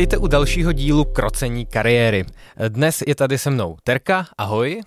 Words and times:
Vítejte 0.00 0.18
u 0.18 0.26
dalšího 0.26 0.72
dílu 0.72 1.04
Krocení 1.04 1.66
kariéry. 1.66 2.24
Dnes 2.68 3.02
je 3.06 3.14
tady 3.14 3.38
se 3.38 3.50
mnou 3.50 3.76
Terka, 3.84 4.26
ahoj. 4.38 4.80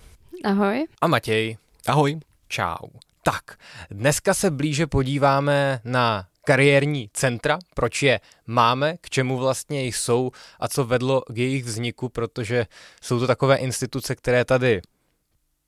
Ahoj. 0.44 0.85
A 1.02 1.08
Matěj. 1.08 1.58
Ahoj. 1.88 2.20
Čau. 2.48 2.88
Tak, 3.23 3.44
dneska 3.91 4.34
se 4.34 4.52
blíže 4.52 4.88
podíváme 4.88 5.81
na 5.84 6.27
kariérní 6.45 7.09
centra, 7.13 7.59
proč 7.76 8.04
je 8.04 8.20
máme, 8.48 8.98
k 9.02 9.09
čemu 9.09 9.38
vlastně 9.38 9.84
jsou 9.84 10.31
a 10.59 10.68
co 10.68 10.85
vedlo 10.85 11.21
k 11.21 11.38
jejich 11.38 11.63
vzniku, 11.63 12.09
protože 12.09 12.66
jsou 13.02 13.20
to 13.20 13.27
takové 13.27 13.55
instituce, 13.55 14.16
které 14.16 14.45
tady 14.45 14.82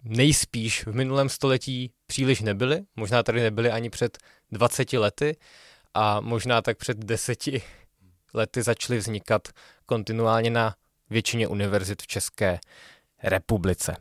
nejspíš 0.04 0.88
v 0.88 0.96
minulém 0.96 1.30
století 1.30 1.92
příliš 2.08 2.42
nebyly, 2.42 2.82
možná 2.96 3.24
tady 3.24 3.42
nebyly 3.42 3.72
ani 3.72 3.90
před 3.90 4.18
20 4.52 4.94
lety 4.94 5.38
a 5.94 6.20
možná 6.20 6.62
tak 6.62 6.78
před 6.78 6.98
deseti 6.98 7.62
lety 8.36 8.62
začaly 8.62 9.00
vznikat 9.00 9.48
kontinuálně 9.86 10.50
na 10.50 10.76
většině 11.10 11.48
univerzit 11.48 12.02
v 12.02 12.08
České 12.08 12.60
republice. 13.24 13.96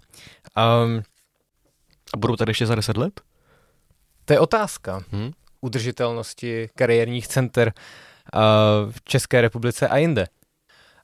Um, 0.56 1.02
a 2.14 2.16
budou 2.16 2.36
tady 2.36 2.50
ještě 2.50 2.66
za 2.66 2.74
deset 2.74 2.96
let? 2.96 3.20
To 4.24 4.32
je 4.32 4.40
otázka 4.40 5.02
hmm? 5.10 5.30
udržitelnosti 5.60 6.68
kariérních 6.74 7.28
center 7.28 7.72
uh, 8.34 8.92
v 8.92 9.04
České 9.04 9.40
republice 9.40 9.88
a 9.88 9.96
jinde. 9.96 10.26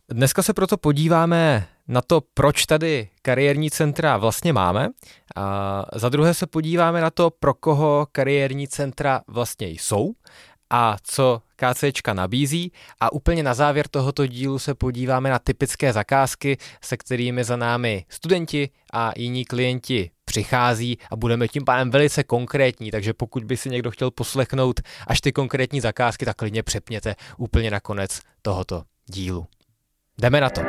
Dneska 0.09 0.43
se 0.43 0.55
proto 0.55 0.77
podíváme 0.77 1.69
na 1.89 2.01
to, 2.03 2.21
proč 2.35 2.67
tady 2.67 3.09
kariérní 3.23 3.71
centra 3.71 4.17
vlastně 4.17 4.53
máme. 4.53 4.89
A 5.37 5.85
za 5.95 6.09
druhé 6.09 6.35
se 6.35 6.47
podíváme 6.47 7.01
na 7.01 7.11
to, 7.11 7.31
pro 7.31 7.55
koho 7.55 8.07
kariérní 8.13 8.69
centra 8.69 9.21
vlastně 9.27 9.69
jsou 9.69 10.13
a 10.71 10.97
co 11.03 11.43
KCčka 11.57 12.15
nabízí 12.15 12.73
a 13.01 13.13
úplně 13.13 13.43
na 13.43 13.55
závěr 13.55 13.89
tohoto 13.89 14.27
dílu 14.27 14.59
se 14.59 14.75
podíváme 14.75 15.31
na 15.31 15.39
typické 15.39 15.93
zakázky, 15.93 16.57
se 16.83 16.97
kterými 16.97 17.45
za 17.45 17.57
námi 17.57 18.05
studenti 18.09 18.71
a 18.93 19.13
jiní 19.17 19.45
klienti 19.45 20.11
přichází 20.25 20.99
a 21.11 21.17
budeme 21.17 21.49
tím 21.49 21.65
pádem 21.65 21.91
velice 21.91 22.25
konkrétní, 22.25 22.91
takže 22.91 23.13
pokud 23.13 23.45
by 23.45 23.57
si 23.57 23.71
někdo 23.71 23.91
chtěl 23.91 24.11
poslechnout 24.11 24.81
až 25.07 25.21
ty 25.21 25.33
konkrétní 25.33 25.81
zakázky, 25.81 26.25
tak 26.25 26.37
klidně 26.37 26.63
přepněte 26.63 27.15
úplně 27.39 27.71
na 27.71 27.81
konec 27.81 28.21
tohoto 28.43 28.83
dílu. 29.07 29.47
Jdeme 30.19 30.41
na 30.41 30.51
to. 30.51 30.63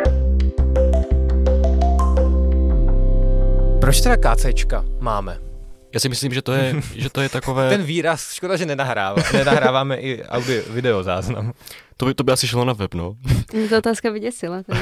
Proč 3.82 4.02
teda 4.02 4.18
KCčka 4.18 4.86
máme? 5.00 5.51
Já 5.94 6.00
si 6.00 6.10
myslím, 6.10 6.34
že 6.34 6.42
to 6.42 6.54
je, 6.54 6.76
že 6.96 7.10
to 7.10 7.22
je 7.22 7.30
takové... 7.30 7.70
Ten 7.70 7.84
výraz, 7.84 8.34
škoda, 8.34 8.58
že 8.58 8.66
nenahrává. 8.66 9.24
Nenahráváme 9.34 9.98
i 9.98 10.24
audio, 10.24 10.64
video 10.70 11.04
záznam. 11.04 11.54
To 11.98 12.06
by, 12.06 12.14
to 12.14 12.24
by 12.24 12.32
asi 12.32 12.48
šlo 12.48 12.66
na 12.66 12.74
web, 12.74 12.94
no. 12.94 13.16
Mě 13.54 13.70
to 13.70 13.78
otázka 13.78 14.10
vyděsila. 14.10 14.64
Teda. 14.64 14.80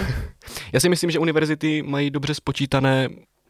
Já 0.74 0.80
si 0.80 0.90
myslím, 0.90 1.12
že 1.12 1.20
univerzity 1.20 1.84
mají 1.84 2.10
dobře 2.10 2.34
spočítané 2.34 3.10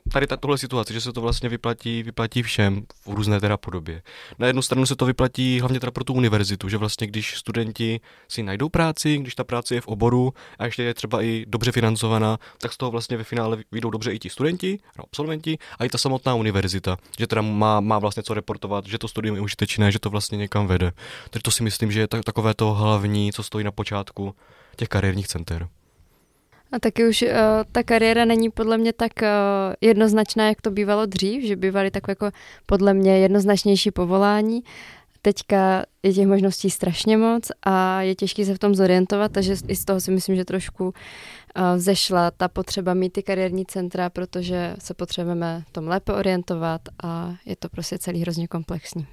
tady 0.10 0.28
ta, 0.28 0.38
tohle 0.38 0.58
situace, 0.58 0.94
že 0.94 1.02
se 1.02 1.14
to 1.14 1.22
vlastně 1.22 1.50
vyplatí, 1.50 2.04
vyplatí 2.04 2.44
všem 2.44 2.86
v 3.06 3.14
různé 3.14 3.40
teda 3.40 3.58
podobě. 3.58 4.02
Na 4.40 4.48
jednu 4.48 4.62
stranu 4.62 4.86
se 4.86 4.96
to 4.96 5.06
vyplatí 5.06 5.60
hlavně 5.60 5.80
teda 5.80 5.92
pro 5.92 6.04
tu 6.04 6.14
univerzitu, 6.14 6.70
že 6.70 6.78
vlastně 6.78 7.08
když 7.08 7.38
studenti 7.38 8.02
si 8.28 8.44
najdou 8.44 8.70
práci, 8.70 9.18
když 9.18 9.36
ta 9.36 9.44
práce 9.44 9.76
je 9.76 9.82
v 9.82 9.88
oboru 9.88 10.34
a 10.60 10.66
ještě 10.66 10.84
je 10.84 10.94
třeba 10.94 11.22
i 11.22 11.46
dobře 11.48 11.72
financovaná, 11.72 12.38
tak 12.58 12.74
z 12.74 12.78
toho 12.78 12.92
vlastně 12.92 13.18
ve 13.18 13.24
finále 13.24 13.58
vyjdou 13.72 13.90
dobře 13.90 14.12
i 14.12 14.20
ti 14.20 14.30
studenti, 14.30 14.80
absolventi 15.00 15.58
a 15.80 15.86
i 15.86 15.90
ta 15.90 15.98
samotná 15.98 16.36
univerzita, 16.36 16.98
že 17.20 17.28
teda 17.28 17.42
má, 17.42 17.80
má 17.80 18.00
vlastně 18.00 18.24
co 18.24 18.34
reportovat, 18.34 18.86
že 18.86 18.98
to 18.98 19.08
studium 19.08 19.36
je 19.36 19.42
užitečné, 19.42 19.92
že 19.92 20.00
to 20.00 20.10
vlastně 20.10 20.38
někam 20.38 20.68
vede. 20.68 20.92
Takže 21.30 21.44
to 21.44 21.52
si 21.52 21.64
myslím, 21.64 21.92
že 21.92 22.00
je 22.00 22.08
takové 22.08 22.54
to 22.54 22.74
hlavní, 22.74 23.34
co 23.34 23.44
stojí 23.44 23.66
na 23.66 23.72
počátku 23.72 24.36
těch 24.76 24.88
kariérních 24.88 25.28
center. 25.28 25.68
A 26.72 26.80
taky 26.80 27.08
už 27.08 27.22
uh, 27.22 27.30
ta 27.72 27.84
kariéra 27.84 28.26
není 28.26 28.50
podle 28.50 28.78
mě 28.78 28.94
tak 28.94 29.12
uh, 29.22 29.28
jednoznačná, 29.82 30.48
jak 30.48 30.62
to 30.62 30.72
bývalo 30.72 31.06
dřív, 31.06 31.44
že 31.44 31.56
bývaly 31.56 31.92
takové 31.92 32.12
jako 32.12 32.32
podle 32.66 32.94
mě 32.94 33.20
jednoznačnější 33.20 33.92
povolání. 33.92 34.64
Teďka 35.22 35.84
je 36.04 36.14
těch 36.14 36.28
možností 36.28 36.70
strašně 36.70 37.18
moc 37.18 37.52
a 37.64 38.02
je 38.02 38.16
těžké 38.16 38.46
se 38.46 38.56
v 38.56 38.60
tom 38.60 38.76
zorientovat, 38.76 39.32
takže 39.32 39.56
i 39.68 39.76
z 39.76 39.86
toho 39.86 40.02
si 40.02 40.12
myslím, 40.12 40.36
že 40.36 40.46
trošku 40.46 40.86
uh, 40.86 40.94
zešla 41.78 42.32
ta 42.32 42.48
potřeba 42.48 42.94
mít 42.94 43.14
ty 43.14 43.24
kariérní 43.24 43.66
centra, 43.66 44.10
protože 44.10 44.76
se 44.80 44.94
potřebujeme 44.94 45.64
tom 45.72 45.88
lépe 45.88 46.14
orientovat 46.14 46.82
a 47.04 47.36
je 47.46 47.56
to 47.56 47.70
prostě 47.70 47.98
celý 47.98 48.22
hrozně 48.22 48.48
komplexní. 48.48 49.08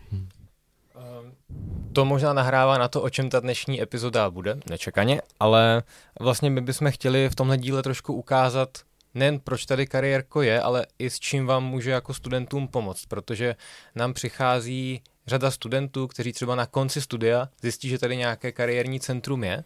To 1.97 2.05
možná 2.05 2.33
nahrává 2.33 2.79
na 2.79 2.89
to, 2.89 3.03
o 3.03 3.11
čem 3.11 3.31
ta 3.31 3.41
dnešní 3.41 3.83
epizoda 3.83 4.31
bude, 4.31 4.59
nečekaně, 4.71 5.23
ale 5.41 5.83
vlastně 6.21 6.51
my 6.51 6.61
bychom 6.61 6.91
chtěli 6.91 7.29
v 7.29 7.35
tomhle 7.35 7.59
díle 7.59 7.83
trošku 7.83 8.15
ukázat, 8.15 8.79
nejen 9.15 9.41
proč 9.41 9.67
tady 9.67 9.87
kariérko 9.87 10.43
je, 10.43 10.61
ale 10.61 10.87
i 10.99 11.11
s 11.11 11.21
čím 11.21 11.47
vám 11.47 11.65
může 11.65 11.91
jako 11.91 12.15
studentům 12.15 12.69
pomoct, 12.69 13.07
protože 13.07 13.57
nám 13.95 14.15
přichází 14.15 15.03
řada 15.27 15.51
studentů, 15.51 16.07
kteří 16.07 16.33
třeba 16.33 16.55
na 16.55 16.67
konci 16.67 17.01
studia 17.01 17.49
zjistí, 17.63 17.89
že 17.89 17.99
tady 17.99 18.17
nějaké 18.17 18.53
kariérní 18.53 19.01
centrum 19.01 19.45
je 19.45 19.65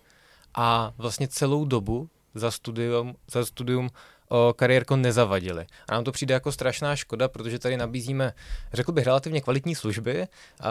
a 0.54 0.92
vlastně 0.98 1.28
celou 1.28 1.64
dobu 1.64 2.08
za 2.34 2.50
studium, 2.50 3.16
za 3.30 3.44
studium 3.44 3.90
o 4.30 4.54
kariérko 4.56 4.96
nezavadili. 4.96 5.66
A 5.88 5.94
nám 5.94 6.04
to 6.04 6.12
přijde 6.12 6.34
jako 6.34 6.52
strašná 6.52 6.96
škoda, 6.96 7.28
protože 7.28 7.58
tady 7.58 7.76
nabízíme, 7.76 8.32
řekl 8.72 8.92
bych, 8.92 9.04
relativně 9.04 9.40
kvalitní 9.40 9.74
služby 9.74 10.18
uh, 10.20 10.66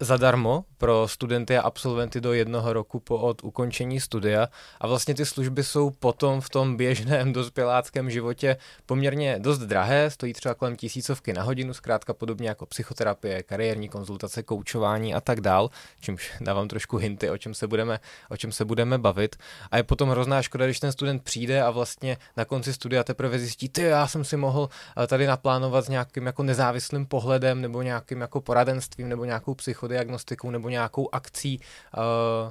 zadarmo 0.00 0.64
pro 0.78 1.08
studenty 1.08 1.58
a 1.58 1.62
absolventy 1.62 2.20
do 2.20 2.32
jednoho 2.32 2.72
roku 2.72 3.00
po 3.00 3.18
od 3.18 3.44
ukončení 3.44 4.00
studia 4.00 4.48
a 4.80 4.86
vlastně 4.86 5.14
ty 5.14 5.26
služby 5.26 5.64
jsou 5.64 5.90
potom 5.90 6.40
v 6.40 6.50
tom 6.50 6.76
běžném 6.76 7.32
dospěláckém 7.42 8.10
životě 8.10 8.56
poměrně 8.86 9.38
dost 9.38 9.58
drahé, 9.58 10.10
stojí 10.10 10.32
třeba 10.32 10.54
kolem 10.54 10.76
tisícovky 10.76 11.32
na 11.32 11.42
hodinu, 11.42 11.74
zkrátka 11.74 12.14
podobně 12.14 12.48
jako 12.48 12.66
psychoterapie, 12.66 13.42
kariérní 13.42 13.88
konzultace, 13.88 14.42
koučování 14.42 15.14
a 15.14 15.20
tak 15.20 15.40
dál, 15.40 15.70
čímž 16.00 16.32
dávám 16.40 16.68
trošku 16.68 16.96
hinty, 16.96 17.30
o 17.30 17.38
čem 17.38 17.54
se 17.54 17.66
budeme, 17.66 18.00
o 18.30 18.36
čem 18.36 18.52
se 18.52 18.64
budeme 18.64 18.98
bavit. 18.98 19.36
A 19.70 19.76
je 19.76 19.82
potom 19.82 20.10
hrozná 20.10 20.42
škoda, 20.42 20.64
když 20.64 20.80
ten 20.80 20.92
student 20.92 21.22
přijde 21.22 21.62
a 21.62 21.70
vlastně 21.70 22.16
na 22.36 22.44
konci 22.44 22.72
studia 22.82 23.04
teprve 23.04 23.38
zjistí, 23.38 23.68
ty, 23.68 23.82
já 23.82 24.06
jsem 24.06 24.24
si 24.24 24.36
mohl 24.36 24.68
eh, 24.68 25.06
tady 25.06 25.26
naplánovat 25.26 25.84
s 25.84 25.88
nějakým 25.88 26.26
jako 26.26 26.42
nezávislým 26.42 27.06
pohledem 27.06 27.60
nebo 27.60 27.82
nějakým 27.82 28.20
jako 28.20 28.40
poradenstvím 28.40 29.08
nebo 29.08 29.24
nějakou 29.24 29.54
psychodiagnostikou 29.54 30.50
nebo 30.50 30.68
nějakou 30.68 31.14
akcí 31.14 31.60
uh, 31.60 32.50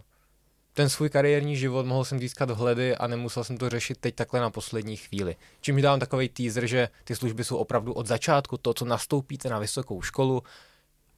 ten 0.74 0.90
svůj 0.90 1.10
kariérní 1.10 1.58
život 1.58 1.86
mohl 1.86 2.06
jsem 2.06 2.20
získat 2.20 2.50
vhledy 2.50 2.96
a 2.96 3.08
nemusel 3.08 3.44
jsem 3.44 3.58
to 3.58 3.70
řešit 3.70 3.98
teď 3.98 4.16
takhle 4.16 4.40
na 4.40 4.50
poslední 4.50 4.98
chvíli. 4.98 5.36
Čím 5.62 5.82
dávám 5.82 6.00
takový 6.00 6.30
teaser, 6.30 6.68
že 6.68 6.90
ty 7.04 7.16
služby 7.16 7.44
jsou 7.44 7.58
opravdu 7.58 7.94
od 7.94 8.08
začátku, 8.08 8.58
to, 8.58 8.74
co 8.74 8.86
nastoupíte 8.86 9.50
na 9.50 9.60
vysokou 9.60 10.02
školu, 10.02 10.44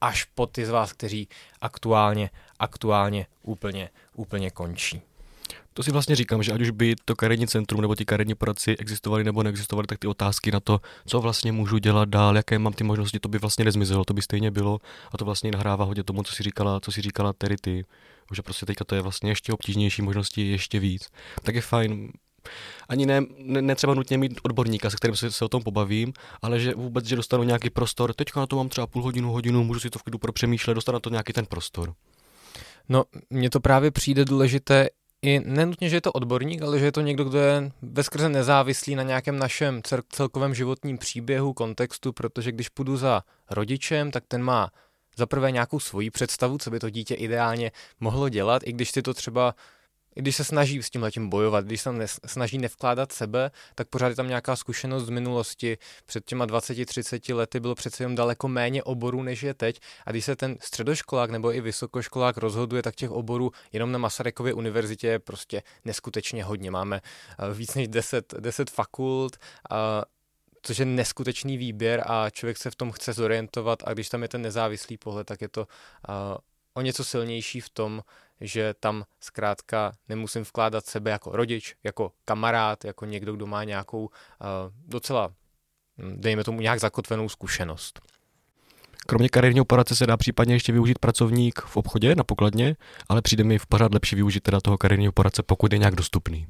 až 0.00 0.24
po 0.24 0.46
ty 0.46 0.66
z 0.66 0.70
vás, 0.70 0.92
kteří 0.92 1.28
aktuálně, 1.60 2.30
aktuálně 2.58 3.26
úplně, 3.42 3.90
úplně 4.14 4.50
končí. 4.50 5.02
To 5.76 5.82
si 5.82 5.90
vlastně 5.90 6.16
říkám, 6.16 6.42
že 6.42 6.52
ať 6.52 6.60
už 6.60 6.70
by 6.70 6.94
to 7.04 7.16
kariérní 7.16 7.46
centrum 7.46 7.80
nebo 7.80 7.94
ti 7.94 8.04
kariérní 8.04 8.34
poradci 8.34 8.76
existovali 8.76 9.24
nebo 9.24 9.42
neexistovali, 9.42 9.86
tak 9.86 9.98
ty 9.98 10.06
otázky 10.06 10.50
na 10.50 10.60
to, 10.60 10.80
co 11.06 11.20
vlastně 11.20 11.52
můžu 11.52 11.78
dělat 11.78 12.08
dál, 12.08 12.36
jaké 12.36 12.58
mám 12.58 12.72
ty 12.72 12.84
možnosti, 12.84 13.20
to 13.20 13.28
by 13.28 13.38
vlastně 13.38 13.64
nezmizelo, 13.64 14.04
to 14.04 14.14
by 14.14 14.22
stejně 14.22 14.50
bylo 14.50 14.78
a 15.12 15.18
to 15.18 15.24
vlastně 15.24 15.50
nahrává 15.50 15.84
hodně 15.84 16.04
tomu, 16.04 16.22
co 16.22 16.34
si 16.34 16.42
říkala, 16.42 16.80
co 16.80 16.92
si 16.92 17.02
říkala 17.02 17.32
Terry 17.32 17.56
ty, 17.60 17.84
že 18.34 18.42
prostě 18.42 18.66
teďka 18.66 18.84
to 18.84 18.94
je 18.94 19.00
vlastně 19.00 19.30
ještě 19.30 19.52
obtížnější, 19.52 20.02
možnosti 20.02 20.50
ještě 20.50 20.80
víc. 20.80 21.08
Tak 21.42 21.54
je 21.54 21.60
fajn, 21.60 22.12
ani 22.88 23.06
ne, 23.06 23.20
ne, 23.38 23.62
ne 23.62 23.74
třeba 23.74 23.94
nutně 23.94 24.18
mít 24.18 24.40
odborníka, 24.42 24.90
se 24.90 24.96
kterým 24.96 25.16
se, 25.16 25.32
se 25.32 25.44
o 25.44 25.48
tom 25.48 25.62
pobavím, 25.62 26.12
ale 26.42 26.60
že 26.60 26.74
vůbec, 26.74 27.06
že 27.06 27.16
dostanu 27.16 27.42
nějaký 27.42 27.70
prostor, 27.70 28.14
teďka 28.14 28.40
na 28.40 28.46
to 28.46 28.56
mám 28.56 28.68
třeba 28.68 28.86
půl 28.86 29.02
hodinu, 29.02 29.32
hodinu, 29.32 29.64
můžu 29.64 29.80
si 29.80 29.90
to 29.90 29.98
v 29.98 30.02
klidu 30.02 30.18
propřemýšlet, 30.18 30.74
dostanu 30.74 30.96
na 30.96 31.00
to 31.00 31.10
nějaký 31.10 31.32
ten 31.32 31.46
prostor. 31.46 31.94
No, 32.88 33.04
mně 33.30 33.50
to 33.50 33.60
právě 33.60 33.90
přijde 33.90 34.24
důležité 34.24 34.88
i 35.24 35.40
nenutně, 35.44 35.88
že 35.88 35.96
je 35.96 36.00
to 36.00 36.12
odborník, 36.12 36.62
ale 36.62 36.78
že 36.78 36.84
je 36.84 36.92
to 36.92 37.00
někdo, 37.00 37.24
kdo 37.24 37.38
je 37.38 37.72
veskrze 37.82 38.28
nezávislý 38.28 38.94
na 38.94 39.02
nějakém 39.02 39.38
našem 39.38 39.82
celkovém 40.08 40.54
životním 40.54 40.98
příběhu, 40.98 41.52
kontextu, 41.52 42.12
protože 42.12 42.52
když 42.52 42.68
půjdu 42.68 42.96
za 42.96 43.22
rodičem, 43.50 44.10
tak 44.10 44.24
ten 44.28 44.42
má 44.42 44.70
za 45.16 45.26
prvé 45.26 45.50
nějakou 45.50 45.80
svoji 45.80 46.10
představu, 46.10 46.58
co 46.58 46.70
by 46.70 46.80
to 46.80 46.90
dítě 46.90 47.14
ideálně 47.14 47.72
mohlo 48.00 48.28
dělat, 48.28 48.62
i 48.64 48.72
když 48.72 48.90
si 48.90 49.02
to 49.02 49.14
třeba 49.14 49.54
když 50.14 50.36
se 50.36 50.44
snaží 50.44 50.82
s 50.82 50.90
tím 50.90 51.02
letím 51.02 51.28
bojovat, 51.28 51.64
když 51.64 51.80
se 51.80 51.90
snaží 52.26 52.58
nevkládat 52.58 53.12
sebe, 53.12 53.50
tak 53.74 53.88
pořád 53.88 54.08
je 54.08 54.14
tam 54.14 54.28
nějaká 54.28 54.56
zkušenost 54.56 55.04
z 55.04 55.08
minulosti. 55.08 55.78
Před 56.06 56.24
těma 56.24 56.46
20-30 56.46 57.34
lety 57.34 57.60
bylo 57.60 57.74
přece 57.74 58.04
jen 58.04 58.14
daleko 58.14 58.48
méně 58.48 58.82
oborů, 58.82 59.22
než 59.22 59.42
je 59.42 59.54
teď. 59.54 59.80
A 60.06 60.10
když 60.10 60.24
se 60.24 60.36
ten 60.36 60.56
středoškolák 60.60 61.30
nebo 61.30 61.54
i 61.54 61.60
vysokoškolák 61.60 62.36
rozhoduje, 62.36 62.82
tak 62.82 62.94
těch 62.94 63.10
oborů 63.10 63.50
jenom 63.72 63.92
na 63.92 63.98
Masarykově 63.98 64.54
univerzitě 64.54 65.06
je 65.06 65.18
prostě 65.18 65.62
neskutečně 65.84 66.44
hodně. 66.44 66.70
Máme 66.70 67.00
eh, 67.38 67.54
víc 67.54 67.74
než 67.74 67.88
10, 67.88 68.34
10 68.38 68.70
fakult, 68.70 69.36
a 69.70 70.02
což 70.62 70.78
je 70.78 70.84
neskutečný 70.84 71.58
výběr 71.58 72.02
a 72.06 72.30
člověk 72.30 72.58
se 72.58 72.70
v 72.70 72.74
tom 72.74 72.92
chce 72.92 73.12
zorientovat 73.12 73.82
a 73.86 73.92
když 73.92 74.08
tam 74.08 74.22
je 74.22 74.28
ten 74.28 74.42
nezávislý 74.42 74.98
pohled, 74.98 75.26
tak 75.26 75.40
je 75.40 75.48
to 75.48 75.60
uh, 75.60 76.14
o 76.74 76.80
něco 76.80 77.04
silnější 77.04 77.60
v 77.60 77.70
tom, 77.70 78.02
že 78.40 78.74
tam 78.80 79.04
zkrátka 79.20 79.92
nemusím 80.08 80.42
vkládat 80.42 80.86
sebe 80.86 81.10
jako 81.10 81.36
rodič, 81.36 81.76
jako 81.84 82.12
kamarád, 82.24 82.84
jako 82.84 83.04
někdo, 83.04 83.32
kdo 83.32 83.46
má 83.46 83.64
nějakou 83.64 84.04
uh, 84.04 84.10
docela, 84.86 85.28
hm, 85.98 86.16
dejme 86.16 86.44
tomu, 86.44 86.60
nějak 86.60 86.80
zakotvenou 86.80 87.28
zkušenost. 87.28 88.00
Kromě 89.06 89.28
kariérního 89.28 89.64
poradce 89.64 89.96
se 89.96 90.06
dá 90.06 90.16
případně 90.16 90.54
ještě 90.54 90.72
využít 90.72 90.98
pracovník 90.98 91.60
v 91.60 91.76
obchodě 91.76 92.14
na 92.14 92.24
pokladně, 92.24 92.76
ale 93.08 93.22
přijde 93.22 93.44
mi 93.44 93.58
v 93.58 93.66
pořád 93.66 93.94
lepší 93.94 94.16
využít 94.16 94.40
teda 94.40 94.60
toho 94.60 94.78
kariérního 94.78 95.12
poradce, 95.12 95.42
pokud 95.42 95.72
je 95.72 95.78
nějak 95.78 95.94
dostupný. 95.94 96.46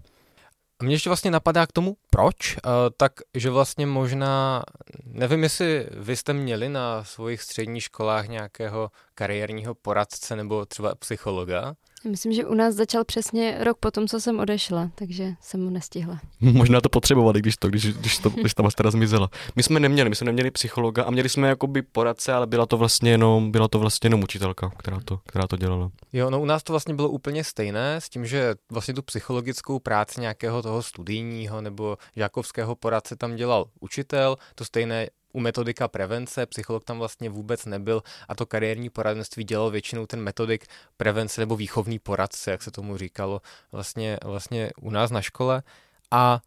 A 0.81 0.85
mě 0.85 0.94
ještě 0.94 1.11
vlastně 1.11 1.31
napadá 1.31 1.67
k 1.67 1.73
tomu, 1.73 1.97
proč, 2.11 2.56
uh, 2.56 2.73
tak 2.97 3.12
že 3.35 3.50
vlastně 3.50 3.87
možná, 3.87 4.62
nevím, 5.05 5.43
jestli 5.43 5.88
vy 5.91 6.17
jste 6.17 6.32
měli 6.32 6.69
na 6.69 7.05
svých 7.05 7.43
středních 7.43 7.82
školách 7.82 8.29
nějakého 8.29 8.91
kariérního 9.15 9.75
poradce 9.75 10.37
nebo 10.37 10.67
třeba 10.67 10.94
psychologa, 10.94 11.75
Myslím, 12.08 12.32
že 12.32 12.44
u 12.44 12.54
nás 12.54 12.74
začal 12.74 13.04
přesně 13.04 13.56
rok 13.60 13.78
potom, 13.78 14.08
co 14.08 14.20
jsem 14.20 14.38
odešla, 14.38 14.90
takže 14.94 15.34
jsem 15.40 15.64
mu 15.64 15.70
nestihla. 15.70 16.20
Možná 16.40 16.80
to 16.80 16.88
potřebovali, 16.88 17.40
když, 17.40 17.56
to, 17.56 17.68
když, 17.68 17.86
když, 17.86 18.18
to, 18.18 18.30
když 18.30 18.54
ta 18.54 18.62
mastera 18.62 18.90
zmizela. 18.90 19.30
My 19.56 19.62
jsme 19.62 19.80
neměli, 19.80 20.10
my 20.10 20.16
jsme 20.16 20.24
neměli 20.24 20.50
psychologa 20.50 21.04
a 21.04 21.10
měli 21.10 21.28
jsme 21.28 21.48
jakoby 21.48 21.82
poradce, 21.82 22.32
ale 22.32 22.46
byla 22.46 22.66
to 22.66 22.76
vlastně 22.76 23.10
jenom, 23.10 23.52
byla 23.52 23.68
to 23.68 23.78
vlastně 23.78 24.06
jenom 24.06 24.22
učitelka, 24.22 24.70
která 24.76 25.00
to, 25.04 25.20
která 25.26 25.46
to 25.46 25.56
dělala. 25.56 25.90
Jo, 26.12 26.30
no 26.30 26.40
u 26.40 26.44
nás 26.44 26.62
to 26.62 26.72
vlastně 26.72 26.94
bylo 26.94 27.08
úplně 27.08 27.44
stejné 27.44 27.96
s 28.00 28.08
tím, 28.08 28.26
že 28.26 28.54
vlastně 28.72 28.94
tu 28.94 29.02
psychologickou 29.02 29.78
práci 29.78 30.20
nějakého 30.20 30.62
toho 30.62 30.82
studijního 30.82 31.60
nebo 31.60 31.96
žákovského 32.16 32.76
poradce 32.76 33.16
tam 33.16 33.36
dělal 33.36 33.64
učitel, 33.80 34.36
to 34.54 34.64
stejné 34.64 35.08
u 35.34 35.40
metodika 35.40 35.88
prevence, 35.88 36.46
psycholog 36.46 36.84
tam 36.84 36.98
vlastně 36.98 37.31
vůbec 37.31 37.64
nebyl 37.64 38.02
a 38.28 38.34
to 38.34 38.46
kariérní 38.46 38.90
poradenství 38.90 39.44
dělal 39.44 39.70
většinou 39.70 40.06
ten 40.06 40.20
metodik 40.20 40.66
prevence 40.96 41.40
nebo 41.40 41.56
výchovný 41.56 41.98
poradce, 41.98 42.50
jak 42.50 42.62
se 42.62 42.70
tomu 42.70 42.96
říkalo 42.96 43.40
vlastně, 43.72 44.19
vlastně 44.25 44.70
u 44.81 44.90
nás 44.90 45.10
na 45.10 45.22
škole. 45.22 45.62
A 46.10 46.40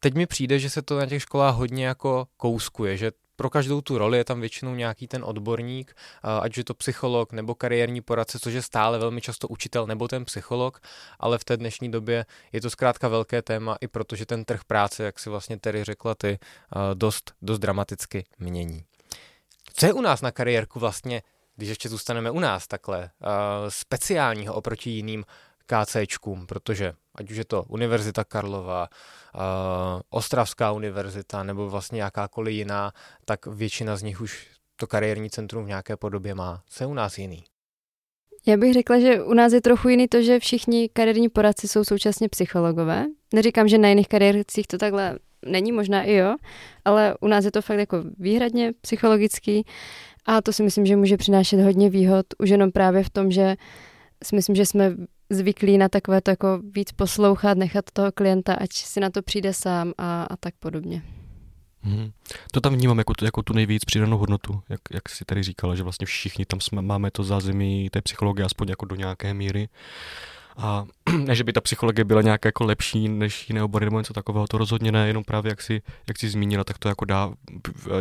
teď 0.00 0.14
mi 0.14 0.26
přijde, 0.26 0.58
že 0.58 0.70
se 0.70 0.82
to 0.82 0.98
na 0.98 1.06
těch 1.06 1.22
školách 1.22 1.54
hodně 1.54 1.86
jako 1.86 2.26
kouskuje, 2.36 2.96
že 2.96 3.12
pro 3.40 3.50
každou 3.50 3.80
tu 3.80 3.98
roli 3.98 4.18
je 4.18 4.24
tam 4.24 4.40
většinou 4.40 4.74
nějaký 4.74 5.08
ten 5.08 5.24
odborník, 5.24 5.94
ať 6.40 6.58
je 6.58 6.64
to 6.64 6.74
psycholog 6.74 7.32
nebo 7.32 7.54
kariérní 7.54 8.00
poradce, 8.00 8.38
což 8.38 8.54
je 8.54 8.62
stále 8.62 8.98
velmi 8.98 9.20
často 9.20 9.48
učitel 9.48 9.86
nebo 9.86 10.08
ten 10.08 10.24
psycholog, 10.24 10.80
ale 11.20 11.38
v 11.38 11.44
té 11.44 11.56
dnešní 11.56 11.90
době 11.90 12.26
je 12.52 12.60
to 12.60 12.70
zkrátka 12.70 13.08
velké 13.08 13.42
téma 13.42 13.76
i 13.80 13.88
protože 13.88 14.26
ten 14.26 14.44
trh 14.44 14.64
práce, 14.64 15.04
jak 15.04 15.18
si 15.18 15.30
vlastně 15.30 15.58
Terry 15.58 15.84
řekla 15.84 16.14
ty, 16.14 16.38
dost, 16.94 17.32
dost 17.42 17.58
dramaticky 17.58 18.24
mění. 18.38 18.84
Co 19.74 19.86
je 19.86 19.92
u 19.92 20.00
nás 20.00 20.20
na 20.20 20.30
kariérku 20.30 20.80
vlastně, 20.80 21.22
když 21.56 21.68
ještě 21.68 21.88
zůstaneme 21.88 22.30
u 22.30 22.40
nás 22.40 22.66
takhle, 22.66 23.10
speciálního 23.68 24.54
oproti 24.54 24.90
jiným 24.90 25.24
KCčkům, 25.70 26.46
protože 26.46 26.92
ať 27.14 27.30
už 27.30 27.36
je 27.36 27.44
to 27.44 27.64
Univerzita 27.68 28.24
Karlova, 28.24 28.88
uh, 29.34 29.40
Ostravská 30.10 30.72
univerzita 30.72 31.42
nebo 31.42 31.70
vlastně 31.70 32.02
jakákoliv 32.02 32.54
jiná, 32.54 32.92
tak 33.24 33.46
většina 33.46 33.96
z 33.96 34.02
nich 34.02 34.20
už 34.20 34.48
to 34.76 34.86
kariérní 34.86 35.30
centrum 35.30 35.64
v 35.64 35.68
nějaké 35.68 35.96
podobě 35.96 36.34
má. 36.34 36.62
Co 36.68 36.84
je 36.84 36.88
u 36.88 36.94
nás 36.94 37.18
jiný? 37.18 37.44
Já 38.46 38.56
bych 38.56 38.72
řekla, 38.72 39.00
že 39.00 39.22
u 39.22 39.34
nás 39.34 39.52
je 39.52 39.60
trochu 39.60 39.88
jiný 39.88 40.08
to, 40.08 40.22
že 40.22 40.38
všichni 40.38 40.88
kariérní 40.88 41.28
poradci 41.28 41.68
jsou 41.68 41.84
současně 41.84 42.28
psychologové. 42.28 43.06
Neříkám, 43.34 43.68
že 43.68 43.78
na 43.78 43.88
jiných 43.88 44.08
kariércích 44.08 44.66
to 44.66 44.78
takhle 44.78 45.18
není, 45.46 45.72
možná 45.72 46.02
i 46.02 46.12
jo, 46.12 46.36
ale 46.84 47.16
u 47.20 47.28
nás 47.28 47.44
je 47.44 47.50
to 47.50 47.62
fakt 47.62 47.78
jako 47.78 48.04
výhradně 48.18 48.72
psychologický 48.80 49.66
a 50.26 50.42
to 50.42 50.52
si 50.52 50.62
myslím, 50.62 50.86
že 50.86 50.96
může 50.96 51.16
přinášet 51.16 51.60
hodně 51.60 51.90
výhod 51.90 52.26
už 52.38 52.48
jenom 52.48 52.72
právě 52.72 53.04
v 53.04 53.10
tom, 53.10 53.30
že 53.30 53.56
si 54.24 54.36
myslím, 54.36 54.56
že 54.56 54.66
jsme 54.66 54.96
zvyklí 55.30 55.78
na 55.78 55.88
takové 55.88 56.20
to 56.20 56.30
jako 56.30 56.60
víc 56.74 56.92
poslouchat, 56.92 57.58
nechat 57.58 57.84
toho 57.92 58.12
klienta, 58.12 58.54
ať 58.54 58.72
si 58.72 59.00
na 59.00 59.10
to 59.10 59.22
přijde 59.22 59.54
sám 59.54 59.92
a, 59.98 60.22
a 60.24 60.36
tak 60.36 60.54
podobně. 60.58 61.02
Hmm. 61.82 62.10
To 62.52 62.60
tam 62.60 62.74
vnímám 62.74 62.98
jako 62.98 63.12
jako 63.22 63.42
tu 63.42 63.52
nejvíc 63.52 63.84
přidanou 63.84 64.18
hodnotu, 64.18 64.62
jak, 64.68 64.80
jak 64.94 65.08
si 65.08 65.24
tady 65.24 65.42
říkala, 65.42 65.74
že 65.74 65.82
vlastně 65.82 66.06
všichni 66.06 66.46
tam 66.46 66.60
jsme, 66.60 66.82
máme 66.82 67.10
to 67.10 67.24
zázemí 67.24 67.90
té 67.90 68.02
psychologie 68.02 68.46
aspoň 68.46 68.68
jako 68.68 68.84
do 68.84 68.96
nějaké 68.96 69.34
míry. 69.34 69.68
A 70.60 70.84
ne, 71.16 71.34
že 71.34 71.44
by 71.44 71.52
ta 71.52 71.60
psychologie 71.60 72.04
byla 72.04 72.22
nějak 72.22 72.44
jako 72.44 72.64
lepší 72.64 73.08
než 73.08 73.48
jiné 73.48 73.62
obory 73.62 73.86
nebo 73.86 73.98
něco 73.98 74.12
takového, 74.12 74.46
to 74.46 74.58
rozhodně 74.58 74.92
ne, 74.92 75.06
jenom 75.06 75.24
právě 75.24 75.50
jak 75.50 75.62
si, 75.62 75.82
jak 76.08 76.18
si 76.18 76.28
zmínila, 76.28 76.64
tak 76.64 76.78
to 76.78 76.88
jako 76.88 77.04
dá, 77.04 77.32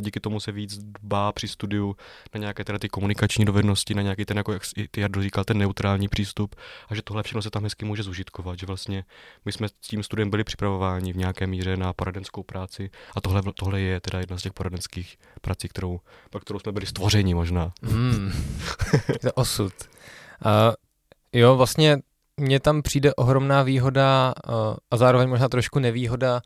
díky 0.02 0.20
tomu 0.20 0.40
se 0.40 0.52
víc 0.52 0.78
dbá 0.78 1.32
při 1.32 1.48
studiu 1.48 1.96
na 2.34 2.40
nějaké 2.40 2.64
teda 2.64 2.80
ty 2.80 2.90
komunikační 2.90 3.46
dovednosti, 3.46 3.94
na 3.94 4.02
nějaký 4.02 4.26
ten, 4.26 4.38
jako 4.38 4.54
jak 4.54 4.62
ty 4.92 5.02
Jardo 5.02 5.22
říkal, 5.22 5.44
ten 5.44 5.58
neutrální 5.58 6.08
přístup 6.08 6.56
a 6.90 6.96
že 6.96 7.02
tohle 7.02 7.24
všechno 7.24 7.42
se 7.42 7.50
tam 7.50 7.64
hezky 7.64 7.86
může 7.86 8.04
zužitkovat, 8.04 8.60
že 8.60 8.66
vlastně 8.66 9.04
my 9.46 9.52
jsme 9.52 9.68
s 9.68 9.72
tím 9.72 10.04
studiem 10.04 10.30
byli 10.30 10.44
připravováni 10.44 11.14
v 11.14 11.18
nějaké 11.18 11.48
míře 11.48 11.78
na 11.78 11.94
poradenskou 11.94 12.44
práci 12.44 12.90
a 13.16 13.22
tohle, 13.22 13.42
tohle 13.56 13.82
je 13.82 14.00
teda 14.00 14.20
jedna 14.20 14.38
z 14.38 14.42
těch 14.42 14.54
poradenských 14.54 15.18
prací, 15.42 15.68
kterou, 15.68 16.00
pro 16.30 16.40
kterou 16.40 16.60
jsme 16.60 16.72
byli 16.72 16.86
stvořeni 16.86 17.34
možná. 17.34 17.74
Hmm. 17.84 18.32
to 19.22 19.34
osud. 19.34 19.74
Uh, 20.46 20.74
jo, 21.34 21.56
vlastně 21.56 21.98
mně 22.40 22.60
tam 22.60 22.82
přijde 22.82 23.16
ohromná 23.16 23.64
výhoda 23.64 24.34
uh, 24.48 24.54
a 24.92 24.98
zároveň 24.98 25.30
možná 25.30 25.50
trošku 25.50 25.80
nevýhoda 25.80 26.42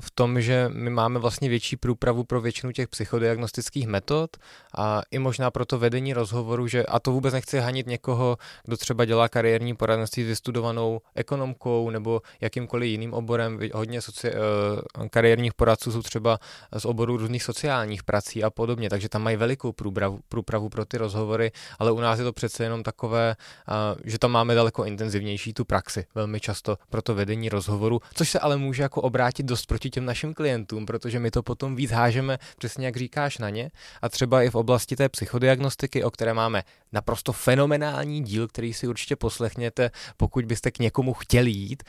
v 0.00 0.10
tom, 0.14 0.40
že 0.40 0.70
my 0.72 0.90
máme 0.90 1.18
vlastně 1.18 1.48
větší 1.48 1.76
průpravu 1.76 2.24
pro 2.24 2.40
většinu 2.40 2.72
těch 2.72 2.88
psychodiagnostických 2.88 3.86
metod 3.86 4.36
a 4.76 5.02
i 5.10 5.18
možná 5.18 5.50
pro 5.50 5.64
to 5.64 5.78
vedení 5.78 6.12
rozhovoru, 6.12 6.66
že 6.66 6.86
a 6.86 6.98
to 6.98 7.12
vůbec 7.12 7.34
nechci 7.34 7.58
hanit 7.58 7.86
někoho, 7.86 8.38
kdo 8.64 8.76
třeba 8.76 9.04
dělá 9.04 9.28
kariérní 9.28 9.76
poradenství 9.76 10.24
s 10.24 10.26
vystudovanou 10.26 11.00
ekonomkou 11.14 11.90
nebo 11.90 12.22
jakýmkoliv 12.40 12.90
jiným 12.90 13.14
oborem. 13.14 13.58
Hodně 13.74 14.00
soci, 14.00 14.32
uh, 14.32 15.08
kariérních 15.08 15.54
poradců 15.54 15.92
jsou 15.92 16.02
třeba 16.02 16.38
z 16.78 16.84
oboru 16.84 17.16
různých 17.16 17.42
sociálních 17.42 18.02
prací 18.02 18.44
a 18.44 18.50
podobně, 18.50 18.90
takže 18.90 19.08
tam 19.08 19.22
mají 19.22 19.36
velikou 19.36 19.72
průpravu, 19.72 20.20
průpravu 20.28 20.68
pro 20.68 20.84
ty 20.84 20.98
rozhovory, 20.98 21.52
ale 21.78 21.92
u 21.92 22.00
nás 22.00 22.18
je 22.18 22.24
to 22.24 22.32
přece 22.32 22.64
jenom 22.64 22.82
takové, 22.82 23.36
uh, 23.68 24.00
že 24.04 24.18
tam 24.18 24.30
máme 24.30 24.54
daleko 24.54 24.84
intenzivnější 24.84 25.54
tu 25.54 25.64
praxi, 25.64 26.06
velmi 26.14 26.40
často 26.40 26.76
pro 26.90 27.02
to 27.02 27.14
vedení 27.14 27.48
rozhovoru, 27.48 28.00
což 28.14 28.30
se 28.30 28.38
ale 28.38 28.56
může 28.56 28.82
jako 28.82 28.99
obrátit 29.00 29.42
dost 29.42 29.66
proti 29.66 29.90
těm 29.90 30.04
našim 30.04 30.34
klientům, 30.34 30.86
protože 30.86 31.18
my 31.18 31.30
to 31.30 31.42
potom 31.42 31.76
víc 31.76 31.90
hážeme, 31.90 32.38
přesně 32.58 32.86
jak 32.86 32.96
říkáš 32.96 33.38
na 33.38 33.50
ně. 33.50 33.70
A 34.02 34.08
třeba 34.08 34.42
i 34.42 34.50
v 34.50 34.54
oblasti 34.54 34.96
té 34.96 35.08
psychodiagnostiky, 35.08 36.04
o 36.04 36.10
které 36.10 36.34
máme 36.34 36.62
naprosto 36.92 37.32
fenomenální 37.32 38.22
díl, 38.22 38.48
který 38.48 38.72
si 38.72 38.88
určitě 38.88 39.16
poslechněte, 39.16 39.90
pokud 40.16 40.44
byste 40.44 40.70
k 40.70 40.78
někomu 40.78 41.14
chtěli 41.14 41.50
jít 41.50 41.82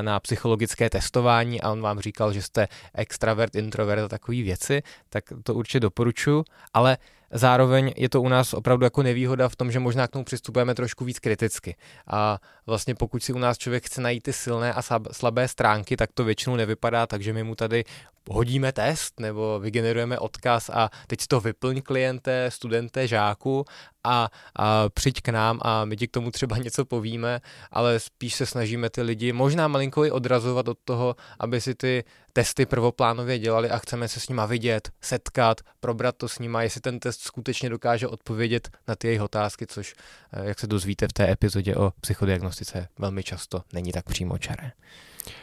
na 0.00 0.20
psychologické 0.20 0.90
testování 0.90 1.60
a 1.60 1.72
on 1.72 1.80
vám 1.80 2.00
říkal, 2.00 2.32
že 2.32 2.42
jste 2.42 2.68
extravert, 2.94 3.54
introvert 3.54 4.02
a 4.02 4.08
takové 4.08 4.42
věci, 4.42 4.82
tak 5.08 5.24
to 5.42 5.54
určitě 5.54 5.80
doporučuji. 5.80 6.44
Ale 6.74 6.98
Zároveň 7.34 7.92
je 7.96 8.08
to 8.08 8.22
u 8.22 8.28
nás 8.28 8.54
opravdu 8.54 8.84
jako 8.84 9.02
nevýhoda 9.02 9.48
v 9.48 9.56
tom, 9.56 9.72
že 9.72 9.80
možná 9.80 10.08
k 10.08 10.10
tomu 10.10 10.24
přistupujeme 10.24 10.74
trošku 10.74 11.04
víc 11.04 11.18
kriticky. 11.18 11.76
A 12.06 12.38
vlastně 12.66 12.94
pokud 12.94 13.22
si 13.22 13.32
u 13.32 13.38
nás 13.38 13.58
člověk 13.58 13.86
chce 13.86 14.00
najít 14.00 14.22
ty 14.22 14.32
silné 14.32 14.72
a 14.72 14.82
slabé 15.12 15.48
stránky, 15.48 15.96
tak 15.96 16.10
to 16.14 16.24
většinou 16.24 16.56
nevypadá, 16.56 17.06
takže 17.06 17.32
my 17.32 17.42
mu 17.42 17.54
tady 17.54 17.84
hodíme 18.30 18.72
test 18.72 19.20
nebo 19.20 19.60
vygenerujeme 19.60 20.18
odkaz 20.18 20.70
a 20.70 20.90
teď 21.06 21.26
to 21.26 21.40
vyplň 21.40 21.82
kliente, 21.82 22.50
studenté, 22.50 23.08
žáku 23.08 23.64
a, 24.04 24.28
a 24.56 24.88
přijď 24.88 25.20
k 25.22 25.28
nám 25.28 25.58
a 25.62 25.84
my 25.84 25.96
ti 25.96 26.08
k 26.08 26.10
tomu 26.10 26.30
třeba 26.30 26.58
něco 26.58 26.84
povíme, 26.84 27.40
ale 27.70 28.00
spíš 28.00 28.34
se 28.34 28.46
snažíme 28.46 28.90
ty 28.90 29.02
lidi 29.02 29.32
možná 29.32 29.68
malinko 29.68 30.04
i 30.04 30.10
odrazovat 30.10 30.68
od 30.68 30.78
toho, 30.84 31.16
aby 31.38 31.60
si 31.60 31.74
ty 31.74 32.04
testy 32.32 32.66
prvoplánově 32.66 33.38
dělali 33.38 33.70
a 33.70 33.78
chceme 33.78 34.08
se 34.08 34.20
s 34.20 34.28
nima 34.28 34.46
vidět, 34.46 34.90
setkat, 35.00 35.60
probrat 35.80 36.16
to 36.16 36.28
s 36.28 36.38
nima, 36.38 36.62
jestli 36.62 36.80
ten 36.80 37.00
test 37.00 37.20
skutečně 37.20 37.70
dokáže 37.70 38.08
odpovědět 38.08 38.68
na 38.88 38.96
ty 38.96 39.06
jejich 39.06 39.22
otázky, 39.22 39.66
což, 39.66 39.94
eh, 40.32 40.48
jak 40.48 40.60
se 40.60 40.66
dozvíte 40.66 41.08
v 41.08 41.12
té 41.12 41.32
epizodě 41.32 41.76
o 41.76 41.92
psychodiagnostice, 42.00 42.88
velmi 42.98 43.22
často 43.22 43.62
není 43.72 43.92
tak 43.92 44.04
přímo 44.04 44.38
čaré. 44.38 44.72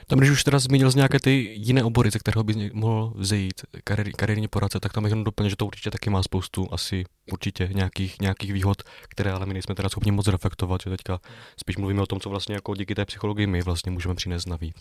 Tam, 0.08 0.20
když 0.20 0.32
už 0.32 0.44
teda 0.44 0.60
zmínil 0.60 0.92
z 0.92 0.96
nějaké 0.96 1.20
ty 1.20 1.54
jiné 1.58 1.84
obory, 1.84 2.12
ze 2.12 2.20
kterého 2.20 2.44
by 2.44 2.72
mohl 2.74 3.14
vzejít 3.16 3.62
kariér, 3.84 4.12
kariérní 4.12 4.48
poradce, 4.48 4.80
tak 4.80 4.94
tam 4.94 5.06
jenom 5.06 5.24
doplně, 5.24 5.50
že 5.50 5.56
to 5.56 5.66
určitě 5.66 5.92
taky 5.92 6.10
má 6.10 6.24
spoustu 6.24 6.68
asi 6.72 7.04
určitě 7.32 7.70
nějakých, 7.74 8.20
nějakých 8.22 8.54
výhod, 8.54 8.84
které 9.10 9.32
ale 9.32 9.46
my 9.46 9.54
nejsme 9.54 9.76
teda 9.76 9.90
schopni 9.90 10.12
moc 10.12 10.28
reflektovat, 10.28 10.82
že 10.84 10.90
teďka 10.90 11.20
spíš 11.58 11.78
mluvíme 11.78 12.02
o 12.02 12.06
tom, 12.06 12.20
co 12.20 12.30
vlastně 12.30 12.56
jako 12.56 12.76
díky 12.76 12.96
té 12.96 13.06
psychologii 13.06 13.48
my 13.48 13.62
vlastně 13.62 13.92
můžeme 13.92 14.16
přinést 14.16 14.46
navíc. 14.46 14.76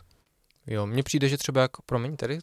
Jo, 0.67 0.87
mně 0.87 1.03
přijde, 1.03 1.29
že 1.29 1.39
třeba 1.39 1.61
jako, 1.61 1.83
promiň, 1.87 2.17
tady 2.17 2.39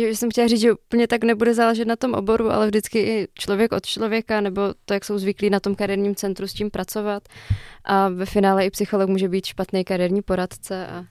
Jo, 0.00 0.08
že 0.08 0.16
jsem 0.16 0.30
chtěla 0.30 0.48
říct, 0.48 0.60
že 0.60 0.72
úplně 0.72 1.06
tak 1.06 1.24
nebude 1.24 1.54
záležet 1.54 1.84
na 1.84 1.96
tom 1.96 2.14
oboru, 2.14 2.50
ale 2.50 2.66
vždycky 2.66 2.98
i 2.98 3.28
člověk 3.34 3.72
od 3.72 3.86
člověka, 3.86 4.40
nebo 4.40 4.62
to, 4.84 4.94
jak 4.94 5.04
jsou 5.04 5.18
zvyklí 5.18 5.50
na 5.50 5.60
tom 5.60 5.74
kariérním 5.74 6.14
centru 6.14 6.46
s 6.46 6.52
tím 6.52 6.70
pracovat. 6.70 7.28
A 7.84 8.08
ve 8.08 8.26
finále 8.26 8.66
i 8.66 8.70
psycholog 8.70 9.08
může 9.08 9.28
být 9.28 9.46
špatný 9.46 9.84
kariérní 9.84 10.22
poradce 10.22 10.86
a 10.86 11.04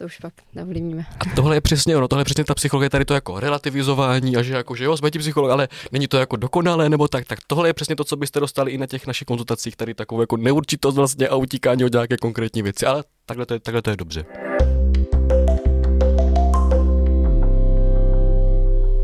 to 0.00 0.06
už 0.06 0.18
fakt 0.18 0.42
neovlivníme. 0.54 1.06
A 1.20 1.34
tohle 1.34 1.56
je 1.56 1.60
přesně 1.60 1.96
ono, 1.96 2.08
tohle 2.08 2.20
je 2.20 2.24
přesně 2.24 2.44
ta 2.44 2.54
psychologie, 2.54 2.90
tady 2.90 3.04
to 3.04 3.14
jako 3.14 3.40
relativizování 3.40 4.36
a 4.36 4.42
že 4.42 4.54
jako, 4.54 4.74
že 4.74 4.84
jo, 4.84 4.96
jsme 4.96 5.10
ti 5.10 5.18
psycholog, 5.18 5.50
ale 5.50 5.68
není 5.92 6.08
to 6.08 6.18
jako 6.18 6.36
dokonalé 6.36 6.88
nebo 6.88 7.08
tak, 7.08 7.24
tak 7.24 7.38
tohle 7.46 7.68
je 7.68 7.72
přesně 7.72 7.96
to, 7.96 8.04
co 8.04 8.16
byste 8.16 8.40
dostali 8.40 8.72
i 8.72 8.78
na 8.78 8.86
těch 8.86 9.06
našich 9.06 9.26
konzultacích, 9.26 9.76
tady 9.76 9.94
takovou 9.94 10.20
jako 10.20 10.36
neurčitost 10.36 10.96
vlastně 10.96 11.28
a 11.28 11.36
utíkání 11.36 11.84
od 11.84 11.92
nějaké 11.92 12.16
konkrétní 12.16 12.62
věci, 12.62 12.86
ale 12.86 13.04
takhle 13.26 13.46
to 13.46 13.54
je, 13.54 13.60
takhle 13.60 13.82
to 13.82 13.90
je 13.90 13.96
dobře. 13.96 14.24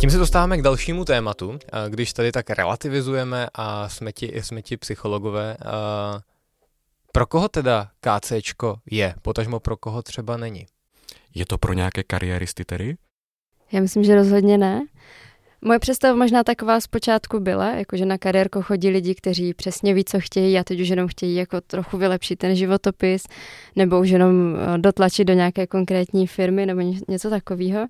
Tím 0.00 0.10
se 0.10 0.18
dostáváme 0.18 0.58
k 0.58 0.62
dalšímu 0.62 1.04
tématu, 1.04 1.58
když 1.88 2.12
tady 2.12 2.32
tak 2.32 2.50
relativizujeme 2.50 3.46
a 3.54 3.88
jsme 3.88 4.12
ti, 4.12 4.32
jsme 4.42 4.62
ti 4.62 4.76
psychologové. 4.76 5.56
Pro 7.12 7.26
koho 7.26 7.48
teda 7.48 7.88
KCčko 8.00 8.76
je, 8.90 9.14
potažmo 9.22 9.60
pro 9.60 9.76
koho 9.76 10.02
třeba 10.02 10.36
není? 10.36 10.66
Je 11.35 11.47
to 11.47 11.59
pro 11.59 11.73
nějaké 11.73 12.02
kariéristy 12.02 12.64
tedy? 12.64 12.97
Já 13.73 13.80
myslím, 13.80 14.04
že 14.04 14.14
rozhodně 14.14 14.59
ne. 14.59 14.87
Moje 15.61 15.78
představa 15.78 16.16
možná 16.16 16.45
taková 16.45 16.80
zpočátku 16.80 17.40
byla, 17.40 17.71
jakože 17.71 18.06
na 18.06 18.18
kariérko 18.18 18.62
chodí 18.62 18.88
lidi, 18.88 19.14
kteří 19.14 19.54
přesně 19.54 19.95
ví, 19.95 20.04
co 20.04 20.21
chtějí 20.21 20.59
a 20.59 20.64
teď 20.64 20.80
už 20.80 20.88
jenom 20.88 21.09
chtějí 21.09 21.35
jako 21.35 21.61
trochu 21.61 21.99
vylepšit 21.99 22.37
ten 22.37 22.56
životopis 22.56 23.23
nebo 23.76 24.00
už 24.00 24.09
jenom 24.09 24.56
eh, 24.56 24.78
dotlačit 24.78 25.25
do 25.25 25.33
nějaké 25.33 25.66
konkrétní 25.66 26.26
firmy 26.26 26.66
nebo 26.66 26.80
něco 27.09 27.30
takového 27.30 27.87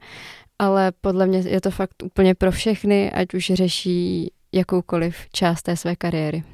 ale 0.58 0.92
podle 1.00 1.26
mě 1.26 1.38
je 1.38 1.60
to 1.60 1.70
fakt 1.70 2.02
úplně 2.02 2.34
pro 2.34 2.50
všechny, 2.52 3.12
ať 3.12 3.34
už 3.34 3.46
řeší 3.54 4.32
jakoukoliv 4.52 5.16
část 5.32 5.62
té 5.62 5.76
své 5.76 5.96
kariéry. 5.96 6.44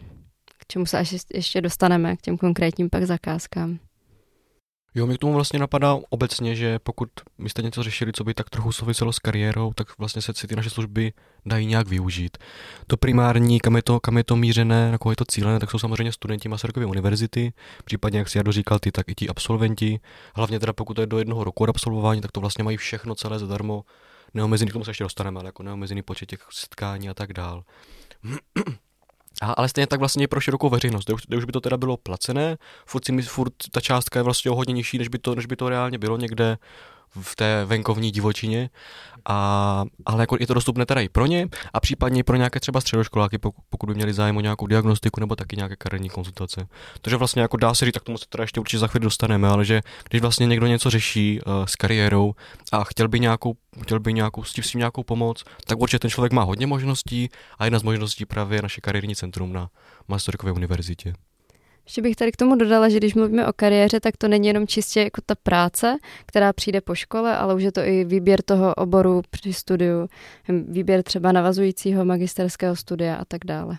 K 0.59 0.67
čemu 0.67 0.87
se 0.87 0.99
až 0.99 1.15
ještě 1.35 1.61
dostaneme, 1.61 2.17
k 2.17 2.21
těm 2.21 2.39
konkrétním 2.39 2.91
pak 2.91 3.05
zakázkám. 3.05 3.79
Jo, 4.95 5.07
mi 5.07 5.15
k 5.15 5.19
tomu 5.19 5.35
vlastně 5.35 5.59
napadá 5.59 5.99
obecně, 6.11 6.57
že 6.57 6.79
pokud 6.79 7.09
my 7.39 7.51
jste 7.51 7.63
něco 7.63 7.83
řešili, 7.83 8.13
co 8.13 8.25
by 8.25 8.35
tak 8.35 8.51
trochu 8.51 8.73
souviselo 8.73 9.13
s 9.13 9.19
kariérou, 9.19 9.73
tak 9.73 9.99
vlastně 9.99 10.23
se 10.23 10.33
ty 10.47 10.57
naše 10.57 10.71
služby 10.71 11.13
dají 11.47 11.67
nějak 11.67 11.89
využít. 11.89 12.39
To 12.87 12.97
primární, 12.97 13.61
kam 13.61 13.77
je 13.77 13.83
to, 13.83 14.01
kam 14.01 14.17
je 14.17 14.25
to 14.25 14.37
mířené, 14.37 14.93
na 14.93 14.99
koho 14.99 15.13
je 15.13 15.17
to 15.17 15.25
cílené, 15.25 15.59
tak 15.59 15.71
jsou 15.71 15.79
samozřejmě 15.79 16.13
studenti 16.13 16.49
Masarykovy 16.49 16.87
univerzity, 16.87 17.53
případně, 17.85 18.19
jak 18.19 18.29
si 18.29 18.39
já 18.39 18.43
doříkal 18.43 18.79
ty, 18.79 18.93
tak 18.93 19.09
i 19.09 19.15
ti 19.15 19.29
absolventi. 19.29 20.01
Hlavně 20.35 20.61
teda 20.61 20.73
pokud 20.73 20.95
to 20.95 21.01
je 21.01 21.07
do 21.07 21.19
jednoho 21.19 21.45
roku 21.45 21.65
od 21.65 21.69
absolvování, 21.69 22.21
tak 22.21 22.33
to 22.33 22.41
vlastně 22.41 22.65
mají 22.65 22.77
všechno 22.77 23.15
celé 23.15 23.39
zadarmo. 23.39 23.85
Neomezený, 24.35 24.71
k 24.71 24.73
tomu 24.73 24.85
se 24.85 24.91
ještě 24.91 25.05
dostaneme, 25.05 25.41
ale 25.41 25.49
jako 25.49 25.63
neomezený 25.63 26.03
počet 26.03 26.27
těch 26.27 26.47
setkání 26.51 27.09
a 27.09 27.15
tak 27.15 27.33
dál. 27.33 27.65
A, 29.43 29.53
ale 29.53 29.69
stejně 29.69 29.87
tak 29.87 29.99
vlastně 29.99 30.29
pro 30.29 30.41
širokou 30.41 30.69
veřejnost, 30.69 31.05
kde 31.05 31.15
už, 31.15 31.23
kde 31.27 31.37
už 31.37 31.45
by 31.45 31.53
to 31.53 31.61
teda 31.61 31.77
bylo 31.77 31.97
placené, 31.97 32.57
furt, 32.87 33.05
si, 33.05 33.23
furt 33.23 33.53
ta 33.73 33.81
částka 33.81 34.19
je 34.19 34.23
vlastně 34.23 34.51
o 34.51 34.55
hodně 34.55 34.73
nižší, 34.75 34.99
než 34.99 35.09
by 35.09 35.19
to, 35.19 35.35
než 35.35 35.47
by 35.47 35.57
to 35.57 35.69
reálně 35.69 35.99
bylo 35.99 36.17
někde 36.17 36.59
v 37.21 37.37
té 37.37 37.65
venkovní 37.65 38.11
divočině, 38.11 38.71
a, 39.29 39.85
ale 40.07 40.23
jako 40.23 40.37
je 40.41 40.47
to 40.47 40.55
dostupné 40.55 40.87
teda 40.87 41.01
i 41.01 41.09
pro 41.09 41.27
ně 41.27 41.49
a 41.73 41.81
případně 41.81 42.25
pro 42.25 42.37
nějaké 42.37 42.61
třeba 42.61 42.81
středoškoláky, 42.81 43.39
pokud 43.71 43.87
by 43.87 43.95
měli 43.95 44.13
zájem 44.13 44.37
o 44.37 44.41
nějakou 44.41 44.67
diagnostiku 44.67 45.21
nebo 45.21 45.37
taky 45.37 45.57
nějaké 45.57 45.77
kariérní 45.77 46.09
konzultace. 46.09 46.69
Takže 47.01 47.17
vlastně 47.17 47.43
jako 47.43 47.57
dá 47.57 47.75
se 47.75 47.85
říct, 47.85 47.95
tak 47.95 48.03
tomu 48.03 48.19
se 48.19 48.27
teda 48.29 48.45
ještě 48.45 48.61
určitě 48.61 48.79
za 48.79 48.87
chvíli 48.87 49.05
dostaneme, 49.05 49.49
ale 49.49 49.65
že 49.65 49.81
když 50.09 50.23
vlastně 50.23 50.47
někdo 50.47 50.67
něco 50.67 50.91
řeší 50.91 51.41
uh, 51.41 51.65
s 51.65 51.77
kariérou 51.77 52.35
a 52.73 52.85
chtěl 52.85 53.09
by 53.09 53.21
nějakou, 53.21 53.55
chtěl 53.83 54.01
by 54.01 54.13
nějakou, 54.13 54.45
s 54.45 54.53
tím 54.53 54.65
nějakou 54.79 55.03
pomoc, 55.03 55.45
tak 55.67 55.81
určitě 55.81 55.99
ten 55.99 56.11
člověk 56.11 56.33
má 56.33 56.43
hodně 56.43 56.67
možností 56.67 57.29
a 57.59 57.65
jedna 57.65 57.79
z 57.79 57.83
možností 57.83 58.27
právě 58.27 58.63
naše 58.63 58.81
kariérní 58.81 59.17
centrum 59.17 59.53
na 59.53 59.69
Masarykově 60.09 60.53
univerzitě. 60.53 61.15
Ještě 61.85 62.03
bych 62.03 62.17
tady 62.17 62.33
k 62.33 62.37
tomu 62.37 62.57
dodala, 62.57 62.89
že 62.89 62.97
když 62.97 63.15
mluvíme 63.15 63.47
o 63.47 63.53
kariéře, 63.53 64.01
tak 64.01 64.17
to 64.17 64.29
není 64.29 64.49
jenom 64.49 64.67
čistě 64.67 65.01
jako 65.01 65.21
ta 65.27 65.35
práce, 65.43 65.97
která 66.27 66.53
přijde 66.53 66.81
po 66.81 66.95
škole, 66.95 67.37
ale 67.37 67.55
už 67.55 67.63
je 67.63 67.73
to 67.73 67.81
i 67.81 68.05
výběr 68.05 68.43
toho 68.43 68.75
oboru 68.75 69.23
při 69.31 69.53
studiu, 69.53 70.09
výběr 70.49 71.03
třeba 71.03 71.33
navazujícího 71.33 72.05
magisterského 72.05 72.77
studia 72.77 73.17
a 73.17 73.25
tak 73.25 73.45
dále. 73.45 73.79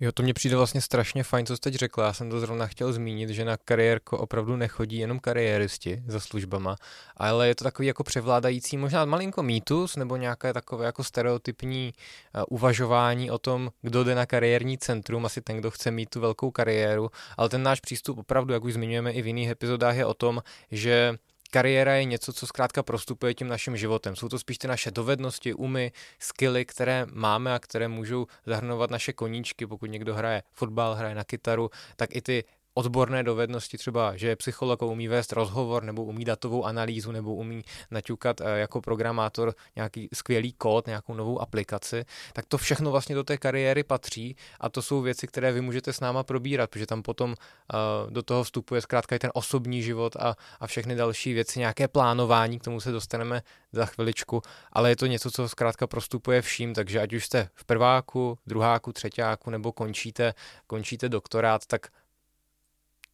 Jo, 0.00 0.12
to 0.12 0.22
mě 0.22 0.34
přijde 0.34 0.56
vlastně 0.56 0.80
strašně 0.80 1.22
fajn, 1.22 1.46
co 1.46 1.56
jsi 1.56 1.60
teď 1.60 1.74
řekla. 1.74 2.06
Já 2.06 2.12
jsem 2.12 2.30
to 2.30 2.40
zrovna 2.40 2.66
chtěl 2.66 2.92
zmínit, 2.92 3.30
že 3.30 3.44
na 3.44 3.56
kariérko 3.56 4.18
opravdu 4.18 4.56
nechodí 4.56 4.98
jenom 4.98 5.20
kariéristi 5.20 6.02
za 6.06 6.20
službama, 6.20 6.76
ale 7.16 7.48
je 7.48 7.54
to 7.54 7.64
takový 7.64 7.88
jako 7.88 8.04
převládající 8.04 8.76
možná 8.76 9.04
malinko 9.04 9.42
mýtus 9.42 9.96
nebo 9.96 10.16
nějaké 10.16 10.52
takové 10.52 10.86
jako 10.86 11.04
stereotypní 11.04 11.92
uh, 12.34 12.42
uvažování 12.48 13.30
o 13.30 13.38
tom, 13.38 13.70
kdo 13.82 14.04
jde 14.04 14.14
na 14.14 14.26
kariérní 14.26 14.78
centrum, 14.78 15.26
asi 15.26 15.40
ten, 15.40 15.56
kdo 15.56 15.70
chce 15.70 15.90
mít 15.90 16.10
tu 16.10 16.20
velkou 16.20 16.50
kariéru, 16.50 17.10
ale 17.36 17.48
ten 17.48 17.62
náš 17.62 17.80
přístup 17.80 18.18
opravdu, 18.18 18.54
jak 18.54 18.64
už 18.64 18.72
zmiňujeme 18.72 19.12
i 19.12 19.22
v 19.22 19.26
jiných 19.26 19.50
epizodách, 19.50 19.96
je 19.96 20.06
o 20.06 20.14
tom, 20.14 20.42
že 20.70 21.18
kariéra 21.50 21.94
je 21.94 22.04
něco, 22.04 22.32
co 22.32 22.46
zkrátka 22.46 22.82
prostupuje 22.82 23.34
tím 23.34 23.48
naším 23.48 23.76
životem. 23.76 24.16
Jsou 24.16 24.28
to 24.28 24.38
spíš 24.38 24.58
ty 24.58 24.68
naše 24.68 24.90
dovednosti, 24.90 25.54
umy, 25.54 25.92
skily, 26.18 26.64
které 26.64 27.06
máme 27.12 27.54
a 27.54 27.58
které 27.58 27.88
můžou 27.88 28.26
zahrnovat 28.46 28.90
naše 28.90 29.12
koníčky. 29.12 29.66
Pokud 29.66 29.90
někdo 29.90 30.14
hraje 30.14 30.42
fotbal, 30.52 30.94
hraje 30.94 31.14
na 31.14 31.24
kytaru, 31.24 31.70
tak 31.96 32.16
i 32.16 32.22
ty 32.22 32.44
odborné 32.78 33.22
dovednosti, 33.22 33.78
třeba, 33.78 34.16
že 34.16 34.28
je 34.28 34.36
psycholog, 34.36 34.82
umí 34.82 35.08
vést 35.08 35.32
rozhovor, 35.32 35.84
nebo 35.84 36.04
umí 36.04 36.24
datovou 36.24 36.64
analýzu, 36.64 37.12
nebo 37.12 37.34
umí 37.34 37.62
naťukat 37.90 38.40
eh, 38.40 38.58
jako 38.58 38.80
programátor 38.80 39.54
nějaký 39.76 40.08
skvělý 40.14 40.52
kód, 40.52 40.86
nějakou 40.86 41.14
novou 41.14 41.40
aplikaci, 41.40 42.04
tak 42.32 42.46
to 42.46 42.58
všechno 42.58 42.90
vlastně 42.90 43.14
do 43.14 43.24
té 43.24 43.38
kariéry 43.38 43.82
patří 43.82 44.36
a 44.60 44.68
to 44.68 44.82
jsou 44.82 45.00
věci, 45.00 45.26
které 45.26 45.52
vy 45.52 45.60
můžete 45.60 45.92
s 45.92 46.00
náma 46.00 46.22
probírat, 46.22 46.70
protože 46.70 46.86
tam 46.86 47.02
potom 47.02 47.30
uh, 47.30 48.10
do 48.10 48.22
toho 48.22 48.44
vstupuje 48.44 48.80
zkrátka 48.80 49.16
i 49.16 49.18
ten 49.18 49.30
osobní 49.34 49.82
život 49.82 50.16
a, 50.16 50.36
a 50.60 50.66
všechny 50.66 50.94
další 50.94 51.32
věci, 51.32 51.58
nějaké 51.58 51.88
plánování, 51.88 52.58
k 52.58 52.64
tomu 52.64 52.80
se 52.80 52.92
dostaneme 52.92 53.42
za 53.72 53.86
chviličku, 53.86 54.42
ale 54.72 54.90
je 54.90 54.96
to 54.96 55.06
něco, 55.06 55.30
co 55.30 55.48
zkrátka 55.48 55.86
prostupuje 55.86 56.42
vším, 56.42 56.74
takže 56.74 57.00
ať 57.00 57.12
už 57.12 57.24
jste 57.26 57.48
v 57.54 57.64
prváku, 57.64 58.38
druháku, 58.46 58.92
třetíku 58.92 59.50
nebo 59.50 59.72
končíte, 59.72 60.34
končíte 60.66 61.08
doktorát, 61.08 61.66
tak 61.66 61.88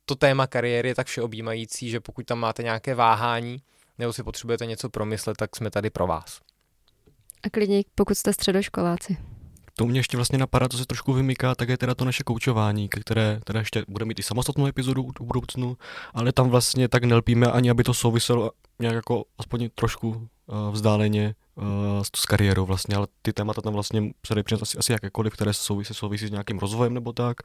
to 0.04 0.14
téma 0.14 0.46
kariéry 0.46 0.88
je 0.88 0.94
tak 0.94 1.06
všeobjímající, 1.06 1.90
že 1.90 2.00
pokud 2.00 2.26
tam 2.26 2.38
máte 2.38 2.62
nějaké 2.62 2.94
váhání 2.94 3.62
nebo 3.98 4.12
si 4.12 4.22
potřebujete 4.22 4.66
něco 4.66 4.88
promyslet, 4.88 5.36
tak 5.36 5.56
jsme 5.56 5.70
tady 5.70 5.90
pro 5.90 6.06
vás. 6.06 6.40
A 7.42 7.50
klidně, 7.50 7.82
pokud 7.94 8.18
jste 8.18 8.32
středoškoláci. 8.32 9.16
To 9.76 9.86
mě 9.86 10.00
ještě 10.00 10.16
vlastně 10.16 10.38
napadá, 10.38 10.68
co 10.68 10.78
se 10.78 10.86
trošku 10.86 11.12
vymyká, 11.12 11.54
tak 11.54 11.68
je 11.68 11.78
teda 11.78 11.94
to 11.94 12.04
naše 12.04 12.22
koučování, 12.22 12.88
které 12.88 13.40
teda 13.44 13.60
ještě 13.60 13.84
bude 13.88 14.04
mít 14.04 14.18
i 14.18 14.22
samostatnou 14.22 14.66
epizodu 14.66 15.02
u 15.20 15.24
budoucnu, 15.24 15.76
ale 16.14 16.32
tam 16.32 16.50
vlastně 16.50 16.88
tak 16.88 17.04
nelpíme 17.04 17.46
ani, 17.46 17.70
aby 17.70 17.84
to 17.84 17.94
souviselo 17.94 18.50
nějak 18.78 18.94
jako 18.94 19.24
aspoň 19.38 19.68
trošku 19.74 20.28
vzdáleně 20.70 21.34
uh, 21.54 21.64
s 22.16 22.26
kariérou 22.26 22.66
vlastně, 22.66 22.96
ale 22.96 23.06
ty 23.22 23.32
témata 23.32 23.62
tam 23.62 23.72
vlastně 23.72 24.10
se 24.26 24.34
dají 24.34 24.44
asi, 24.62 24.78
asi 24.78 24.92
jakékoliv, 24.92 25.32
které 25.32 25.52
souvisí, 25.54 25.94
souvisí 25.94 26.26
s 26.26 26.30
nějakým 26.30 26.58
rozvojem 26.58 26.94
nebo 26.94 27.12
tak. 27.12 27.36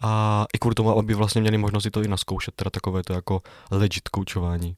A 0.00 0.44
i 0.54 0.58
kvůli 0.58 0.74
tomu, 0.74 0.98
aby 0.98 1.14
vlastně 1.14 1.40
měli 1.40 1.58
možnost 1.58 1.86
to 1.92 2.02
i 2.02 2.08
naskoušet, 2.08 2.54
teda 2.54 2.70
takové 2.70 3.02
to 3.02 3.12
jako 3.12 3.42
legit 3.70 4.08
koučování. 4.08 4.76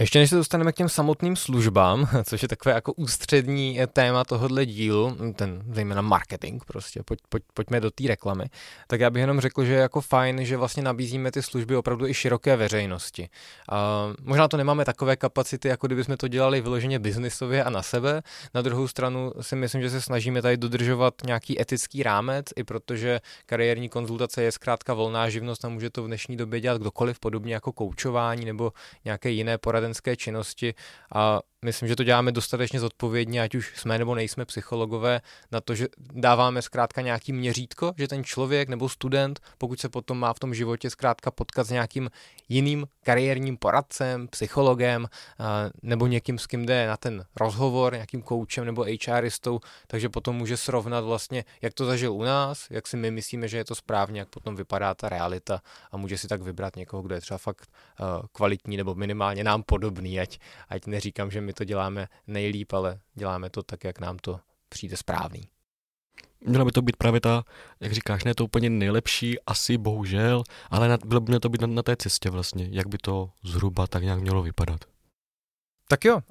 Ještě 0.00 0.18
než 0.18 0.30
se 0.30 0.36
dostaneme 0.36 0.72
k 0.72 0.76
těm 0.76 0.88
samotným 0.88 1.36
službám, 1.36 2.08
což 2.24 2.42
je 2.42 2.48
takové 2.48 2.74
jako 2.74 2.92
ústřední 2.92 3.80
téma 3.92 4.24
tohohle 4.24 4.66
dílu, 4.66 5.16
ten 5.36 5.62
zejména 5.72 6.02
marketing 6.02 6.62
prostě, 6.64 7.02
pojď, 7.02 7.20
pojď, 7.28 7.42
pojďme 7.54 7.80
do 7.80 7.90
té 7.90 8.08
reklamy, 8.08 8.44
tak 8.86 9.00
já 9.00 9.10
bych 9.10 9.20
jenom 9.20 9.40
řekl, 9.40 9.64
že 9.64 9.72
je 9.72 9.78
jako 9.78 10.00
fajn, 10.00 10.44
že 10.44 10.56
vlastně 10.56 10.82
nabízíme 10.82 11.32
ty 11.32 11.42
služby 11.42 11.76
opravdu 11.76 12.06
i 12.06 12.14
široké 12.14 12.56
veřejnosti. 12.56 13.28
A 13.70 14.08
možná 14.22 14.48
to 14.48 14.56
nemáme 14.56 14.84
takové 14.84 15.16
kapacity, 15.16 15.68
jako 15.68 15.86
kdybychom 15.86 16.16
to 16.16 16.28
dělali 16.28 16.60
vyloženě 16.60 16.98
biznisově 16.98 17.64
a 17.64 17.70
na 17.70 17.82
sebe. 17.82 18.22
Na 18.54 18.62
druhou 18.62 18.88
stranu 18.88 19.32
si 19.40 19.56
myslím, 19.56 19.82
že 19.82 19.90
se 19.90 20.00
snažíme 20.00 20.42
tady 20.42 20.56
dodržovat 20.56 21.14
nějaký 21.26 21.60
etický 21.60 22.02
rámec, 22.02 22.46
i 22.56 22.64
protože 22.64 23.20
kariérní 23.46 23.88
konzultace 23.88 24.42
je 24.42 24.52
zkrátka 24.52 24.94
volná 24.94 25.28
živnost 25.28 25.64
a 25.64 25.68
může 25.68 25.90
to 25.90 26.02
v 26.02 26.06
dnešní 26.06 26.36
době 26.36 26.60
dělat 26.60 26.80
kdokoliv, 26.80 27.20
podobně 27.20 27.54
jako 27.54 27.72
koučování 27.72 28.44
nebo 28.44 28.72
nějaké 29.04 29.30
jiné 29.30 29.58
poradenské 29.88 30.16
činnosti 30.16 30.74
a 31.14 31.40
myslím, 31.64 31.88
že 31.88 31.96
to 31.96 32.04
děláme 32.04 32.32
dostatečně 32.32 32.80
zodpovědně, 32.80 33.42
ať 33.42 33.54
už 33.54 33.72
jsme 33.76 33.98
nebo 33.98 34.14
nejsme 34.14 34.44
psychologové, 34.44 35.20
na 35.52 35.60
to, 35.60 35.74
že 35.74 35.86
dáváme 35.98 36.62
zkrátka 36.62 37.00
nějaký 37.00 37.32
měřítko, 37.32 37.94
že 37.98 38.08
ten 38.08 38.24
člověk 38.24 38.68
nebo 38.68 38.88
student, 38.88 39.40
pokud 39.58 39.80
se 39.80 39.88
potom 39.88 40.18
má 40.18 40.32
v 40.32 40.38
tom 40.38 40.54
životě 40.54 40.90
zkrátka 40.90 41.30
potkat 41.30 41.66
s 41.66 41.70
nějakým 41.70 42.10
jiným 42.48 42.86
kariérním 43.04 43.56
poradcem, 43.56 44.28
psychologem 44.28 45.06
nebo 45.82 46.06
někým, 46.06 46.38
s 46.38 46.46
kým 46.46 46.66
jde 46.66 46.86
na 46.86 46.96
ten 46.96 47.24
rozhovor, 47.36 47.92
nějakým 47.92 48.22
koučem 48.22 48.64
nebo 48.64 48.86
HRistou, 49.08 49.60
takže 49.86 50.08
potom 50.08 50.36
může 50.36 50.56
srovnat 50.56 51.04
vlastně, 51.04 51.44
jak 51.62 51.74
to 51.74 51.84
zažil 51.84 52.12
u 52.12 52.22
nás, 52.22 52.66
jak 52.70 52.86
si 52.86 52.96
my 52.96 53.10
myslíme, 53.10 53.48
že 53.48 53.56
je 53.56 53.64
to 53.64 53.74
správně, 53.74 54.20
jak 54.20 54.28
potom 54.28 54.56
vypadá 54.56 54.94
ta 54.94 55.08
realita 55.08 55.62
a 55.92 55.96
může 55.96 56.18
si 56.18 56.28
tak 56.28 56.42
vybrat 56.42 56.76
někoho, 56.76 57.02
kdo 57.02 57.14
je 57.14 57.20
třeba 57.20 57.38
fakt 57.38 57.68
kvalitní 58.32 58.76
nebo 58.76 58.94
minimálně 58.94 59.44
nám 59.44 59.62
podobný, 59.62 60.20
ať, 60.20 60.38
ať 60.68 60.86
neříkám, 60.86 61.30
že 61.30 61.40
my 61.48 61.52
to 61.52 61.64
děláme 61.64 62.08
nejlíp, 62.26 62.72
ale 62.72 63.00
děláme 63.14 63.50
to 63.50 63.62
tak, 63.62 63.84
jak 63.84 64.00
nám 64.00 64.18
to 64.18 64.40
přijde 64.68 64.96
správný. 64.96 65.48
Měla 66.40 66.64
by 66.64 66.72
to 66.72 66.82
být 66.82 66.96
právě 66.96 67.20
ta, 67.20 67.44
jak 67.80 67.92
říkáš, 67.92 68.24
ne 68.24 68.34
to 68.34 68.44
úplně 68.44 68.70
nejlepší, 68.70 69.40
asi 69.40 69.78
bohužel, 69.78 70.42
ale 70.70 70.88
na, 70.88 70.98
bylo 71.04 71.20
by 71.20 71.30
mě 71.30 71.40
to 71.40 71.48
být 71.48 71.60
na, 71.60 71.66
na 71.66 71.82
té 71.82 71.96
cestě 71.96 72.30
vlastně, 72.30 72.68
jak 72.70 72.86
by 72.86 72.98
to 72.98 73.30
zhruba 73.44 73.86
tak 73.86 74.02
nějak 74.02 74.20
mělo 74.20 74.42
vypadat. 74.42 74.80
Tak 75.88 76.04
jo, 76.04 76.16
uh, 76.16 76.22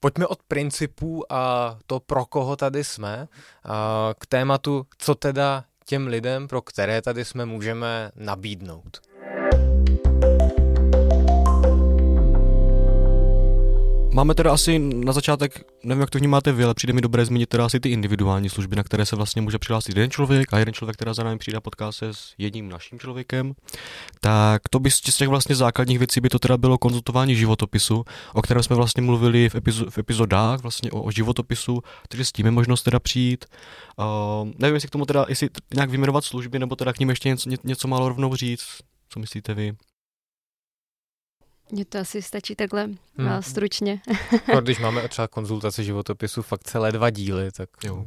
pojďme 0.00 0.26
od 0.26 0.42
principů 0.42 1.32
a 1.32 1.78
to, 1.86 2.00
pro 2.00 2.26
koho 2.26 2.56
tady 2.56 2.84
jsme, 2.84 3.28
uh, 3.64 3.72
k 4.18 4.26
tématu, 4.26 4.86
co 4.98 5.14
teda 5.14 5.64
těm 5.86 6.06
lidem, 6.06 6.48
pro 6.48 6.62
které 6.62 7.02
tady 7.02 7.24
jsme, 7.24 7.46
můžeme 7.46 8.10
nabídnout. 8.16 9.00
Máme 14.16 14.34
teda 14.34 14.52
asi 14.52 14.78
na 14.78 15.12
začátek, 15.12 15.64
nevím, 15.84 16.00
jak 16.00 16.10
to 16.10 16.18
vnímáte 16.18 16.52
vy, 16.52 16.64
ale 16.64 16.74
přijde 16.74 16.92
mi 16.92 17.00
dobré 17.00 17.24
zmínit 17.26 17.48
teda 17.48 17.64
asi 17.64 17.80
ty 17.80 17.88
individuální 17.88 18.48
služby, 18.48 18.76
na 18.76 18.82
které 18.82 19.06
se 19.06 19.16
vlastně 19.16 19.42
může 19.42 19.58
přihlásit 19.58 19.96
jeden 19.96 20.10
člověk 20.10 20.52
a 20.52 20.58
jeden 20.58 20.74
člověk, 20.74 20.96
která 20.96 21.14
za 21.14 21.22
námi 21.22 21.38
přijde 21.38 21.58
a 21.58 21.60
potká 21.60 21.92
se 21.92 22.08
s 22.08 22.34
jedním 22.38 22.68
naším 22.68 22.98
člověkem. 22.98 23.52
Tak 24.20 24.62
to 24.70 24.78
by 24.78 24.90
z 24.90 25.00
těch 25.00 25.28
vlastně 25.28 25.56
základních 25.56 25.98
věcí 25.98 26.20
by 26.20 26.28
to 26.28 26.38
teda 26.38 26.56
bylo 26.56 26.78
konzultování 26.78 27.36
životopisu, 27.36 28.04
o 28.34 28.42
kterém 28.42 28.62
jsme 28.62 28.76
vlastně 28.76 29.02
mluvili 29.02 29.48
v, 29.48 29.54
epizo- 29.54 29.90
v 29.90 29.98
epizodách 29.98 30.60
vlastně 30.62 30.90
o, 30.90 31.02
o 31.02 31.10
životopisu, 31.10 31.82
takže 32.08 32.24
s 32.24 32.32
tím 32.32 32.46
je 32.46 32.52
možnost 32.52 32.82
teda 32.82 33.00
přijít. 33.00 33.44
Uh, 33.98 34.50
nevím, 34.58 34.74
jestli 34.74 34.88
k 34.88 34.92
tomu 34.92 35.06
teda, 35.06 35.26
jestli 35.28 35.48
nějak 35.74 35.90
vyjmenovat 35.90 36.24
služby, 36.24 36.58
nebo 36.58 36.76
teda 36.76 36.92
k 36.92 36.98
ním 36.98 37.10
ještě 37.10 37.28
něco, 37.28 37.50
něco 37.64 37.88
málo 37.88 38.08
rovnou 38.08 38.36
říct. 38.36 38.66
Co 39.08 39.20
myslíte 39.20 39.54
vy? 39.54 39.72
Mně 41.72 41.84
to 41.84 41.98
asi 41.98 42.22
stačí 42.22 42.54
takhle 42.54 42.88
hmm. 43.18 43.42
stručně. 43.42 44.00
No, 44.54 44.60
když 44.62 44.78
máme 44.78 45.08
třeba 45.08 45.28
konzultace 45.28 45.84
životopisu 45.84 46.42
fakt 46.42 46.64
celé 46.64 46.92
dva 46.92 47.10
díly, 47.10 47.52
tak... 47.52 47.68
Jo. 47.84 48.04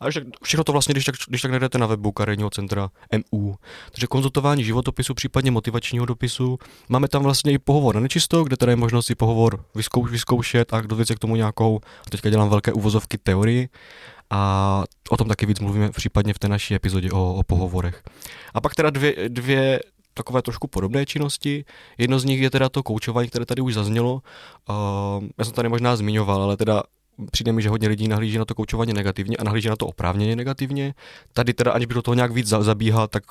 A 0.00 0.06
všechno 0.42 0.64
to 0.64 0.72
vlastně, 0.72 0.92
když 0.92 1.04
tak, 1.04 1.14
když 1.28 1.42
tak 1.42 1.50
najdete 1.50 1.78
na 1.78 1.86
webu 1.86 2.12
kariérního 2.12 2.50
centra 2.50 2.88
MU. 3.32 3.54
Takže 3.90 4.06
konzultování 4.06 4.64
životopisu, 4.64 5.14
případně 5.14 5.50
motivačního 5.50 6.06
dopisu. 6.06 6.58
Máme 6.88 7.08
tam 7.08 7.22
vlastně 7.22 7.52
i 7.52 7.58
pohovor 7.58 7.94
na 7.94 8.00
nečisto, 8.00 8.44
kde 8.44 8.56
tady 8.56 8.72
je 8.72 8.76
možnost 8.76 9.06
si 9.06 9.14
pohovor 9.14 9.64
vyzkouš, 9.74 10.10
vyzkoušet 10.10 10.74
a 10.74 10.80
kdo 10.80 10.96
věc 10.96 11.10
k 11.10 11.18
tomu 11.18 11.36
nějakou, 11.36 11.80
teďka 12.10 12.30
dělám 12.30 12.48
velké 12.48 12.72
uvozovky 12.72 13.18
teorii, 13.18 13.68
a 14.34 14.84
o 15.10 15.16
tom 15.16 15.28
taky 15.28 15.46
víc 15.46 15.60
mluvíme 15.60 15.90
případně 15.90 16.34
v 16.34 16.38
té 16.38 16.48
naší 16.48 16.74
epizodě 16.74 17.10
o, 17.10 17.34
o 17.34 17.42
pohovorech. 17.42 18.02
A 18.54 18.60
pak 18.60 18.74
teda 18.74 18.90
dvě, 18.90 19.28
dvě 19.28 19.80
takové 20.14 20.42
trošku 20.42 20.66
podobné 20.66 21.06
činnosti. 21.06 21.64
Jedno 21.98 22.18
z 22.18 22.24
nich 22.24 22.40
je 22.40 22.50
teda 22.50 22.68
to 22.68 22.82
koučování, 22.82 23.28
které 23.28 23.46
tady 23.46 23.62
už 23.62 23.74
zaznělo. 23.74 24.22
Uh, 24.68 25.24
já 25.38 25.44
jsem 25.44 25.54
tady 25.54 25.68
možná 25.68 25.96
zmiňoval, 25.96 26.42
ale 26.42 26.56
teda 26.56 26.82
přijde 27.30 27.52
mi, 27.52 27.62
že 27.62 27.68
hodně 27.68 27.88
lidí 27.88 28.08
nahlíží 28.08 28.38
na 28.38 28.44
to 28.44 28.54
koučování 28.54 28.92
negativně 28.92 29.36
a 29.36 29.44
nahlíží 29.44 29.68
na 29.68 29.76
to 29.76 29.86
oprávněně 29.86 30.36
negativně. 30.36 30.94
Tady 31.32 31.54
teda, 31.54 31.72
aniž 31.72 31.86
by 31.86 31.94
do 31.94 32.02
toho 32.02 32.14
nějak 32.14 32.32
víc 32.32 32.48
zabíhal, 32.48 33.08
tak 33.08 33.22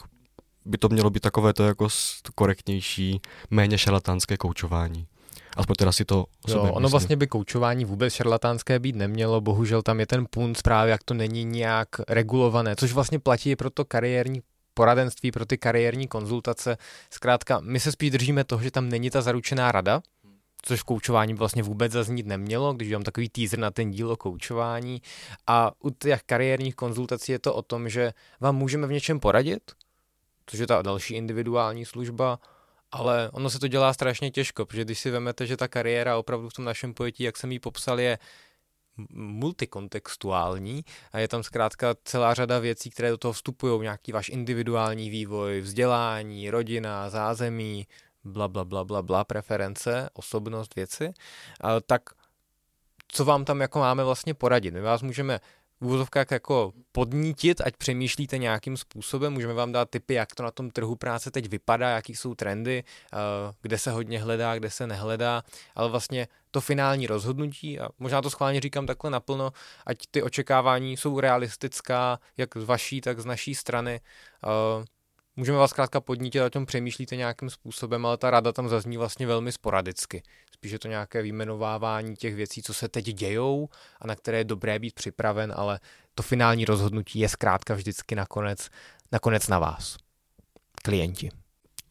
by 0.65 0.77
to 0.77 0.89
mělo 0.89 1.09
být 1.09 1.19
takové 1.19 1.53
to 1.53 1.63
jako 1.63 1.87
korektnější, 2.35 3.21
méně 3.49 3.77
šarlatánské 3.77 4.37
koučování. 4.37 5.07
Aspoň 5.57 5.75
teda 5.75 5.91
si 5.91 6.05
to 6.05 6.25
jo, 6.47 6.61
Ono 6.61 6.67
myslím. 6.67 6.91
vlastně 6.91 7.15
by 7.15 7.27
koučování 7.27 7.85
vůbec 7.85 8.13
šarlatánské 8.13 8.79
být 8.79 8.95
nemělo, 8.95 9.41
bohužel 9.41 9.81
tam 9.81 9.99
je 9.99 10.07
ten 10.07 10.25
punt 10.29 10.61
právě, 10.61 10.91
jak 10.91 11.03
to 11.03 11.13
není 11.13 11.43
nějak 11.43 11.87
regulované, 12.07 12.75
což 12.75 12.93
vlastně 12.93 13.19
platí 13.19 13.51
i 13.51 13.55
pro 13.55 13.69
to 13.69 13.85
kariérní 13.85 14.41
poradenství, 14.81 15.31
pro 15.31 15.45
ty 15.45 15.57
kariérní 15.57 16.07
konzultace. 16.07 16.77
Zkrátka, 17.09 17.59
my 17.59 17.79
se 17.79 17.91
spíš 17.91 18.11
držíme 18.11 18.43
toho, 18.43 18.63
že 18.63 18.71
tam 18.71 18.89
není 18.89 19.09
ta 19.09 19.21
zaručená 19.21 19.71
rada, 19.71 20.01
což 20.61 20.79
v 20.79 20.83
koučování 20.83 21.33
vlastně 21.33 21.63
vůbec 21.63 21.91
zaznít 21.91 22.25
nemělo, 22.25 22.73
když 22.73 22.91
mám 22.91 23.03
takový 23.03 23.29
teaser 23.29 23.59
na 23.59 23.71
ten 23.71 23.91
díl 23.91 24.11
o 24.11 24.17
koučování. 24.17 25.01
A 25.47 25.71
u 25.79 25.89
těch 25.89 26.23
kariérních 26.23 26.75
konzultací 26.75 27.31
je 27.31 27.39
to 27.39 27.53
o 27.53 27.61
tom, 27.61 27.89
že 27.89 28.13
vám 28.39 28.55
můžeme 28.55 28.87
v 28.87 28.91
něčem 28.91 29.19
poradit, 29.19 29.71
což 30.45 30.59
je 30.59 30.67
ta 30.67 30.81
další 30.81 31.13
individuální 31.13 31.85
služba, 31.85 32.39
ale 32.91 33.29
ono 33.33 33.49
se 33.49 33.59
to 33.59 33.67
dělá 33.67 33.93
strašně 33.93 34.31
těžko, 34.31 34.65
protože 34.65 34.85
když 34.85 34.99
si 34.99 35.11
vezmete, 35.11 35.45
že 35.47 35.57
ta 35.57 35.67
kariéra 35.67 36.17
opravdu 36.17 36.49
v 36.49 36.53
tom 36.53 36.65
našem 36.65 36.93
pojetí, 36.93 37.23
jak 37.23 37.37
jsem 37.37 37.51
ji 37.51 37.59
popsal, 37.59 37.99
je 37.99 38.17
multikontextuální 39.13 40.85
a 41.11 41.19
je 41.19 41.27
tam 41.27 41.43
zkrátka 41.43 41.95
celá 42.03 42.33
řada 42.33 42.59
věcí, 42.59 42.89
které 42.89 43.09
do 43.09 43.17
toho 43.17 43.33
vstupují, 43.33 43.81
nějaký 43.81 44.11
váš 44.11 44.29
individuální 44.29 45.09
vývoj, 45.09 45.61
vzdělání, 45.61 46.49
rodina, 46.49 47.09
zázemí, 47.09 47.87
bla, 48.23 48.47
bla, 48.47 48.65
bla, 48.65 48.83
bla, 48.83 49.01
bla, 49.01 49.23
preference, 49.23 50.09
osobnost, 50.13 50.75
věci, 50.75 51.13
tak 51.87 52.01
co 53.07 53.25
vám 53.25 53.45
tam 53.45 53.61
jako 53.61 53.79
máme 53.79 54.03
vlastně 54.03 54.33
poradit? 54.33 54.73
My 54.73 54.81
vás 54.81 55.01
můžeme 55.01 55.39
v 55.81 55.85
úvozovkách 55.85 56.31
jako 56.31 56.73
podnítit, 56.91 57.61
ať 57.61 57.77
přemýšlíte 57.77 58.37
nějakým 58.37 58.77
způsobem. 58.77 59.33
Můžeme 59.33 59.53
vám 59.53 59.71
dát 59.71 59.89
tipy, 59.89 60.13
jak 60.13 60.35
to 60.35 60.43
na 60.43 60.51
tom 60.51 60.69
trhu 60.69 60.95
práce 60.95 61.31
teď 61.31 61.49
vypadá, 61.49 61.89
jaký 61.89 62.15
jsou 62.15 62.35
trendy, 62.35 62.83
eh, 63.13 63.17
kde 63.61 63.77
se 63.77 63.91
hodně 63.91 64.19
hledá, 64.19 64.55
kde 64.55 64.69
se 64.69 64.87
nehledá, 64.87 65.43
ale 65.75 65.89
vlastně 65.89 66.27
to 66.51 66.61
finální 66.61 67.07
rozhodnutí, 67.07 67.79
a 67.79 67.89
možná 67.99 68.21
to 68.21 68.29
schválně 68.29 68.61
říkám 68.61 68.85
takhle 68.85 69.11
naplno, 69.11 69.51
ať 69.85 69.97
ty 70.11 70.23
očekávání 70.23 70.97
jsou 70.97 71.19
realistická, 71.19 72.19
jak 72.37 72.57
z 72.57 72.63
vaší, 72.63 73.01
tak 73.01 73.19
z 73.19 73.25
naší 73.25 73.55
strany, 73.55 74.01
eh, 74.43 74.85
Můžeme 75.41 75.57
vás 75.57 75.69
zkrátka 75.69 76.01
podnítit, 76.01 76.41
o 76.41 76.49
tom 76.49 76.65
přemýšlíte 76.65 77.15
nějakým 77.15 77.49
způsobem, 77.49 78.05
ale 78.05 78.17
ta 78.17 78.29
rada 78.29 78.51
tam 78.51 78.69
zazní 78.69 78.97
vlastně 78.97 79.27
velmi 79.27 79.51
sporadicky. 79.51 80.23
Spíš 80.51 80.71
je 80.71 80.79
to 80.79 80.87
nějaké 80.87 81.21
výjmenovávání 81.21 82.15
těch 82.15 82.35
věcí, 82.35 82.61
co 82.61 82.73
se 82.73 82.89
teď 82.89 83.05
dějou 83.05 83.69
a 84.01 84.07
na 84.07 84.15
které 84.15 84.37
je 84.37 84.43
dobré 84.43 84.79
být 84.79 84.93
připraven, 84.93 85.53
ale 85.55 85.79
to 86.15 86.23
finální 86.23 86.65
rozhodnutí 86.65 87.19
je 87.19 87.29
zkrátka 87.29 87.73
vždycky 87.73 88.15
nakonec, 88.15 88.69
nakonec 89.11 89.47
na 89.47 89.59
vás, 89.59 89.97
klienti. 90.83 91.29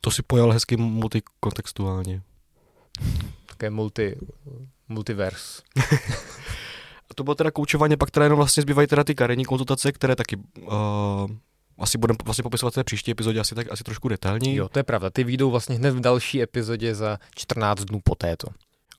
To 0.00 0.10
si 0.10 0.22
pojal 0.22 0.52
hezky 0.52 0.76
multikontextuálně. 0.76 2.22
Také 3.46 3.70
multi, 3.70 4.16
multivers. 4.88 5.62
to 7.14 7.24
bylo 7.24 7.34
teda 7.34 7.50
koučování, 7.50 7.96
pak 7.96 8.10
teda 8.10 8.24
jenom 8.24 8.36
vlastně 8.36 8.62
zbývají 8.62 8.88
teda 8.88 9.04
ty 9.04 9.14
kariérní 9.14 9.44
konzultace, 9.44 9.92
které 9.92 10.16
taky 10.16 10.36
uh, 10.36 11.30
asi 11.80 11.98
budeme 11.98 12.16
vlastně 12.24 12.42
popisovat 12.42 12.74
té 12.74 12.84
příští 12.84 13.10
epizodě 13.10 13.40
asi 13.40 13.54
tak 13.54 13.72
asi 13.72 13.84
trošku 13.84 14.08
detailněji. 14.08 14.56
Jo, 14.56 14.68
to 14.68 14.78
je 14.78 14.82
pravda. 14.82 15.10
Ty 15.10 15.24
výjdou 15.24 15.50
vlastně 15.50 15.76
hned 15.76 15.90
v 15.90 16.00
další 16.00 16.42
epizodě 16.42 16.94
za 16.94 17.18
14 17.34 17.84
dnů 17.84 18.00
po 18.04 18.14
této. 18.14 18.46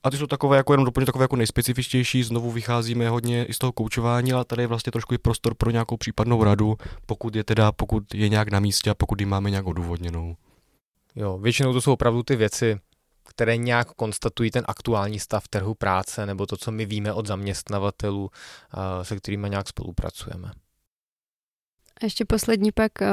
A 0.04 0.10
ty 0.10 0.16
jsou 0.16 0.26
takové 0.26 0.56
jako 0.56 0.72
jenom 0.72 0.84
doplně 0.84 1.06
takové 1.06 1.24
jako 1.24 1.36
nejspecifičtější, 1.36 2.22
znovu 2.22 2.50
vycházíme 2.50 3.08
hodně 3.08 3.44
i 3.44 3.52
z 3.52 3.58
toho 3.58 3.72
koučování, 3.72 4.32
ale 4.32 4.44
tady 4.44 4.62
je 4.62 4.66
vlastně 4.66 4.92
trošku 4.92 5.14
i 5.14 5.18
prostor 5.18 5.54
pro 5.54 5.70
nějakou 5.70 5.96
případnou 5.96 6.44
radu, 6.44 6.76
pokud 7.06 7.36
je 7.36 7.44
teda, 7.44 7.72
pokud 7.72 8.14
je 8.14 8.28
nějak 8.28 8.50
na 8.50 8.60
místě 8.60 8.90
a 8.90 8.94
pokud 8.94 9.20
ji 9.20 9.26
máme 9.26 9.50
nějak 9.50 9.66
odůvodněnou. 9.66 10.36
Jo, 11.16 11.38
většinou 11.38 11.72
to 11.72 11.80
jsou 11.80 11.92
opravdu 11.92 12.22
ty 12.22 12.36
věci, 12.36 12.78
které 13.28 13.56
nějak 13.56 13.88
konstatují 13.88 14.50
ten 14.50 14.64
aktuální 14.68 15.18
stav 15.18 15.48
trhu 15.48 15.74
práce 15.74 16.26
nebo 16.26 16.46
to, 16.46 16.56
co 16.56 16.72
my 16.72 16.86
víme 16.86 17.12
od 17.12 17.26
zaměstnavatelů, 17.26 18.30
se 19.02 19.16
kterými 19.16 19.50
nějak 19.50 19.68
spolupracujeme. 19.68 20.50
A 22.02 22.06
ještě 22.06 22.24
poslední 22.24 22.72
pak 22.72 22.92
uh, 23.00 23.06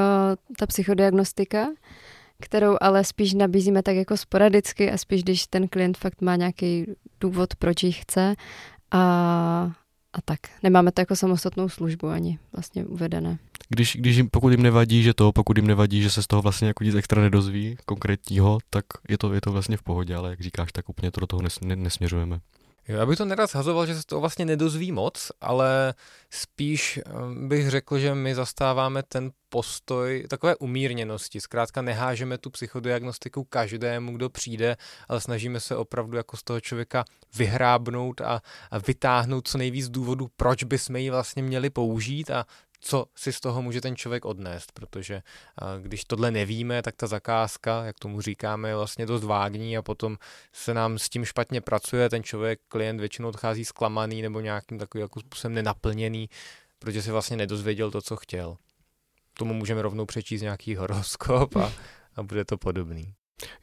ta 0.58 0.66
psychodiagnostika, 0.66 1.68
kterou 2.40 2.76
ale 2.80 3.04
spíš 3.04 3.34
nabízíme 3.34 3.82
tak 3.82 3.96
jako 3.96 4.16
sporadicky 4.16 4.90
a 4.90 4.98
spíš, 4.98 5.22
když 5.22 5.46
ten 5.46 5.68
klient 5.68 5.98
fakt 5.98 6.20
má 6.20 6.36
nějaký 6.36 6.86
důvod, 7.20 7.54
proč 7.54 7.82
ji 7.82 7.92
chce 7.92 8.34
a, 8.90 9.00
a 10.12 10.20
tak. 10.24 10.38
Nemáme 10.62 10.92
to 10.92 11.00
jako 11.00 11.16
samostatnou 11.16 11.68
službu 11.68 12.08
ani 12.08 12.38
vlastně 12.52 12.84
uvedené. 12.84 13.38
Když, 13.68 13.96
když 13.96 14.16
jim, 14.16 14.28
pokud 14.30 14.50
jim 14.50 14.62
nevadí, 14.62 15.02
že 15.02 15.14
to, 15.14 15.32
pokud 15.32 15.56
jim 15.56 15.66
nevadí, 15.66 16.02
že 16.02 16.10
se 16.10 16.22
z 16.22 16.26
toho 16.26 16.42
vlastně 16.42 16.68
jako 16.68 16.84
nic 16.84 16.94
extra 16.94 17.22
nedozví 17.22 17.76
konkrétního, 17.86 18.58
tak 18.70 18.84
je 19.08 19.18
to, 19.18 19.34
je 19.34 19.40
to 19.40 19.52
vlastně 19.52 19.76
v 19.76 19.82
pohodě, 19.82 20.16
ale 20.16 20.30
jak 20.30 20.40
říkáš, 20.40 20.72
tak 20.72 20.88
úplně 20.88 21.10
to 21.10 21.20
do 21.20 21.26
toho 21.26 21.42
nes, 21.42 21.60
ne, 21.60 21.76
nesměřujeme. 21.76 22.40
Jo, 22.90 22.96
já 22.96 23.06
bych 23.06 23.18
to 23.18 23.24
nerad 23.24 23.50
zhazoval, 23.50 23.86
že 23.86 23.94
se 23.94 24.06
to 24.06 24.20
vlastně 24.20 24.44
nedozví 24.44 24.92
moc, 24.92 25.32
ale 25.40 25.94
spíš 26.30 26.98
eh, 26.98 27.12
bych 27.46 27.70
řekl, 27.70 27.98
že 27.98 28.14
my 28.14 28.34
zastáváme 28.34 29.02
ten 29.02 29.30
postoj 29.48 30.24
takové 30.30 30.56
umírněnosti. 30.56 31.40
Zkrátka 31.40 31.82
nehážeme 31.82 32.38
tu 32.38 32.50
psychodiagnostiku 32.50 33.44
každému, 33.44 34.16
kdo 34.16 34.30
přijde, 34.30 34.76
ale 35.08 35.20
snažíme 35.20 35.60
se 35.60 35.76
opravdu 35.76 36.16
jako 36.16 36.36
z 36.36 36.42
toho 36.42 36.60
člověka 36.60 37.04
vyhrábnout 37.36 38.20
a, 38.20 38.40
a 38.70 38.78
vytáhnout 38.78 39.48
co 39.48 39.58
nejvíc 39.58 39.88
důvodů, 39.88 40.28
proč 40.36 40.64
bychom 40.64 40.96
ji 40.96 41.10
vlastně 41.10 41.42
měli 41.42 41.70
použít 41.70 42.30
a 42.30 42.44
co 42.80 43.06
si 43.16 43.32
z 43.32 43.40
toho 43.40 43.62
může 43.62 43.80
ten 43.80 43.96
člověk 43.96 44.24
odnést, 44.24 44.72
protože 44.72 45.22
když 45.82 46.04
tohle 46.04 46.30
nevíme, 46.30 46.82
tak 46.82 46.96
ta 46.96 47.06
zakázka, 47.06 47.84
jak 47.84 47.98
tomu 47.98 48.20
říkáme, 48.20 48.68
je 48.68 48.76
vlastně 48.76 49.06
dost 49.06 49.24
vágní 49.24 49.76
a 49.76 49.82
potom 49.82 50.16
se 50.52 50.74
nám 50.74 50.98
s 50.98 51.08
tím 51.08 51.24
špatně 51.24 51.60
pracuje, 51.60 52.08
ten 52.08 52.22
člověk, 52.22 52.60
klient 52.68 53.00
většinou 53.00 53.28
odchází 53.28 53.64
zklamaný 53.64 54.22
nebo 54.22 54.40
nějakým 54.40 54.78
takovým 54.78 55.02
jako 55.02 55.20
způsobem 55.20 55.54
nenaplněný, 55.54 56.28
protože 56.78 57.02
si 57.02 57.10
vlastně 57.10 57.36
nedozvěděl 57.36 57.90
to, 57.90 58.02
co 58.02 58.16
chtěl. 58.16 58.56
Tomu 59.34 59.54
můžeme 59.54 59.82
rovnou 59.82 60.06
přečíst 60.06 60.42
nějaký 60.42 60.76
horoskop 60.76 61.56
a, 61.56 61.72
a 62.16 62.22
bude 62.22 62.44
to 62.44 62.58
podobný. 62.58 63.14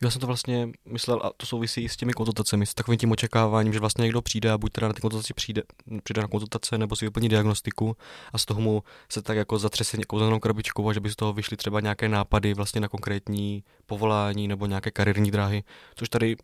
Já 0.02 0.12
jsem 0.12 0.22
to 0.22 0.28
vlastně 0.28 0.70
myslel, 0.86 1.22
a 1.24 1.32
to 1.38 1.46
souvisí 1.46 1.90
s 1.90 1.98
těmi 1.98 2.14
konzultacemi, 2.14 2.66
s 2.66 2.74
takovým 2.74 2.98
tím 2.98 3.12
očekáváním, 3.12 3.74
že 3.74 3.80
vlastně 3.80 4.04
někdo 4.04 4.22
přijde 4.22 4.52
a 4.52 4.58
buď 4.58 4.72
teda 4.72 4.88
na 4.88 4.94
ty 4.94 5.02
konzultaci 5.02 5.34
přijde, 5.34 5.64
přijde 6.04 6.22
na 6.22 6.28
konzultace, 6.28 6.78
nebo 6.78 6.96
si 6.96 7.06
vyplní 7.06 7.30
diagnostiku 7.30 7.98
a 8.34 8.38
z 8.38 8.46
toho 8.46 8.62
mu 8.62 8.84
se 9.10 9.22
tak 9.22 9.38
jako 9.38 9.60
zatřese 9.60 9.98
kouzelnou 9.98 10.40
krabičkou 10.40 10.90
a 10.90 10.94
že 10.94 11.00
by 11.00 11.10
z 11.10 11.16
toho 11.16 11.34
vyšly 11.34 11.58
třeba 11.58 11.80
nějaké 11.80 12.10
nápady 12.10 12.54
vlastně 12.54 12.82
na 12.82 12.88
konkrétní 12.88 13.64
povolání 13.86 14.48
nebo 14.48 14.66
nějaké 14.66 14.92
kariérní 14.92 15.32
dráhy, 15.32 15.64
což 15.96 16.10
tady 16.10 16.36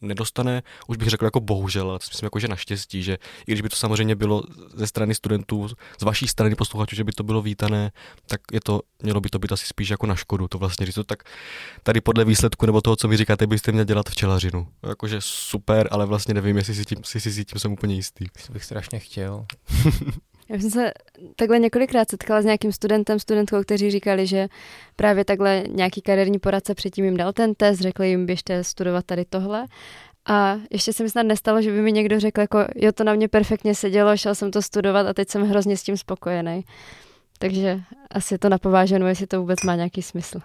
nedostane, 0.00 0.62
už 0.86 0.96
bych 0.96 1.08
řekl 1.08 1.24
jako 1.24 1.40
bohužel, 1.40 1.90
ale 1.90 1.98
myslím 2.10 2.26
jako, 2.26 2.38
že 2.38 2.48
naštěstí, 2.48 3.02
že 3.02 3.18
i 3.46 3.52
když 3.52 3.60
by 3.60 3.68
to 3.68 3.76
samozřejmě 3.76 4.16
bylo 4.16 4.42
ze 4.74 4.86
strany 4.86 5.14
studentů, 5.14 5.68
z 5.68 6.02
vaší 6.02 6.28
strany 6.28 6.54
posluchačů, 6.54 6.96
že 6.96 7.04
by 7.04 7.12
to 7.12 7.22
bylo 7.22 7.42
vítané, 7.42 7.92
tak 8.26 8.40
je 8.52 8.60
to, 8.60 8.80
mělo 9.02 9.20
by 9.20 9.28
to 9.28 9.38
být 9.38 9.52
asi 9.52 9.66
spíš 9.66 9.88
jako 9.88 10.06
na 10.06 10.14
škodu, 10.14 10.48
to 10.48 10.58
vlastně 10.58 10.86
říct, 10.86 10.98
tak 11.06 11.22
tady 11.82 12.00
podle 12.00 12.24
výsledku 12.24 12.66
nebo 12.66 12.80
toho, 12.80 12.96
co 12.96 13.08
mi 13.08 13.16
říkáte, 13.16 13.46
byste 13.46 13.72
měl 13.72 13.84
dělat 13.84 14.08
včelařinu. 14.08 14.68
Jakože 14.88 15.16
super, 15.20 15.88
ale 15.90 16.06
vlastně 16.06 16.34
nevím, 16.34 16.56
jestli 16.56 16.74
si 16.74 16.84
tím, 16.84 16.98
si, 17.04 17.20
si, 17.20 17.32
si 17.32 17.44
tím 17.44 17.58
jsem 17.58 17.72
úplně 17.72 17.94
jistý. 17.94 18.24
Bych 18.50 18.64
strašně 18.64 18.98
chtěl. 18.98 19.46
Já 20.48 20.58
jsem 20.58 20.70
se 20.70 20.92
takhle 21.36 21.58
několikrát 21.58 22.10
setkala 22.10 22.42
s 22.42 22.44
nějakým 22.44 22.72
studentem, 22.72 23.18
studentkou, 23.18 23.62
kteří 23.62 23.90
říkali, 23.90 24.26
že 24.26 24.48
právě 24.96 25.24
takhle 25.24 25.64
nějaký 25.68 26.02
kariérní 26.02 26.38
poradce 26.38 26.74
předtím 26.74 27.04
jim 27.04 27.16
dal 27.16 27.32
ten 27.32 27.54
test, 27.54 27.80
řekli 27.80 28.08
jim, 28.08 28.26
běžte 28.26 28.64
studovat 28.64 29.06
tady 29.06 29.24
tohle. 29.24 29.66
A 30.28 30.56
ještě 30.70 30.92
se 30.92 31.02
mi 31.02 31.10
snad 31.10 31.22
nestalo, 31.22 31.62
že 31.62 31.72
by 31.72 31.82
mi 31.82 31.92
někdo 31.92 32.20
řekl, 32.20 32.40
jako 32.40 32.58
jo, 32.74 32.92
to 32.92 33.04
na 33.04 33.14
mě 33.14 33.28
perfektně 33.28 33.74
sedělo, 33.74 34.16
šel 34.16 34.34
jsem 34.34 34.50
to 34.50 34.62
studovat 34.62 35.06
a 35.06 35.14
teď 35.14 35.28
jsem 35.28 35.42
hrozně 35.42 35.76
s 35.76 35.82
tím 35.82 35.96
spokojený. 35.96 36.64
Takže 37.38 37.80
asi 38.10 38.38
to 38.38 38.48
napováženo, 38.48 39.06
jestli 39.06 39.26
to 39.26 39.40
vůbec 39.40 39.62
má 39.62 39.74
nějaký 39.74 40.02
smysl. 40.02 40.40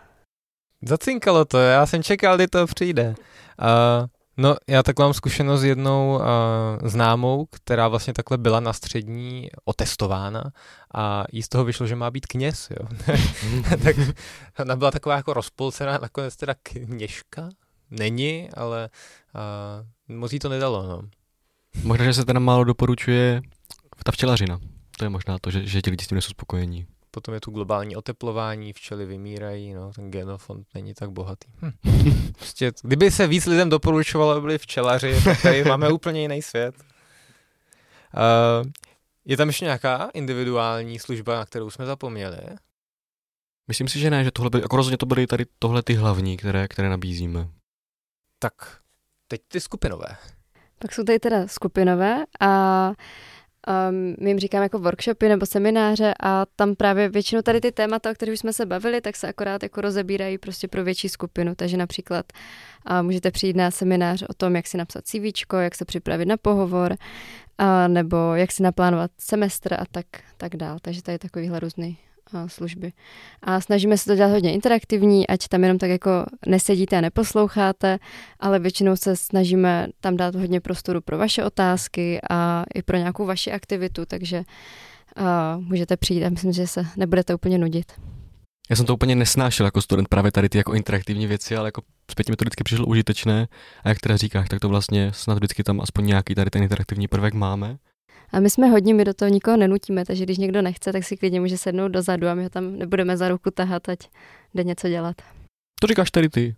Zacinkalo 0.82 1.46
to, 1.46 1.58
já 1.58 1.86
jsem 1.86 2.04
čekal, 2.04 2.36
kdy 2.36 2.48
to 2.48 2.68
přijde. 2.68 3.16
Uh, 3.62 4.06
No, 4.38 4.56
já 4.68 4.84
tak 4.84 5.00
mám 5.00 5.14
zkušenost 5.14 5.62
s 5.62 5.64
jednou 5.64 6.16
uh, 6.16 6.88
známou, 6.88 7.46
která 7.46 7.88
vlastně 7.88 8.14
takhle 8.14 8.38
byla 8.38 8.60
na 8.60 8.74
střední 8.74 9.50
otestována 9.66 10.44
a 10.96 11.24
jí 11.32 11.44
z 11.44 11.50
toho 11.50 11.66
vyšlo, 11.66 11.88
že 11.88 11.96
má 11.96 12.12
být 12.12 12.28
kněz, 12.28 12.70
jo. 12.70 12.88
tak 13.84 13.96
ona 14.60 14.76
byla 14.76 14.92
taková 14.92 15.16
jako 15.16 15.34
rozpolcená, 15.34 15.98
nakonec 15.98 16.36
teda 16.36 16.56
kněžka, 16.64 17.50
není, 17.92 18.50
ale 18.58 18.90
uh, 20.10 20.16
moc 20.18 20.34
jí 20.34 20.40
to 20.40 20.50
nedalo, 20.50 20.88
no. 20.88 21.02
Možná, 21.84 22.06
že 22.06 22.14
se 22.14 22.26
teda 22.26 22.40
málo 22.40 22.64
doporučuje 22.64 23.42
ta 24.06 24.12
včelařina. 24.12 24.60
To 24.98 25.06
je 25.06 25.10
možná 25.10 25.38
to, 25.42 25.52
že, 25.52 25.66
že 25.66 25.82
ti 25.82 25.90
lidi 25.90 26.06
s 26.06 26.08
tím 26.08 26.16
nejsou 26.16 26.30
spokojení. 26.30 26.88
Potom 27.16 27.34
je 27.34 27.40
tu 27.40 27.52
globální 27.52 27.96
oteplování, 27.96 28.74
včely 28.74 29.06
vymírají, 29.06 29.74
no, 29.74 29.94
ten 29.94 30.12
genofond 30.12 30.68
není 30.74 30.94
tak 30.94 31.12
bohatý. 31.12 31.48
Hm. 31.62 31.72
prostě, 32.38 32.72
kdyby 32.82 33.12
se 33.12 33.28
víc 33.28 33.46
lidem 33.46 33.70
doporučovalo, 33.70 34.32
aby 34.32 34.42
byli 34.42 34.58
včelaři, 34.58 35.24
tak 35.24 35.42
tady 35.42 35.64
máme 35.70 35.90
úplně 35.90 36.22
jiný 36.22 36.42
svět. 36.42 36.76
Uh, 38.14 38.72
je 39.26 39.38
tam 39.38 39.48
ještě 39.48 39.66
nějaká 39.66 40.10
individuální 40.14 41.00
služba, 41.00 41.36
na 41.36 41.46
kterou 41.46 41.70
jsme 41.70 41.86
zapomněli? 41.86 42.38
Myslím 43.68 43.88
si, 43.88 44.00
že 44.00 44.10
ne, 44.10 44.24
že 44.24 44.32
tohle 44.32 44.50
by, 44.50 44.62
jako 44.62 44.76
rozhodně 44.76 44.98
to 44.98 45.06
byly 45.06 45.28
tady 45.28 45.46
tohle 45.60 45.84
ty 45.84 45.94
hlavní, 45.94 46.38
které, 46.38 46.68
které 46.68 46.90
nabízíme. 46.90 47.48
Tak, 48.40 48.54
teď 49.28 49.42
ty 49.48 49.60
skupinové. 49.60 50.18
Pak 50.80 50.94
jsou 50.94 51.04
tady 51.04 51.20
teda 51.20 51.48
skupinové 51.48 52.24
a 52.40 52.92
Um, 53.68 54.16
my 54.20 54.30
jim 54.30 54.40
říkáme 54.40 54.66
jako 54.66 54.80
workshopy 54.80 55.30
nebo 55.30 55.46
semináře 55.46 56.14
a 56.24 56.46
tam 56.56 56.76
právě 56.76 57.10
většinou 57.10 57.42
tady 57.42 57.62
ty 57.62 57.72
témata, 57.72 58.12
o 58.12 58.14
kterých 58.14 58.40
jsme 58.40 58.54
se 58.54 58.66
bavili, 58.66 59.02
tak 59.02 59.16
se 59.16 59.28
akorát 59.28 59.64
jako 59.64 59.82
rozebírají 59.82 60.38
prostě 60.38 60.68
pro 60.68 60.84
větší 60.84 61.10
skupinu. 61.10 61.56
Takže 61.56 61.78
například 61.78 62.26
uh, 62.90 63.02
můžete 63.02 63.32
přijít 63.32 63.56
na 63.56 63.72
seminář 63.72 64.24
o 64.30 64.34
tom, 64.34 64.56
jak 64.56 64.68
si 64.68 64.78
napsat 64.78 65.08
CV, 65.08 65.24
jak 65.62 65.76
se 65.76 65.86
připravit 65.86 66.26
na 66.26 66.38
pohovor, 66.38 66.92
uh, 66.92 67.68
nebo 67.88 68.18
jak 68.36 68.52
si 68.52 68.64
naplánovat 68.64 69.12
semestr 69.18 69.74
a 69.74 69.84
tak, 69.92 70.06
tak 70.38 70.56
dál. 70.56 70.78
Takže 70.82 71.04
tady 71.04 71.14
je 71.14 71.20
takovýhle 71.20 71.60
různý 71.60 71.98
služby. 72.48 72.92
A 73.42 73.62
snažíme 73.62 73.98
se 73.98 74.06
to 74.06 74.16
dělat 74.16 74.32
hodně 74.32 74.54
interaktivní, 74.54 75.28
ať 75.28 75.48
tam 75.48 75.64
jenom 75.64 75.78
tak 75.78 75.90
jako 75.90 76.26
nesedíte 76.46 76.98
a 76.98 77.02
neposloucháte, 77.02 78.00
ale 78.40 78.60
většinou 78.60 78.96
se 78.96 79.16
snažíme 79.16 79.88
tam 80.02 80.18
dát 80.18 80.36
hodně 80.36 80.62
prostoru 80.62 81.02
pro 81.02 81.18
vaše 81.18 81.44
otázky 81.44 82.20
a 82.30 82.64
i 82.76 82.82
pro 82.82 82.98
nějakou 82.98 83.26
vaši 83.26 83.52
aktivitu, 83.52 84.06
takže 84.06 84.44
uh, 85.18 85.64
můžete 85.64 85.98
přijít 85.98 86.26
a 86.26 86.30
myslím, 86.30 86.52
že 86.52 86.68
se 86.68 86.86
nebudete 86.98 87.36
úplně 87.36 87.58
nudit. 87.58 87.92
Já 88.70 88.76
jsem 88.76 88.86
to 88.86 88.94
úplně 88.94 89.16
nesnášel 89.16 89.66
jako 89.66 89.82
student, 89.82 90.08
právě 90.08 90.32
tady 90.32 90.50
ty 90.50 90.58
jako 90.58 90.74
interaktivní 90.74 91.28
věci, 91.28 91.56
ale 91.56 91.68
jako 91.68 91.82
zpětně 92.12 92.32
mi 92.32 92.36
to 92.36 92.44
vždycky 92.44 92.64
přišlo 92.64 92.86
užitečné 92.86 93.48
a 93.84 93.90
jak 93.90 94.00
teda 94.00 94.18
říkáš, 94.18 94.50
tak 94.50 94.60
to 94.60 94.70
vlastně 94.70 95.12
snad 95.14 95.34
vždycky 95.34 95.64
tam 95.64 95.82
aspoň 95.82 96.06
nějaký 96.06 96.36
tady 96.36 96.50
ten 96.50 96.64
interaktivní 96.64 97.08
prvek 97.08 97.34
máme. 97.34 97.78
A 98.34 98.40
my 98.40 98.50
jsme 98.50 98.68
hodní, 98.68 98.94
my 98.94 99.06
do 99.06 99.14
toho 99.14 99.30
nikoho 99.30 99.58
nenutíme, 99.58 100.06
takže 100.06 100.24
když 100.24 100.38
někdo 100.38 100.62
nechce, 100.62 100.94
tak 100.94 101.04
si 101.04 101.18
klidně 101.18 101.40
může 101.40 101.58
sednout 101.58 101.88
dozadu 101.88 102.28
a 102.28 102.34
my 102.34 102.44
ho 102.44 102.50
tam 102.50 102.78
nebudeme 102.78 103.18
za 103.18 103.30
ruku 103.30 103.52
tahat, 103.52 103.90
ať 103.90 104.00
jde 104.54 104.64
něco 104.64 104.90
dělat. 104.90 105.16
To 105.82 105.88
říkáš 105.88 106.12
tady 106.12 106.30
ty. 106.30 106.56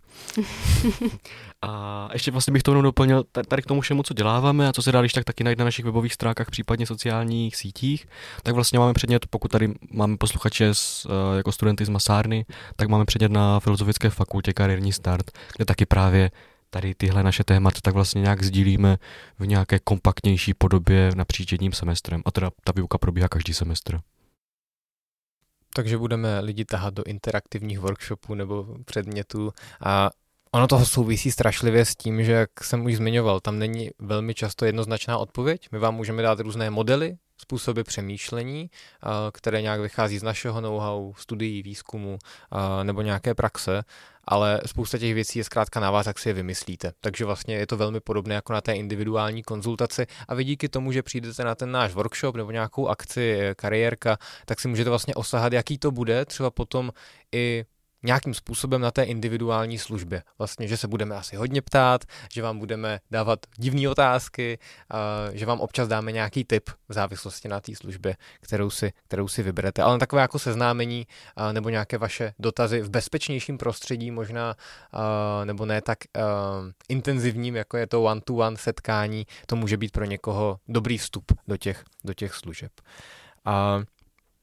a 1.62 2.08
ještě 2.12 2.30
vlastně 2.30 2.52
bych 2.52 2.62
to 2.62 2.70
jenom 2.70 2.82
doplnil 2.82 3.24
tady 3.48 3.62
k 3.62 3.66
tomu 3.66 3.80
všemu, 3.80 4.02
co 4.02 4.14
děláváme 4.14 4.68
a 4.68 4.72
co 4.72 4.82
se 4.82 4.92
dá, 4.92 5.00
když 5.00 5.12
tak 5.12 5.24
taky 5.24 5.44
najít 5.44 5.58
na 5.58 5.64
našich 5.64 5.84
webových 5.84 6.12
stránkách, 6.12 6.50
případně 6.50 6.86
sociálních 6.86 7.56
sítích, 7.56 8.06
tak 8.42 8.54
vlastně 8.54 8.78
máme 8.78 8.94
předmět, 8.94 9.26
pokud 9.26 9.50
tady 9.50 9.74
máme 9.90 10.16
posluchače 10.16 10.74
z, 10.74 11.06
eh, 11.06 11.36
jako 11.36 11.52
studenty 11.52 11.84
z 11.84 11.88
Masárny, 11.88 12.46
tak 12.76 12.88
máme 12.88 13.04
předmět 13.04 13.32
na 13.32 13.60
Filozofické 13.60 14.10
fakultě 14.10 14.52
kariérní 14.52 14.92
start, 14.92 15.30
kde 15.56 15.64
taky 15.64 15.86
právě 15.86 16.30
tady 16.70 16.94
tyhle 16.94 17.22
naše 17.22 17.44
témata 17.44 17.78
tak 17.82 17.94
vlastně 17.94 18.20
nějak 18.20 18.42
sdílíme 18.42 18.96
v 19.38 19.46
nějaké 19.46 19.78
kompaktnější 19.78 20.54
podobě 20.54 21.10
napříč 21.14 21.52
jedním 21.52 21.72
semestrem. 21.72 22.22
A 22.24 22.30
teda 22.30 22.50
ta 22.64 22.72
výuka 22.76 22.98
probíhá 22.98 23.28
každý 23.28 23.54
semestr. 23.54 24.00
Takže 25.74 25.98
budeme 25.98 26.40
lidi 26.40 26.64
tahat 26.64 26.94
do 26.94 27.02
interaktivních 27.04 27.78
workshopů 27.78 28.34
nebo 28.34 28.66
předmětů 28.84 29.52
a 29.84 30.10
Ono 30.56 30.66
toho 30.66 30.86
souvisí 30.86 31.30
strašlivě 31.30 31.84
s 31.84 31.96
tím, 31.96 32.24
že, 32.24 32.32
jak 32.32 32.64
jsem 32.64 32.84
už 32.84 32.96
zmiňoval, 32.96 33.40
tam 33.40 33.58
není 33.58 33.90
velmi 33.98 34.34
často 34.34 34.64
jednoznačná 34.64 35.18
odpověď. 35.18 35.68
My 35.72 35.78
vám 35.78 35.94
můžeme 35.94 36.22
dát 36.22 36.40
různé 36.40 36.70
modely, 36.70 37.16
způsoby 37.38 37.80
přemýšlení, 37.80 38.70
které 39.32 39.62
nějak 39.62 39.80
vychází 39.80 40.18
z 40.18 40.22
našeho 40.22 40.60
know-how, 40.60 41.14
studií, 41.14 41.62
výzkumu 41.62 42.18
nebo 42.82 43.02
nějaké 43.02 43.34
praxe, 43.34 43.82
ale 44.24 44.60
spousta 44.66 44.98
těch 44.98 45.14
věcí 45.14 45.38
je 45.38 45.44
zkrátka 45.44 45.80
na 45.80 45.90
vás, 45.90 46.06
jak 46.06 46.18
si 46.18 46.28
je 46.28 46.32
vymyslíte. 46.32 46.92
Takže 47.00 47.24
vlastně 47.24 47.54
je 47.54 47.66
to 47.66 47.76
velmi 47.76 48.00
podobné 48.00 48.34
jako 48.34 48.52
na 48.52 48.60
té 48.60 48.72
individuální 48.72 49.42
konzultaci 49.42 50.06
a 50.28 50.34
vy 50.34 50.44
díky 50.44 50.68
tomu, 50.68 50.92
že 50.92 51.02
přijdete 51.02 51.44
na 51.44 51.54
ten 51.54 51.72
náš 51.72 51.94
workshop 51.94 52.36
nebo 52.36 52.50
nějakou 52.50 52.88
akci 52.88 53.38
kariérka, 53.56 54.18
tak 54.44 54.60
si 54.60 54.68
můžete 54.68 54.90
vlastně 54.90 55.14
osahat, 55.14 55.52
jaký 55.52 55.78
to 55.78 55.90
bude, 55.90 56.24
třeba 56.24 56.50
potom 56.50 56.92
i 57.32 57.64
nějakým 58.02 58.34
způsobem 58.34 58.80
na 58.80 58.90
té 58.90 59.02
individuální 59.02 59.78
službě. 59.78 60.22
Vlastně, 60.38 60.68
že 60.68 60.76
se 60.76 60.88
budeme 60.88 61.16
asi 61.16 61.36
hodně 61.36 61.62
ptát, 61.62 62.04
že 62.32 62.42
vám 62.42 62.58
budeme 62.58 63.00
dávat 63.10 63.46
divné 63.56 63.88
otázky, 63.88 64.58
že 65.32 65.46
vám 65.46 65.60
občas 65.60 65.88
dáme 65.88 66.12
nějaký 66.12 66.44
tip 66.44 66.70
v 66.88 66.92
závislosti 66.92 67.48
na 67.48 67.60
té 67.60 67.74
službě, 67.74 68.16
kterou 68.40 68.70
si, 68.70 68.92
kterou 69.08 69.28
si 69.28 69.42
vyberete. 69.42 69.82
Ale 69.82 69.98
takové 69.98 70.22
jako 70.22 70.38
seznámení 70.38 71.06
nebo 71.52 71.68
nějaké 71.68 71.98
vaše 71.98 72.34
dotazy 72.38 72.80
v 72.80 72.90
bezpečnějším 72.90 73.58
prostředí, 73.58 74.10
možná 74.10 74.54
nebo 75.44 75.66
ne 75.66 75.82
tak 75.82 75.98
intenzivním, 76.88 77.56
jako 77.56 77.76
je 77.76 77.86
to 77.86 78.02
one-to-one 78.02 78.56
setkání, 78.56 79.26
to 79.46 79.56
může 79.56 79.76
být 79.76 79.92
pro 79.92 80.04
někoho 80.04 80.58
dobrý 80.68 80.98
vstup 80.98 81.24
do 81.48 81.56
těch, 81.56 81.84
do 82.04 82.14
těch 82.14 82.34
služeb. 82.34 82.72
A 83.44 83.80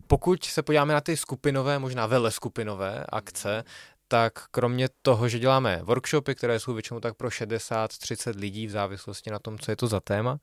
pokud 0.07 0.43
se 0.43 0.63
podíváme 0.63 0.93
na 0.93 1.01
ty 1.01 1.17
skupinové, 1.17 1.79
možná 1.79 2.05
vele 2.07 2.31
skupinové 2.31 3.05
akce, 3.09 3.63
tak 4.07 4.47
kromě 4.51 4.89
toho, 5.01 5.29
že 5.29 5.39
děláme 5.39 5.79
workshopy, 5.83 6.35
které 6.35 6.59
jsou 6.59 6.73
většinou 6.73 6.99
tak 6.99 7.15
pro 7.15 7.29
60-30 7.29 8.39
lidí 8.39 8.67
v 8.67 8.71
závislosti 8.71 9.31
na 9.31 9.39
tom, 9.39 9.59
co 9.59 9.71
je 9.71 9.75
to 9.75 9.87
za 9.87 9.99
téma, 9.99 10.39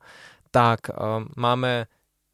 tak 0.51 0.79
uh, 0.89 0.95
máme 1.37 1.87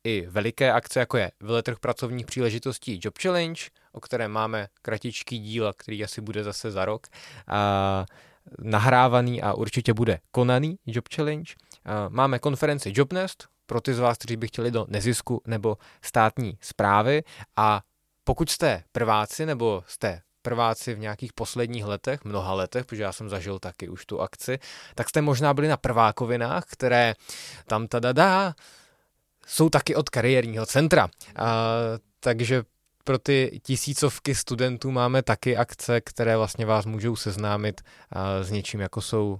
i 0.03 0.27
veliké 0.29 0.71
akce, 0.71 0.99
jako 0.99 1.17
je 1.17 1.31
Veletrh 1.39 1.79
pracovních 1.79 2.25
příležitostí 2.25 2.99
Job 3.03 3.17
Challenge, 3.21 3.61
o 3.91 3.99
kterém 3.99 4.31
máme 4.31 4.67
kratičký 4.81 5.39
díl, 5.39 5.73
který 5.77 6.03
asi 6.03 6.21
bude 6.21 6.43
zase 6.43 6.71
za 6.71 6.85
rok, 6.85 7.07
uh, 7.07 8.05
nahrávaný 8.71 9.41
a 9.41 9.53
určitě 9.53 9.93
bude 9.93 10.19
konaný 10.31 10.79
Job 10.85 11.05
Challenge. 11.15 11.53
Uh, 11.53 12.13
máme 12.13 12.39
konferenci 12.39 12.91
Jobnest, 12.95 13.47
pro 13.67 13.81
ty 13.81 13.93
z 13.93 13.99
vás, 13.99 14.17
kteří 14.17 14.35
by 14.35 14.47
chtěli 14.47 14.71
do 14.71 14.85
nezisku 14.89 15.41
nebo 15.47 15.77
státní 16.01 16.57
zprávy 16.61 17.23
a 17.55 17.81
pokud 18.23 18.49
jste 18.49 18.83
prváci 18.91 19.45
nebo 19.45 19.83
jste 19.87 20.21
prváci 20.41 20.93
v 20.93 20.99
nějakých 20.99 21.33
posledních 21.33 21.85
letech, 21.85 22.25
mnoha 22.25 22.53
letech, 22.53 22.85
protože 22.85 23.03
já 23.03 23.11
jsem 23.11 23.29
zažil 23.29 23.59
taky 23.59 23.89
už 23.89 24.05
tu 24.05 24.21
akci, 24.21 24.59
tak 24.95 25.09
jste 25.09 25.21
možná 25.21 25.53
byli 25.53 25.67
na 25.67 25.77
prvákovinách, 25.77 26.65
které 26.65 27.13
tam 27.65 27.87
tada 27.87 28.55
jsou 29.47 29.69
taky 29.69 29.95
od 29.95 30.09
kariérního 30.09 30.65
centra. 30.65 31.07
A, 31.35 31.45
takže 32.19 32.63
pro 33.03 33.19
ty 33.19 33.59
tisícovky 33.63 34.35
studentů 34.35 34.91
máme 34.91 35.23
taky 35.23 35.57
akce, 35.57 36.01
které 36.01 36.37
vlastně 36.37 36.65
vás 36.65 36.85
můžou 36.85 37.15
seznámit 37.15 37.81
a, 38.11 38.43
s 38.43 38.51
něčím, 38.51 38.79
jako 38.79 39.01
jsou 39.01 39.39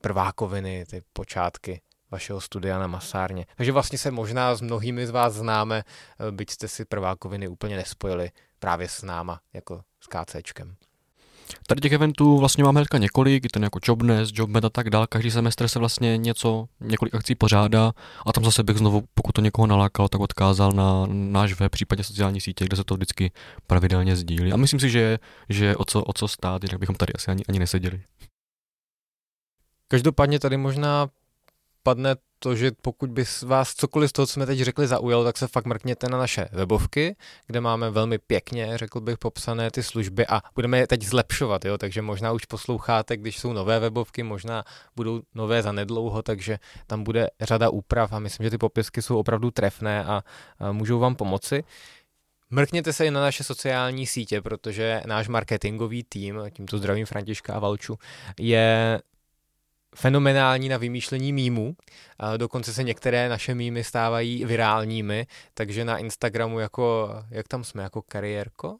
prvákoviny, 0.00 0.84
ty 0.90 1.02
počátky 1.12 1.80
vašeho 2.14 2.40
studia 2.40 2.78
na 2.78 2.86
masárně. 2.86 3.46
Takže 3.56 3.72
vlastně 3.72 3.98
se 3.98 4.10
možná 4.10 4.54
s 4.54 4.60
mnohými 4.60 5.06
z 5.06 5.10
vás 5.10 5.34
známe, 5.34 5.82
byť 6.30 6.50
jste 6.50 6.68
si 6.68 6.84
prvákoviny 6.84 7.48
úplně 7.48 7.76
nespojili 7.76 8.30
právě 8.58 8.88
s 8.88 9.02
náma, 9.02 9.40
jako 9.52 9.82
s 10.00 10.06
KCčkem. 10.06 10.76
Tady 11.66 11.80
těch 11.80 11.92
eventů 11.92 12.38
vlastně 12.38 12.64
máme 12.64 12.80
hnedka 12.80 12.98
několik, 12.98 13.46
ten 13.50 13.62
jako 13.62 13.78
Jobness, 13.88 14.30
Jobmed 14.32 14.64
a 14.64 14.70
tak 14.70 14.90
dál. 14.90 15.06
Každý 15.06 15.30
semestr 15.30 15.68
se 15.68 15.78
vlastně 15.78 16.16
něco, 16.16 16.66
několik 16.80 17.14
akcí 17.14 17.34
pořádá 17.34 17.92
a 18.26 18.32
tam 18.32 18.44
zase 18.44 18.62
bych 18.62 18.78
znovu, 18.78 19.04
pokud 19.14 19.32
to 19.32 19.40
někoho 19.40 19.66
nalákal, 19.66 20.08
tak 20.08 20.20
odkázal 20.20 20.72
na 20.72 21.06
náš 21.06 21.60
web, 21.60 21.72
případně 21.72 22.04
sociální 22.04 22.40
sítě, 22.40 22.64
kde 22.64 22.76
se 22.76 22.84
to 22.84 22.94
vždycky 22.94 23.32
pravidelně 23.66 24.16
sdílí. 24.16 24.52
A 24.52 24.56
myslím 24.56 24.80
si, 24.80 24.90
že, 24.90 25.18
že 25.48 25.76
o, 25.76 25.84
co, 25.84 26.02
o 26.02 26.12
co 26.12 26.28
stát, 26.28 26.62
jinak 26.62 26.80
bychom 26.80 26.96
tady 26.96 27.12
asi 27.12 27.30
ani, 27.30 27.42
ani 27.48 27.58
neseděli. 27.58 28.02
Každopádně 29.88 30.38
tady 30.38 30.56
možná 30.56 31.08
padne 31.84 32.16
to, 32.38 32.56
že 32.56 32.72
pokud 32.82 33.10
by 33.10 33.24
vás 33.42 33.74
cokoliv 33.74 34.10
z 34.10 34.12
toho, 34.12 34.26
co 34.26 34.32
jsme 34.32 34.46
teď 34.46 34.58
řekli, 34.58 34.86
zaujalo, 34.86 35.24
tak 35.24 35.38
se 35.38 35.48
fakt 35.48 35.66
mrkněte 35.66 36.08
na 36.08 36.18
naše 36.18 36.48
webovky, 36.52 37.16
kde 37.46 37.60
máme 37.60 37.90
velmi 37.90 38.18
pěkně, 38.18 38.78
řekl 38.78 39.00
bych, 39.00 39.18
popsané 39.18 39.70
ty 39.70 39.82
služby 39.82 40.26
a 40.26 40.40
budeme 40.54 40.78
je 40.78 40.86
teď 40.86 41.02
zlepšovat, 41.02 41.64
jo? 41.64 41.78
takže 41.78 42.02
možná 42.02 42.32
už 42.32 42.44
posloucháte, 42.44 43.16
když 43.16 43.38
jsou 43.38 43.52
nové 43.52 43.80
webovky, 43.80 44.22
možná 44.22 44.64
budou 44.96 45.22
nové 45.34 45.62
za 45.62 45.72
nedlouho, 45.72 46.22
takže 46.22 46.58
tam 46.86 47.04
bude 47.04 47.30
řada 47.40 47.70
úprav 47.70 48.12
a 48.12 48.18
myslím, 48.18 48.44
že 48.44 48.50
ty 48.50 48.58
popisky 48.58 49.02
jsou 49.02 49.18
opravdu 49.18 49.50
trefné 49.50 50.04
a, 50.04 50.22
a 50.58 50.72
můžou 50.72 50.98
vám 50.98 51.14
pomoci. 51.14 51.64
Mrkněte 52.50 52.92
se 52.92 53.06
i 53.06 53.10
na 53.10 53.20
naše 53.20 53.44
sociální 53.44 54.06
sítě, 54.06 54.40
protože 54.40 55.02
náš 55.06 55.28
marketingový 55.28 56.04
tým, 56.04 56.40
tímto 56.50 56.78
zdravím 56.78 57.06
Františka 57.06 57.54
a 57.54 57.58
Valču, 57.58 57.98
je 58.40 59.00
fenomenální 59.96 60.68
na 60.68 60.76
vymýšlení 60.76 61.32
mýmů. 61.32 61.76
Dokonce 62.36 62.72
se 62.72 62.82
některé 62.82 63.28
naše 63.28 63.54
mýmy 63.54 63.84
stávají 63.84 64.44
virálními, 64.44 65.26
takže 65.54 65.84
na 65.84 65.98
Instagramu 65.98 66.58
jako, 66.58 67.10
jak 67.30 67.48
tam 67.48 67.64
jsme, 67.64 67.82
jako 67.82 68.02
kariérko? 68.02 68.76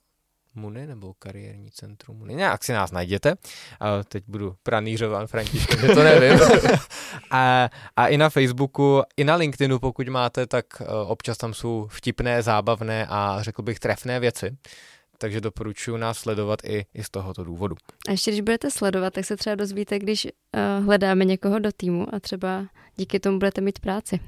Muny 0.56 0.86
nebo 0.86 1.14
kariérní 1.18 1.70
centrum 1.70 2.16
Muny. 2.16 2.34
Nějak 2.34 2.64
si 2.64 2.72
nás 2.72 2.92
najděte. 2.92 3.34
A 3.80 4.04
teď 4.04 4.24
budu 4.26 4.56
pranířován 4.62 5.26
Františkem, 5.26 5.80
že 5.80 5.88
to 5.88 6.02
nevím. 6.02 6.40
a, 7.30 7.70
a 7.96 8.06
i 8.06 8.16
na 8.16 8.30
Facebooku, 8.30 9.02
i 9.16 9.24
na 9.24 9.36
LinkedInu, 9.36 9.78
pokud 9.78 10.08
máte, 10.08 10.46
tak 10.46 10.66
e, 10.80 10.84
občas 11.06 11.38
tam 11.38 11.54
jsou 11.54 11.86
vtipné, 11.90 12.42
zábavné 12.42 13.06
a 13.10 13.38
řekl 13.40 13.62
bych 13.62 13.78
trefné 13.78 14.20
věci 14.20 14.56
takže 15.18 15.40
doporučuji 15.40 15.96
nás 15.96 16.18
sledovat 16.18 16.64
i, 16.64 16.86
i 16.94 17.04
z 17.04 17.10
tohoto 17.10 17.44
důvodu. 17.44 17.76
A 18.08 18.10
ještě 18.10 18.30
když 18.30 18.40
budete 18.40 18.70
sledovat, 18.70 19.14
tak 19.14 19.24
se 19.24 19.36
třeba 19.36 19.56
dozvíte, 19.56 19.98
když 19.98 20.24
uh, 20.24 20.84
hledáme 20.84 21.24
někoho 21.24 21.58
do 21.58 21.72
týmu 21.72 22.14
a 22.14 22.20
třeba 22.20 22.66
díky 22.96 23.20
tomu 23.20 23.38
budete 23.38 23.60
mít 23.60 23.78
práci. 23.78 24.20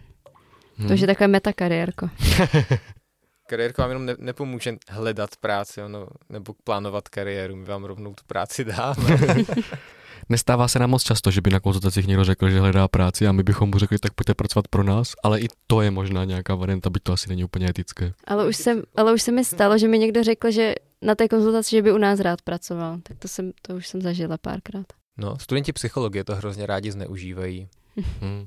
Hmm. 0.77 0.89
To 0.89 0.95
je 0.95 1.07
takové 1.07 1.29
metakariérko. 1.29 2.09
Kariérko 3.49 3.83
vám 3.83 3.91
jenom 3.91 4.07
ne, 4.07 4.15
nepomůže 4.19 4.77
hledat 4.89 5.31
práci 5.41 5.83
ono, 5.83 6.09
nebo 6.29 6.55
plánovat 6.65 7.09
kariéru, 7.09 7.57
my 7.57 7.65
vám 7.65 7.85
rovnou 7.85 8.15
tu 8.15 8.25
práci 8.27 8.65
dáme. 8.65 9.19
Nestává 10.29 10.69
se 10.69 10.79
nám 10.79 10.91
moc 10.91 11.03
často, 11.03 11.31
že 11.31 11.41
by 11.41 11.51
na 11.51 11.61
konzultacích 11.61 12.07
někdo 12.07 12.25
řekl, 12.25 12.51
že 12.51 12.61
hledá 12.61 12.89
práci 12.89 13.27
a 13.27 13.33
my 13.33 13.43
bychom 13.43 13.71
mu 13.71 13.79
řekli, 13.79 13.99
tak 13.99 14.13
pojďte 14.13 14.35
pracovat 14.35 14.69
pro 14.69 14.83
nás, 14.83 15.13
ale 15.23 15.41
i 15.41 15.49
to 15.67 15.81
je 15.81 15.91
možná 15.91 16.25
nějaká 16.25 16.55
varianta, 16.55 16.91
byť 16.91 17.03
to 17.03 17.13
asi 17.13 17.29
není 17.29 17.45
úplně 17.45 17.71
etické. 17.71 18.13
Ale 18.27 18.49
už, 18.49 18.57
se, 18.57 18.83
ale 18.97 19.15
už 19.15 19.23
se 19.23 19.33
mi 19.33 19.45
stalo, 19.45 19.79
že 19.79 19.89
mi 19.89 19.99
někdo 19.99 20.25
řekl, 20.25 20.51
že 20.51 20.75
na 21.03 21.15
té 21.15 21.29
konzultaci, 21.29 21.71
že 21.71 21.83
by 21.83 21.93
u 21.93 21.99
nás 21.99 22.21
rád 22.21 22.43
pracoval. 22.43 22.99
Tak 23.03 23.19
to, 23.19 23.29
jsem, 23.29 23.53
to 23.63 23.75
už 23.75 23.89
jsem 23.89 24.03
zažila 24.03 24.39
párkrát. 24.39 24.87
No, 25.17 25.39
studenti 25.39 25.73
psychologie 25.73 26.25
to 26.25 26.37
hrozně 26.37 26.67
rádi 26.67 26.93
zneužívají. 26.93 27.69
hmm. 28.21 28.47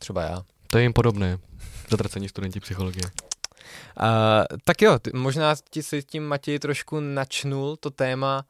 Třeba 0.00 0.22
já. 0.22 0.42
To 0.66 0.78
je 0.78 0.82
jim 0.82 0.92
podobné. 0.92 1.38
Zatracení 1.90 2.28
studenti 2.28 2.60
psychologie. 2.60 3.04
Uh, 3.04 4.58
tak 4.64 4.82
jo, 4.82 4.98
ty, 4.98 5.10
možná 5.14 5.54
ti 5.70 5.82
si 5.82 6.02
tím 6.02 6.24
Matěj 6.24 6.58
trošku 6.58 7.00
načnul 7.00 7.76
to 7.76 7.90
téma 7.90 8.44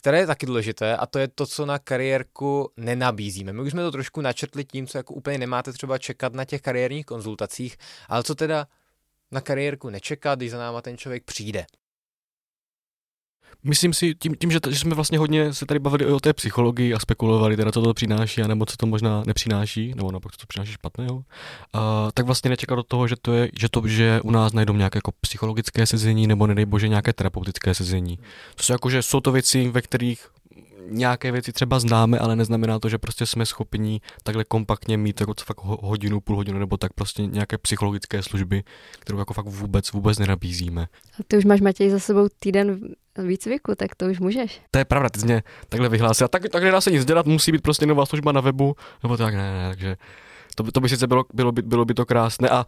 které 0.00 0.18
je 0.18 0.26
taky 0.26 0.46
důležité 0.46 0.96
a 0.96 1.06
to 1.06 1.18
je 1.18 1.28
to, 1.28 1.46
co 1.46 1.66
na 1.66 1.78
kariérku 1.78 2.72
nenabízíme. 2.76 3.52
My 3.52 3.62
už 3.62 3.70
jsme 3.70 3.82
to 3.82 3.90
trošku 3.90 4.20
načrtli 4.20 4.64
tím, 4.64 4.86
co 4.86 4.98
jako 4.98 5.14
úplně 5.14 5.38
nemáte 5.38 5.72
třeba 5.72 5.98
čekat 5.98 6.34
na 6.34 6.44
těch 6.44 6.62
kariérních 6.62 7.06
konzultacích, 7.06 7.76
ale 8.08 8.22
co 8.22 8.34
teda 8.34 8.66
na 9.30 9.40
kariérku 9.40 9.90
nečekat, 9.90 10.38
když 10.38 10.50
za 10.50 10.58
náma 10.58 10.82
ten 10.82 10.96
člověk 10.96 11.24
přijde. 11.24 11.66
Myslím 13.64 13.94
si, 13.94 14.14
tím, 14.14 14.34
tím 14.34 14.50
že, 14.50 14.58
že 14.68 14.78
jsme 14.78 14.94
vlastně 14.94 15.18
hodně 15.18 15.52
se 15.52 15.66
tady 15.66 15.80
bavili 15.80 16.06
o 16.06 16.20
té 16.20 16.32
psychologii 16.32 16.94
a 16.94 16.98
spekulovali, 16.98 17.56
teda 17.56 17.72
co 17.72 17.82
to 17.82 17.94
přináší, 17.94 18.42
nebo 18.46 18.66
co 18.66 18.76
to 18.76 18.86
možná 18.86 19.22
nepřináší, 19.26 19.94
nebo 19.96 20.12
naopak 20.12 20.32
co 20.32 20.38
to 20.38 20.46
přináší 20.46 20.72
špatného, 20.72 21.14
uh, 21.14 21.22
tak 22.14 22.26
vlastně 22.26 22.50
nečekat 22.50 22.76
do 22.76 22.82
toho, 22.82 23.08
že 23.08 23.16
to 23.22 23.32
je, 23.32 23.50
že 23.58 23.68
to, 23.68 23.88
že 23.88 24.20
u 24.24 24.30
nás 24.30 24.52
najdou 24.52 24.76
nějaké 24.76 24.96
jako 24.96 25.12
psychologické 25.20 25.86
sezení, 25.86 26.26
nebo 26.26 26.46
nedej 26.46 26.64
bože 26.64 26.88
nějaké 26.88 27.12
terapeutické 27.12 27.74
sezení. 27.74 28.18
To 28.54 28.62
jsou 28.62 28.72
jako, 28.72 28.90
že 28.90 29.02
jsou 29.02 29.20
to 29.20 29.32
věci, 29.32 29.68
ve 29.68 29.82
kterých 29.82 30.28
nějaké 30.88 31.32
věci 31.32 31.52
třeba 31.52 31.80
známe, 31.80 32.18
ale 32.18 32.36
neznamená 32.36 32.78
to, 32.78 32.88
že 32.88 32.98
prostě 32.98 33.26
jsme 33.26 33.46
schopni 33.46 34.00
takhle 34.22 34.44
kompaktně 34.44 34.96
mít 34.96 35.20
jako 35.20 35.34
fakt 35.44 35.60
hodinu, 35.64 36.20
půl 36.20 36.36
hodinu 36.36 36.58
nebo 36.58 36.76
tak 36.76 36.92
prostě 36.92 37.26
nějaké 37.26 37.58
psychologické 37.58 38.22
služby, 38.22 38.62
kterou 39.00 39.18
jako 39.18 39.34
fakt 39.34 39.46
vůbec, 39.46 39.92
vůbec 39.92 40.18
nenabízíme. 40.18 40.88
A 41.20 41.22
ty 41.28 41.38
už 41.38 41.44
máš 41.44 41.60
Matěj 41.60 41.90
za 41.90 41.98
sebou 41.98 42.28
týden 42.38 42.80
výcviku, 43.18 43.74
tak 43.74 43.94
to 43.94 44.06
už 44.06 44.20
můžeš. 44.20 44.60
To 44.70 44.78
je 44.78 44.84
pravda, 44.84 45.08
ty 45.08 45.20
jsi 45.20 45.26
mě 45.26 45.42
takhle 45.68 45.88
vyhlásil. 45.88 46.28
Tak, 46.28 46.42
tak 46.52 46.62
nedá 46.62 46.80
se 46.80 46.90
nic 46.90 47.04
dělat, 47.04 47.26
musí 47.26 47.52
být 47.52 47.62
prostě 47.62 47.86
nová 47.86 48.06
služba 48.06 48.32
na 48.32 48.40
webu, 48.40 48.74
nebo 49.02 49.16
tak 49.16 49.34
ne, 49.34 49.52
ne, 49.52 49.68
takže 49.68 49.96
to 50.54 50.62
by, 50.62 50.72
to 50.72 50.80
by 50.80 50.88
sice 50.88 51.06
bylo, 51.06 51.24
bylo, 51.34 51.52
by, 51.52 51.62
bylo 51.62 51.84
by 51.84 51.94
to 51.94 52.06
krásné, 52.06 52.48
a, 52.48 52.66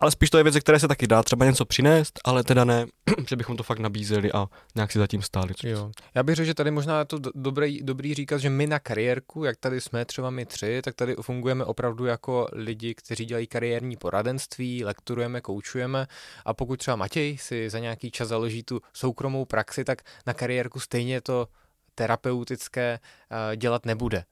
ale 0.00 0.10
spíš 0.10 0.30
to 0.30 0.38
je 0.38 0.44
věc, 0.44 0.58
které 0.58 0.80
se 0.80 0.88
taky 0.88 1.06
dá 1.06 1.22
třeba 1.22 1.46
něco 1.46 1.64
přinést, 1.64 2.20
ale 2.24 2.44
teda 2.44 2.64
ne, 2.64 2.86
že 3.28 3.36
bychom 3.36 3.56
to 3.56 3.62
fakt 3.62 3.78
nabízeli 3.78 4.32
a 4.32 4.46
nějak 4.74 4.92
si 4.92 4.98
zatím 4.98 5.22
stáli. 5.22 5.54
Jo. 5.62 5.90
Já 6.14 6.22
bych 6.22 6.34
řekl, 6.34 6.46
že 6.46 6.54
tady 6.54 6.70
možná 6.70 6.98
je 6.98 7.04
to 7.04 7.18
dobrý, 7.34 7.82
dobrý 7.82 8.14
říkat, 8.14 8.38
že 8.38 8.50
my 8.50 8.66
na 8.66 8.78
kariérku, 8.78 9.44
jak 9.44 9.56
tady 9.56 9.80
jsme 9.80 10.04
třeba 10.04 10.30
my 10.30 10.46
tři, 10.46 10.82
tak 10.82 10.94
tady 10.94 11.16
fungujeme 11.20 11.64
opravdu 11.64 12.06
jako 12.06 12.48
lidi, 12.52 12.94
kteří 12.94 13.24
dělají 13.24 13.46
kariérní 13.46 13.96
poradenství, 13.96 14.84
lekturujeme, 14.84 15.40
koučujeme 15.40 16.06
a 16.44 16.54
pokud 16.54 16.78
třeba 16.78 16.96
Matěj 16.96 17.38
si 17.38 17.70
za 17.70 17.78
nějaký 17.78 18.10
čas 18.10 18.28
založí 18.28 18.62
tu 18.62 18.80
soukromou 18.92 19.44
praxi, 19.44 19.84
tak 19.84 20.02
na 20.26 20.34
kariérku 20.34 20.80
stejně 20.80 21.20
to 21.20 21.48
terapeutické 21.94 22.98
uh, 23.30 23.56
dělat 23.56 23.86
nebude 23.86 24.24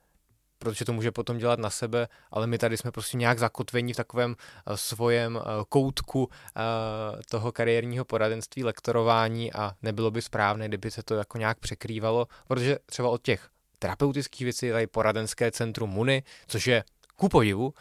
protože 0.59 0.85
to 0.85 0.93
může 0.93 1.13
potom 1.13 1.39
dělat 1.39 1.59
na 1.59 1.71
sebe, 1.71 2.09
ale 2.31 2.47
my 2.47 2.59
tady 2.59 2.77
jsme 2.77 2.91
prostě 2.93 3.17
nějak 3.17 3.39
zakotvení 3.39 3.93
v 3.93 3.97
takovém 3.97 4.31
uh, 4.31 4.75
svojem 4.75 5.37
uh, 5.37 5.43
koutku 5.69 6.25
uh, 6.25 6.31
toho 7.31 7.53
kariérního 7.53 8.05
poradenství, 8.05 8.65
lektorování 8.65 9.53
a 9.53 9.73
nebylo 9.83 10.11
by 10.11 10.23
správné, 10.23 10.69
kdyby 10.69 10.91
se 10.91 11.03
to 11.03 11.15
jako 11.15 11.39
nějak 11.39 11.59
překrývalo, 11.59 12.27
protože 12.49 12.79
třeba 12.87 13.09
od 13.09 13.23
těch 13.23 13.49
terapeutických 13.79 14.45
věcí 14.45 14.67
je 14.67 14.73
tady 14.73 14.87
poradenské 14.87 15.51
centrum 15.51 15.91
MUNI, 15.91 16.23
což 16.47 16.67
je 16.67 16.85
ku 17.17 17.29
podivu 17.29 17.75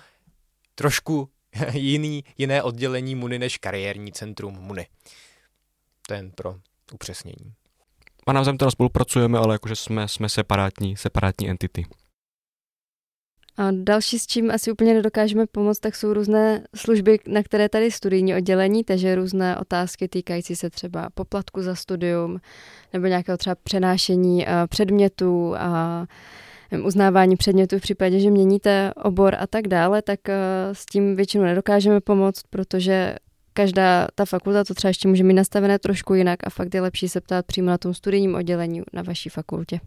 trošku 0.76 1.30
jiný, 1.72 2.24
jiné 2.38 2.64
oddělení 2.64 3.16
MUNI 3.16 3.40
než 3.40 3.58
kariérní 3.58 4.12
centrum 4.12 4.54
MUNI. 4.54 4.88
Ten 6.08 6.32
pro 6.32 6.56
upřesnění. 6.94 7.54
A 8.28 8.34
navzájem 8.34 8.58
teda 8.58 8.72
spolupracujeme, 8.72 9.38
ale 9.38 9.56
jakože 9.56 9.76
jsme, 9.76 10.08
jsme 10.08 10.30
separátní, 10.30 10.98
separátní 10.98 11.50
entity. 11.50 11.86
A 13.58 13.72
další, 13.72 14.20
s 14.20 14.28
čím 14.28 14.52
asi 14.52 14.72
úplně 14.72 14.94
nedokážeme 14.94 15.46
pomoct, 15.48 15.80
tak 15.80 15.96
jsou 15.96 16.14
různé 16.14 16.64
služby, 16.76 17.20
na 17.28 17.44
které 17.44 17.70
tady 17.70 17.92
studijní 17.92 18.36
oddělení, 18.36 18.84
takže 18.84 19.16
různé 19.16 19.58
otázky 19.58 20.08
týkající 20.08 20.56
se 20.56 20.70
třeba 20.70 21.10
poplatku 21.14 21.62
za 21.62 21.76
studium 21.76 22.40
nebo 22.94 23.08
nějakého 23.08 23.38
třeba 23.38 23.56
přenášení 23.56 24.46
předmětů 24.70 25.56
a 25.58 26.06
uznávání 26.84 27.36
předmětů 27.36 27.78
v 27.78 27.82
případě, 27.82 28.20
že 28.20 28.30
měníte 28.30 28.94
obor 29.04 29.36
a 29.40 29.48
tak 29.48 29.68
dále, 29.68 30.02
tak 30.02 30.20
uh, 30.28 30.34
s 30.74 30.86
tím 30.86 31.16
většinou 31.16 31.44
nedokážeme 31.44 32.02
pomoct, 32.02 32.42
protože 32.50 33.16
každá 33.54 34.08
ta 34.16 34.26
fakulta 34.26 34.64
to 34.64 34.74
třeba 34.74 34.90
ještě 34.90 35.08
může 35.08 35.24
mít 35.24 35.34
nastavené 35.34 35.80
trošku 35.80 36.14
jinak 36.14 36.48
a 36.48 36.50
fakt 36.50 36.76
je 36.76 36.82
lepší 36.82 37.10
se 37.10 37.22
ptát 37.22 37.46
přímo 37.46 37.68
na 37.68 37.78
tom 37.78 37.94
studijním 37.94 38.36
oddělení 38.36 38.82
na 38.94 39.02
vaší 39.02 39.30
fakultě. 39.30 39.80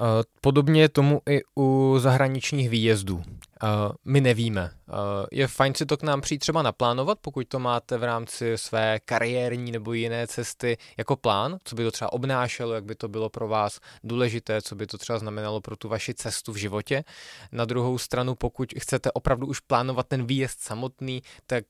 Eh, 0.00 0.24
podobně 0.40 0.80
je 0.80 0.88
tomu 0.88 1.22
i 1.28 1.40
u 1.58 1.96
zahraničních 1.98 2.70
výjezdů. 2.70 3.22
Eh, 3.62 3.66
my 4.04 4.20
nevíme. 4.20 4.70
Eh, 4.88 4.92
je 5.32 5.46
fajn 5.46 5.74
si 5.74 5.86
to 5.86 5.96
k 5.96 6.02
nám 6.02 6.20
přijít 6.20 6.38
třeba 6.38 6.62
naplánovat, 6.62 7.18
pokud 7.20 7.48
to 7.48 7.58
máte 7.58 7.98
v 7.98 8.04
rámci 8.04 8.58
své 8.58 9.00
kariérní 9.04 9.72
nebo 9.72 9.92
jiné 9.92 10.26
cesty 10.26 10.78
jako 10.98 11.16
plán, 11.16 11.58
co 11.64 11.76
by 11.76 11.84
to 11.84 11.90
třeba 11.90 12.12
obnášelo, 12.12 12.74
jak 12.74 12.84
by 12.84 12.94
to 12.94 13.08
bylo 13.08 13.28
pro 13.28 13.48
vás 13.48 13.80
důležité, 14.04 14.62
co 14.62 14.74
by 14.74 14.86
to 14.86 14.98
třeba 14.98 15.18
znamenalo 15.18 15.60
pro 15.60 15.76
tu 15.76 15.88
vaši 15.88 16.14
cestu 16.14 16.52
v 16.52 16.56
životě. 16.56 17.04
Na 17.52 17.64
druhou 17.64 17.98
stranu, 17.98 18.34
pokud 18.34 18.74
chcete 18.78 19.12
opravdu 19.12 19.46
už 19.46 19.60
plánovat 19.60 20.08
ten 20.08 20.26
výjezd 20.26 20.60
samotný, 20.60 21.22
tak 21.46 21.64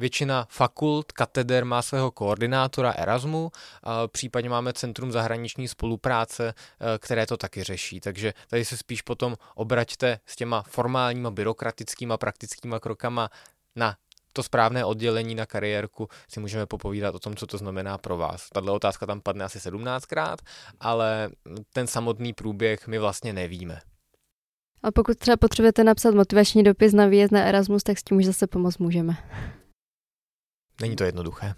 Většina 0.00 0.46
fakult, 0.50 1.12
kateder 1.12 1.64
má 1.64 1.82
svého 1.82 2.10
koordinátora 2.10 2.90
Erasmu, 2.90 3.50
případně 4.12 4.50
máme 4.50 4.72
Centrum 4.72 5.12
zahraniční 5.12 5.68
spolupráce, 5.68 6.48
e, 6.48 6.98
které 6.98 7.26
to 7.26 7.36
taky 7.36 7.64
řeší. 7.64 8.00
Takže 8.00 8.34
tady 8.48 8.64
se 8.64 8.76
spíš 8.76 9.02
potom 9.02 9.36
obraťte 9.54 10.20
s 10.26 10.36
těma 10.36 10.62
formálníma, 10.62 11.30
byrokratickýma, 11.30 12.16
praktickýma 12.16 12.80
krokama 12.80 13.28
na 13.76 13.96
to 14.32 14.42
správné 14.42 14.84
oddělení 14.84 15.34
na 15.34 15.46
kariérku 15.46 16.08
si 16.28 16.40
můžeme 16.40 16.66
popovídat 16.66 17.14
o 17.14 17.18
tom, 17.18 17.36
co 17.36 17.46
to 17.46 17.58
znamená 17.58 17.98
pro 17.98 18.16
vás. 18.16 18.48
Tato 18.52 18.74
otázka 18.74 19.06
tam 19.06 19.20
padne 19.20 19.44
asi 19.44 19.58
17krát, 19.58 20.36
ale 20.80 21.30
ten 21.72 21.86
samotný 21.86 22.32
průběh 22.32 22.86
my 22.86 22.98
vlastně 22.98 23.32
nevíme. 23.32 23.80
A 24.82 24.90
pokud 24.90 25.18
třeba 25.18 25.36
potřebujete 25.36 25.84
napsat 25.84 26.14
motivační 26.14 26.62
dopis 26.62 26.92
na 26.92 27.06
výjezd 27.06 27.32
na 27.32 27.44
Erasmus, 27.44 27.82
tak 27.82 27.98
s 27.98 28.02
tím 28.02 28.16
už 28.16 28.24
zase 28.24 28.46
pomoct 28.46 28.78
můžeme. 28.78 29.16
Není 30.80 30.96
to 30.96 31.04
jednoduché. 31.04 31.54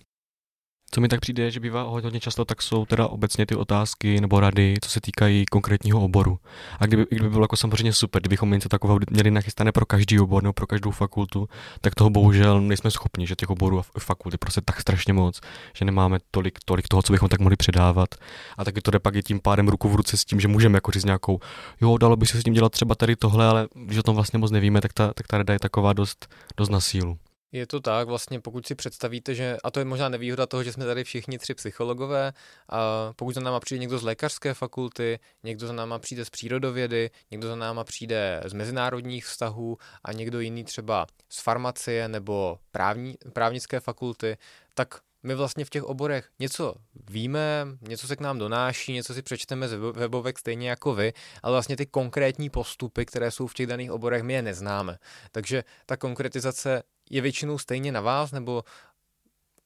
Co 0.95 1.01
mi 1.01 1.09
tak 1.09 1.21
přijde, 1.21 1.51
že 1.51 1.61
bývá 1.61 1.83
hodně 1.83 2.21
často, 2.21 2.45
tak 2.45 2.63
jsou 2.63 2.87
teda 2.87 3.07
obecně 3.07 3.47
ty 3.47 3.55
otázky 3.55 4.21
nebo 4.21 4.41
rady, 4.41 4.75
co 4.83 4.91
se 4.91 5.01
týkají 5.01 5.45
konkrétního 5.47 6.05
oboru. 6.05 6.39
A 6.79 6.87
kdyby, 6.87 7.07
kdyby 7.11 7.31
bylo 7.31 7.45
jako 7.45 7.57
samozřejmě 7.57 7.93
super, 7.93 8.23
kdybychom 8.23 8.51
něco 8.51 8.69
takového 8.69 8.99
měli 9.11 9.31
nachystané 9.31 9.73
pro 9.73 9.87
každý 9.87 10.21
obor 10.21 10.43
nebo 10.43 10.53
pro 10.53 10.67
každou 10.67 10.91
fakultu, 10.91 11.49
tak 11.81 11.95
toho 11.95 12.11
bohužel 12.11 12.61
nejsme 12.61 12.91
schopni, 12.91 13.27
že 13.27 13.37
těch 13.37 13.51
oborů 13.51 13.79
a 13.79 13.83
fakulty 13.99 14.39
prostě 14.39 14.61
tak 14.61 14.81
strašně 14.81 15.13
moc, 15.13 15.41
že 15.77 15.85
nemáme 15.85 16.19
tolik, 16.31 16.59
tolik 16.65 16.89
toho, 16.89 17.03
co 17.03 17.13
bychom 17.13 17.29
tak 17.29 17.41
mohli 17.41 17.57
předávat. 17.57 18.15
A 18.59 18.65
taky 18.65 18.81
to 18.81 18.91
jde 18.91 18.99
pak 18.99 19.15
i 19.15 19.23
tím 19.23 19.41
pádem 19.41 19.69
ruku 19.69 19.89
v 19.89 19.95
ruce 19.95 20.17
s 20.17 20.25
tím, 20.25 20.41
že 20.41 20.49
můžeme 20.49 20.77
jako 20.77 20.91
říct 20.91 21.05
nějakou, 21.05 21.39
jo, 21.81 21.99
dalo 21.99 22.17
by 22.17 22.27
se 22.27 22.41
s 22.41 22.45
tím 22.45 22.55
dělat 22.55 22.73
třeba 22.73 22.95
tady 22.95 23.17
tohle, 23.17 23.47
ale 23.47 23.69
když 23.75 23.99
o 23.99 24.03
tom 24.03 24.15
vlastně 24.15 24.39
moc 24.39 24.51
nevíme, 24.51 24.81
tak 24.81 24.93
ta, 24.93 25.13
tak 25.15 25.27
ta 25.27 25.39
rada 25.39 25.53
je 25.53 25.59
taková 25.59 25.93
dost, 25.93 26.29
dost 26.57 26.69
na 26.69 26.81
sílu. 26.81 27.19
Je 27.53 27.67
to 27.67 27.81
tak, 27.81 28.09
vlastně 28.09 28.41
pokud 28.41 28.67
si 28.67 28.75
představíte, 28.75 29.35
že, 29.35 29.57
a 29.65 29.71
to 29.71 29.79
je 29.79 29.85
možná 29.85 30.09
nevýhoda 30.09 30.47
toho, 30.47 30.65
že 30.65 30.73
jsme 30.73 30.85
tady 30.85 31.05
všichni 31.05 31.38
tři 31.38 31.55
psychologové, 31.55 32.33
a 32.69 33.12
pokud 33.17 33.35
za 33.35 33.41
náma 33.41 33.61
přijde 33.61 33.81
někdo 33.81 33.99
z 33.99 34.03
lékařské 34.03 34.55
fakulty, 34.55 35.19
někdo 35.43 35.67
za 35.67 35.73
náma 35.73 35.99
přijde 35.99 36.25
z 36.25 36.31
přírodovědy, 36.31 37.11
někdo 37.31 37.49
za 37.49 37.57
náma 37.57 37.85
přijde 37.85 38.43
z 38.45 38.53
mezinárodních 38.53 39.27
vztahů 39.27 39.79
a 40.05 40.12
někdo 40.12 40.41
jiný 40.41 40.65
třeba 40.65 41.07
z 41.29 41.43
farmacie 41.43 42.09
nebo 42.09 42.59
právní, 42.71 43.15
právnické 43.33 43.81
fakulty, 43.81 44.37
tak 44.75 45.01
my 45.23 45.35
vlastně 45.35 45.65
v 45.65 45.71
těch 45.71 45.85
oborech 45.85 46.29
něco 46.38 46.75
víme, 47.11 47.67
něco 47.88 48.07
se 48.07 48.17
k 48.17 48.21
nám 48.21 48.38
donáší, 48.38 48.93
něco 48.93 49.15
si 49.15 49.23
přečteme 49.23 49.69
z 49.69 49.75
webovek 49.75 50.38
stejně 50.38 50.71
jako 50.71 50.95
vy, 50.95 51.12
ale 51.43 51.53
vlastně 51.53 51.77
ty 51.77 51.87
konkrétní 51.87 52.51
postupy, 52.51 53.07
které 53.07 53.31
jsou 53.31 53.47
v 53.47 53.55
těch 53.55 53.67
daných 53.67 53.93
oborech, 53.93 54.23
my 54.23 54.33
je 54.33 54.43
neznáme. 54.43 54.99
Takže 55.33 55.65
ta 55.87 55.97
konkretizace 55.97 56.83
je 57.12 57.20
většinou 57.20 57.59
stejně 57.59 57.92
na 57.92 58.01
vás 58.01 58.33
nebo 58.33 58.64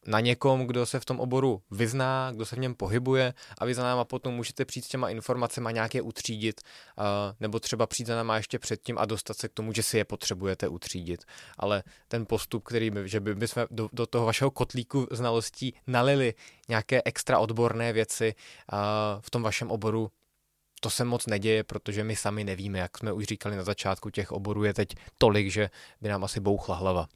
na 0.06 0.20
někom, 0.20 0.66
kdo 0.66 0.86
se 0.86 1.00
v 1.00 1.04
tom 1.04 1.20
oboru 1.20 1.62
vyzná, 1.70 2.32
kdo 2.34 2.46
se 2.46 2.56
v 2.56 2.58
něm 2.58 2.74
pohybuje 2.74 3.34
a 3.58 3.64
vy 3.64 3.74
za 3.74 3.82
náma 3.82 4.04
potom 4.04 4.34
můžete 4.34 4.64
přijít 4.64 4.84
s 4.84 4.88
těma 4.88 5.08
informacemi 5.08 5.68
nějak 5.72 5.94
je 5.94 6.02
utřídit, 6.02 6.60
nebo 7.40 7.60
třeba 7.60 7.86
přijít 7.86 8.06
za 8.06 8.16
náma 8.16 8.36
ještě 8.36 8.58
předtím 8.58 8.98
a 8.98 9.04
dostat 9.04 9.36
se 9.36 9.48
k 9.48 9.52
tomu, 9.52 9.72
že 9.72 9.82
si 9.82 9.98
je 9.98 10.04
potřebujete 10.04 10.68
utřídit. 10.68 11.24
Ale 11.58 11.82
ten 12.08 12.26
postup, 12.26 12.64
který 12.64 12.90
by, 12.90 13.08
že 13.08 13.20
by 13.20 13.34
bychom 13.34 13.66
do, 13.70 13.88
do 13.92 14.06
toho 14.06 14.26
vašeho 14.26 14.50
kotlíku 14.50 15.06
znalostí 15.10 15.74
nalili 15.86 16.34
nějaké 16.68 17.02
extra 17.04 17.38
odborné 17.38 17.92
věci 17.92 18.34
v 19.20 19.30
tom 19.30 19.42
vašem 19.42 19.70
oboru, 19.70 20.10
to 20.80 20.90
se 20.90 21.04
moc 21.04 21.26
neděje, 21.26 21.64
protože 21.64 22.04
my 22.04 22.16
sami 22.16 22.44
nevíme, 22.44 22.78
jak 22.78 22.98
jsme 22.98 23.12
už 23.12 23.24
říkali 23.24 23.56
na 23.56 23.62
začátku, 23.62 24.10
těch 24.10 24.32
oborů 24.32 24.64
je 24.64 24.74
teď 24.74 24.88
tolik, 25.18 25.50
že 25.50 25.70
by 26.00 26.08
nám 26.08 26.24
asi 26.24 26.40
bouchla 26.40 26.76
hlava. 26.76 27.08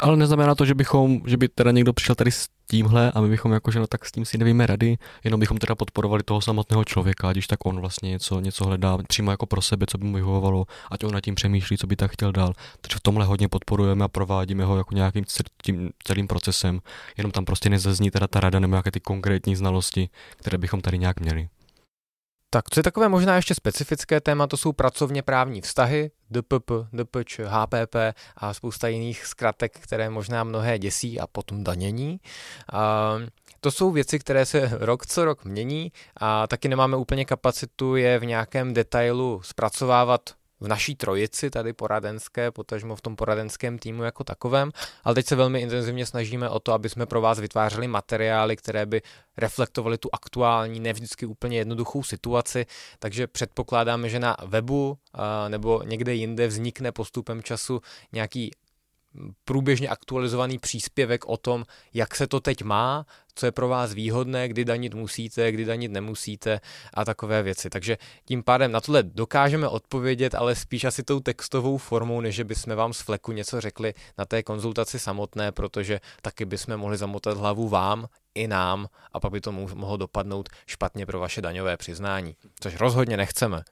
Ale 0.00 0.16
neznamená 0.16 0.54
to, 0.54 0.64
že 0.64 0.74
bychom, 0.74 1.20
že 1.26 1.36
by 1.36 1.48
teda 1.48 1.70
někdo 1.70 1.92
přišel 1.92 2.14
tady 2.14 2.30
s 2.30 2.48
tímhle 2.66 3.12
a 3.12 3.20
my 3.20 3.28
bychom 3.28 3.52
jakože 3.52 3.78
no 3.78 3.86
tak 3.86 4.04
s 4.04 4.12
tím 4.12 4.24
si 4.24 4.38
nevíme 4.38 4.66
rady, 4.66 4.98
jenom 5.24 5.40
bychom 5.40 5.58
teda 5.58 5.74
podporovali 5.74 6.22
toho 6.22 6.40
samotného 6.40 6.84
člověka, 6.84 7.32
když 7.32 7.46
tak 7.46 7.66
on 7.66 7.80
vlastně 7.80 8.10
něco, 8.10 8.40
něco 8.40 8.64
hledá 8.64 8.98
přímo 9.08 9.30
jako 9.30 9.46
pro 9.46 9.62
sebe, 9.62 9.86
co 9.88 9.98
by 9.98 10.04
mu 10.04 10.14
vyhovovalo, 10.14 10.64
ať 10.90 11.04
on 11.04 11.12
nad 11.12 11.20
tím 11.20 11.34
přemýšlí, 11.34 11.78
co 11.78 11.86
by 11.86 11.96
tak 11.96 12.12
chtěl 12.12 12.32
dál. 12.32 12.52
Takže 12.80 12.96
v 12.96 13.00
tomhle 13.00 13.24
hodně 13.24 13.48
podporujeme 13.48 14.04
a 14.04 14.08
provádíme 14.08 14.64
ho 14.64 14.78
jako 14.78 14.94
nějakým 14.94 15.24
tím 15.62 15.90
celým 16.04 16.26
procesem, 16.26 16.80
jenom 17.16 17.32
tam 17.32 17.44
prostě 17.44 17.70
nezazní 17.70 18.10
teda 18.10 18.26
ta 18.26 18.40
rada 18.40 18.60
nebo 18.60 18.72
nějaké 18.72 18.90
ty 18.90 19.00
konkrétní 19.00 19.56
znalosti, 19.56 20.08
které 20.36 20.58
bychom 20.58 20.80
tady 20.80 20.98
nějak 20.98 21.20
měli. 21.20 21.48
Tak 22.50 22.70
co 22.70 22.80
je 22.80 22.84
takové 22.84 23.08
možná 23.08 23.36
ještě 23.36 23.54
specifické 23.54 24.20
téma, 24.20 24.46
to 24.46 24.56
jsou 24.56 24.72
pracovně 24.72 25.22
právní 25.22 25.60
vztahy, 25.60 26.10
DPP, 26.30 26.70
DPČ, 26.92 27.40
HPP 27.44 27.96
a 28.36 28.54
spousta 28.54 28.88
jiných 28.88 29.26
zkratek, 29.26 29.78
které 29.80 30.10
možná 30.10 30.44
mnohé 30.44 30.78
děsí 30.78 31.20
a 31.20 31.26
potom 31.26 31.64
danění. 31.64 32.20
A 32.72 33.14
to 33.60 33.70
jsou 33.70 33.90
věci, 33.90 34.18
které 34.18 34.46
se 34.46 34.70
rok 34.72 35.06
co 35.06 35.24
rok 35.24 35.44
mění 35.44 35.92
a 36.16 36.46
taky 36.46 36.68
nemáme 36.68 36.96
úplně 36.96 37.24
kapacitu 37.24 37.96
je 37.96 38.18
v 38.18 38.24
nějakém 38.24 38.74
detailu 38.74 39.40
zpracovávat 39.44 40.35
v 40.60 40.68
naší 40.68 40.94
trojici 40.94 41.50
tady 41.50 41.72
poradenské, 41.72 42.50
potažmo 42.50 42.96
v 42.96 43.00
tom 43.00 43.16
poradenském 43.16 43.78
týmu 43.78 44.02
jako 44.02 44.24
takovém, 44.24 44.70
ale 45.04 45.14
teď 45.14 45.26
se 45.26 45.36
velmi 45.36 45.60
intenzivně 45.60 46.06
snažíme 46.06 46.48
o 46.48 46.60
to, 46.60 46.72
aby 46.72 46.88
jsme 46.88 47.06
pro 47.06 47.20
vás 47.20 47.38
vytvářeli 47.38 47.88
materiály, 47.88 48.56
které 48.56 48.86
by 48.86 49.02
reflektovaly 49.36 49.98
tu 49.98 50.08
aktuální, 50.12 50.80
ne 50.80 50.92
vždycky 50.92 51.26
úplně 51.26 51.58
jednoduchou 51.58 52.02
situaci, 52.02 52.66
takže 52.98 53.26
předpokládáme, 53.26 54.08
že 54.08 54.18
na 54.18 54.36
webu 54.46 54.98
nebo 55.48 55.82
někde 55.82 56.14
jinde 56.14 56.46
vznikne 56.46 56.92
postupem 56.92 57.42
času 57.42 57.80
nějaký 58.12 58.50
průběžně 59.44 59.88
aktualizovaný 59.88 60.58
příspěvek 60.58 61.26
o 61.26 61.36
tom, 61.36 61.64
jak 61.94 62.14
se 62.14 62.26
to 62.26 62.40
teď 62.40 62.62
má, 62.62 63.06
co 63.36 63.46
je 63.46 63.52
pro 63.52 63.68
vás 63.68 63.94
výhodné, 63.94 64.48
kdy 64.48 64.64
danit 64.64 64.94
musíte, 64.94 65.52
kdy 65.52 65.64
danit 65.64 65.92
nemusíte 65.92 66.60
a 66.94 67.04
takové 67.04 67.42
věci. 67.42 67.70
Takže 67.70 67.98
tím 68.24 68.42
pádem 68.42 68.72
na 68.72 68.80
tohle 68.80 69.02
dokážeme 69.02 69.68
odpovědět, 69.68 70.34
ale 70.34 70.54
spíš 70.54 70.84
asi 70.84 71.02
tou 71.02 71.20
textovou 71.20 71.78
formou, 71.78 72.20
než 72.20 72.40
bychom 72.40 72.74
vám 72.74 72.92
z 72.92 73.00
fleku 73.00 73.32
něco 73.32 73.60
řekli 73.60 73.94
na 74.18 74.24
té 74.24 74.42
konzultaci 74.42 74.98
samotné, 74.98 75.52
protože 75.52 76.00
taky 76.22 76.44
bychom 76.44 76.76
mohli 76.76 76.96
zamotat 76.96 77.38
hlavu 77.38 77.68
vám 77.68 78.06
i 78.34 78.48
nám 78.48 78.86
a 79.12 79.20
pak 79.20 79.32
by 79.32 79.40
to 79.40 79.52
mohlo 79.52 79.96
dopadnout 79.96 80.48
špatně 80.66 81.06
pro 81.06 81.20
vaše 81.20 81.42
daňové 81.42 81.76
přiznání, 81.76 82.36
což 82.60 82.76
rozhodně 82.76 83.16
nechceme. 83.16 83.62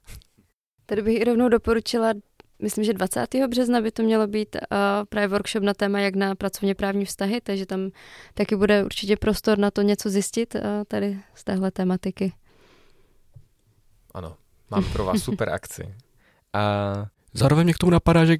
Tady 0.85 1.01
bych 1.01 1.21
i 1.21 1.23
rovnou 1.23 1.49
doporučila 1.49 2.13
myslím, 2.61 2.83
že 2.83 2.93
20. 2.93 3.35
března 3.47 3.81
by 3.81 3.91
to 3.91 4.03
mělo 4.03 4.27
být 4.27 4.55
uh, 4.55 4.77
právě 5.09 5.27
workshop 5.27 5.63
na 5.63 5.73
téma, 5.73 5.99
jak 5.99 6.15
na 6.15 6.35
pracovně 6.35 6.75
právní 6.75 7.05
vztahy, 7.05 7.41
takže 7.41 7.65
tam 7.65 7.89
taky 8.33 8.55
bude 8.55 8.83
určitě 8.83 9.17
prostor 9.17 9.57
na 9.57 9.71
to 9.71 9.81
něco 9.81 10.09
zjistit 10.09 10.55
uh, 10.55 10.61
tady 10.87 11.19
z 11.35 11.43
téhle 11.43 11.71
tematiky. 11.71 12.33
Ano, 14.13 14.37
mám 14.71 14.83
pro 14.83 15.05
vás 15.05 15.23
super 15.23 15.49
akci. 15.49 15.95
A 16.53 17.05
Zároveň 17.37 17.63
mě 17.63 17.73
k 17.73 17.77
tomu 17.77 17.89
napadá, 17.89 18.25
že 18.25 18.37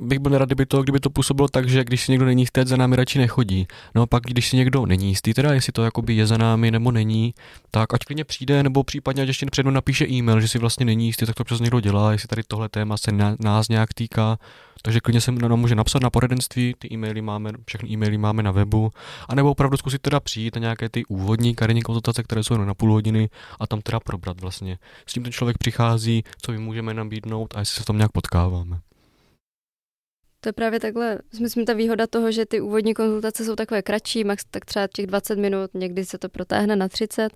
bych 0.00 0.18
byl 0.18 0.32
nerad, 0.32 0.48
kdyby 0.48 0.66
to, 0.66 0.82
kdyby 0.82 1.00
to 1.00 1.10
působilo 1.10 1.48
tak, 1.48 1.68
že 1.68 1.84
když 1.84 2.04
si 2.04 2.12
někdo 2.12 2.26
není 2.26 2.42
jistý, 2.42 2.60
za 2.64 2.76
námi 2.76 2.96
radši 2.96 3.18
nechodí. 3.18 3.66
No 3.94 4.02
a 4.02 4.06
pak, 4.06 4.22
když 4.22 4.48
si 4.48 4.56
někdo 4.56 4.86
není 4.86 5.08
jistý, 5.08 5.34
teda 5.34 5.54
jestli 5.54 5.72
to 5.72 5.84
jakoby 5.84 6.14
je 6.14 6.26
za 6.26 6.36
námi 6.36 6.70
nebo 6.70 6.92
není, 6.92 7.34
tak 7.70 7.94
ať 7.94 8.04
klidně 8.04 8.24
přijde, 8.24 8.62
nebo 8.62 8.84
případně 8.84 9.22
ať 9.22 9.28
ještě 9.28 9.46
předem 9.46 9.74
napíše 9.74 10.06
e-mail, 10.08 10.40
že 10.40 10.48
si 10.48 10.58
vlastně 10.58 10.86
není 10.86 11.06
jistý, 11.06 11.26
tak 11.26 11.34
to 11.34 11.44
přes 11.44 11.60
někdo 11.60 11.80
dělá, 11.80 12.12
jestli 12.12 12.28
tady 12.28 12.42
tohle 12.46 12.68
téma 12.68 12.96
se 12.96 13.12
na, 13.12 13.36
nás 13.40 13.68
nějak 13.68 13.94
týká. 13.94 14.38
Takže 14.82 15.00
klidně 15.00 15.20
se 15.20 15.32
nám 15.32 15.60
může 15.60 15.74
napsat 15.74 16.02
na 16.02 16.10
poradenství, 16.10 16.74
ty 16.78 16.88
e-maily 16.92 17.22
máme, 17.22 17.52
všechny 17.66 17.88
e-maily 17.88 18.18
máme 18.18 18.42
na 18.42 18.50
webu, 18.50 18.90
anebo 19.28 19.50
opravdu 19.50 19.76
zkusit 19.76 20.02
teda 20.02 20.20
přijít 20.20 20.54
na 20.54 20.60
nějaké 20.60 20.88
ty 20.88 21.04
úvodní 21.04 21.54
karenní 21.54 21.82
konzultace, 21.82 22.22
které 22.22 22.44
jsou 22.44 22.56
na 22.56 22.74
půl 22.74 22.92
hodiny 22.92 23.28
a 23.60 23.66
tam 23.66 23.80
teda 23.80 24.00
probrat 24.00 24.40
vlastně. 24.40 24.78
S 25.06 25.12
tím 25.12 25.22
ten 25.22 25.32
člověk 25.32 25.58
přichází, 25.58 26.24
co 26.42 26.52
my 26.52 26.58
můžeme 26.58 26.94
nabídnout 26.94 27.54
a 27.56 27.58
jestli 27.58 27.74
se 27.74 27.82
v 27.82 27.84
tom 27.84 27.96
nějak 27.96 28.12
potkáváme. 28.12 28.80
To 30.44 30.48
je 30.48 30.52
právě 30.52 30.80
takhle, 30.80 31.18
myslím, 31.40 31.64
ta 31.64 31.72
výhoda 31.72 32.06
toho, 32.06 32.32
že 32.32 32.46
ty 32.46 32.60
úvodní 32.60 32.94
konzultace 32.94 33.44
jsou 33.44 33.56
takové 33.56 33.82
kratší, 33.82 34.24
max 34.24 34.44
tak 34.50 34.64
třeba 34.64 34.86
těch 34.94 35.06
20 35.06 35.38
minut, 35.38 35.70
někdy 35.74 36.04
se 36.04 36.18
to 36.18 36.28
protáhne 36.28 36.76
na 36.76 36.88
30 36.88 37.32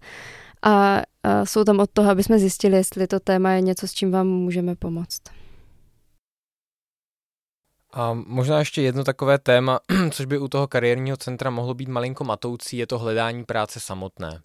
a, 0.62 1.02
a 1.22 1.44
jsou 1.44 1.64
tam 1.64 1.80
od 1.80 1.90
toho, 1.92 2.10
aby 2.10 2.22
jsme 2.22 2.38
zjistili, 2.38 2.76
jestli 2.76 3.06
to 3.06 3.20
téma 3.20 3.52
je 3.52 3.60
něco, 3.60 3.88
s 3.88 3.92
čím 3.92 4.10
vám 4.10 4.26
můžeme 4.26 4.74
pomoct. 4.76 5.22
A 7.92 8.14
možná 8.14 8.58
ještě 8.58 8.82
jedno 8.82 9.04
takové 9.04 9.38
téma, 9.38 9.80
což 10.10 10.26
by 10.26 10.38
u 10.38 10.48
toho 10.48 10.66
kariérního 10.66 11.16
centra 11.16 11.50
mohlo 11.50 11.74
být 11.74 11.88
malinko 11.88 12.24
matoucí, 12.24 12.76
je 12.76 12.86
to 12.86 12.98
hledání 12.98 13.44
práce 13.44 13.80
samotné. 13.80 14.42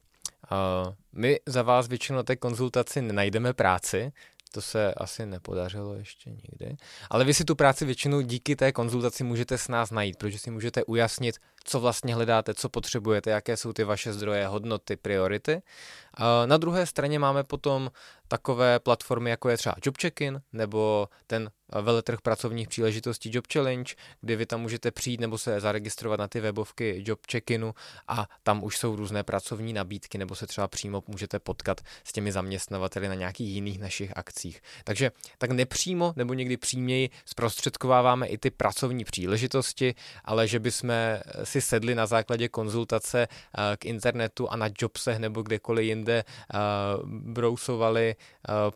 My 1.13 1.39
za 1.45 1.61
vás 1.61 1.87
většinou 1.87 2.15
na 2.15 2.23
té 2.23 2.35
konzultaci 2.35 3.01
nenajdeme 3.01 3.53
práci, 3.53 4.11
to 4.53 4.61
se 4.61 4.93
asi 4.93 5.25
nepodařilo 5.25 5.95
ještě 5.95 6.29
nikdy. 6.29 6.77
Ale 7.09 7.23
vy 7.25 7.33
si 7.33 7.45
tu 7.45 7.55
práci 7.55 7.85
většinou 7.85 8.21
díky 8.21 8.55
té 8.55 8.71
konzultaci 8.71 9.23
můžete 9.23 9.57
s 9.57 9.67
nás 9.67 9.91
najít, 9.91 10.17
protože 10.17 10.39
si 10.39 10.51
můžete 10.51 10.83
ujasnit, 10.83 11.35
co 11.63 11.79
vlastně 11.79 12.15
hledáte, 12.15 12.53
co 12.53 12.69
potřebujete, 12.69 13.29
jaké 13.29 13.57
jsou 13.57 13.73
ty 13.73 13.83
vaše 13.83 14.13
zdroje, 14.13 14.47
hodnoty, 14.47 14.95
priority. 14.95 15.61
Na 16.45 16.57
druhé 16.57 16.85
straně 16.85 17.19
máme 17.19 17.43
potom 17.43 17.91
takové 18.33 18.79
platformy, 18.79 19.29
jako 19.29 19.49
je 19.49 19.57
třeba 19.57 19.75
Job 19.85 19.97
Check-in 20.01 20.41
nebo 20.53 21.07
ten 21.27 21.51
veletrh 21.81 22.21
pracovních 22.21 22.67
příležitostí 22.67 23.29
Job 23.33 23.45
Challenge, 23.53 23.93
kdy 24.21 24.35
vy 24.35 24.45
tam 24.45 24.61
můžete 24.61 24.91
přijít 24.91 25.19
nebo 25.19 25.37
se 25.37 25.59
zaregistrovat 25.59 26.19
na 26.19 26.27
ty 26.27 26.39
webovky 26.39 27.03
Job 27.05 27.19
Check-inu 27.31 27.73
a 28.07 28.27
tam 28.43 28.63
už 28.63 28.77
jsou 28.77 28.95
různé 28.95 29.23
pracovní 29.23 29.73
nabídky 29.73 30.17
nebo 30.17 30.35
se 30.35 30.47
třeba 30.47 30.67
přímo 30.67 31.03
můžete 31.07 31.39
potkat 31.39 31.81
s 32.03 32.11
těmi 32.11 32.31
zaměstnavateli 32.31 33.07
na 33.07 33.15
nějakých 33.15 33.49
jiných 33.49 33.79
našich 33.79 34.17
akcích. 34.17 34.61
Takže 34.83 35.11
tak 35.37 35.51
nepřímo 35.51 36.13
nebo 36.15 36.33
někdy 36.33 36.57
příměji 36.57 37.09
zprostředkováváme 37.25 38.27
i 38.27 38.37
ty 38.37 38.51
pracovní 38.51 39.03
příležitosti, 39.03 39.95
ale 40.25 40.47
že 40.47 40.59
bychom 40.59 40.89
si 41.43 41.61
sedli 41.61 41.95
na 41.95 42.05
základě 42.05 42.49
konzultace 42.49 43.27
k 43.77 43.85
internetu 43.85 44.49
a 44.49 44.55
na 44.55 44.69
Jobsech 44.79 45.19
nebo 45.19 45.41
kdekoliv 45.41 45.85
jinde 45.85 46.23
brousovali 47.05 48.15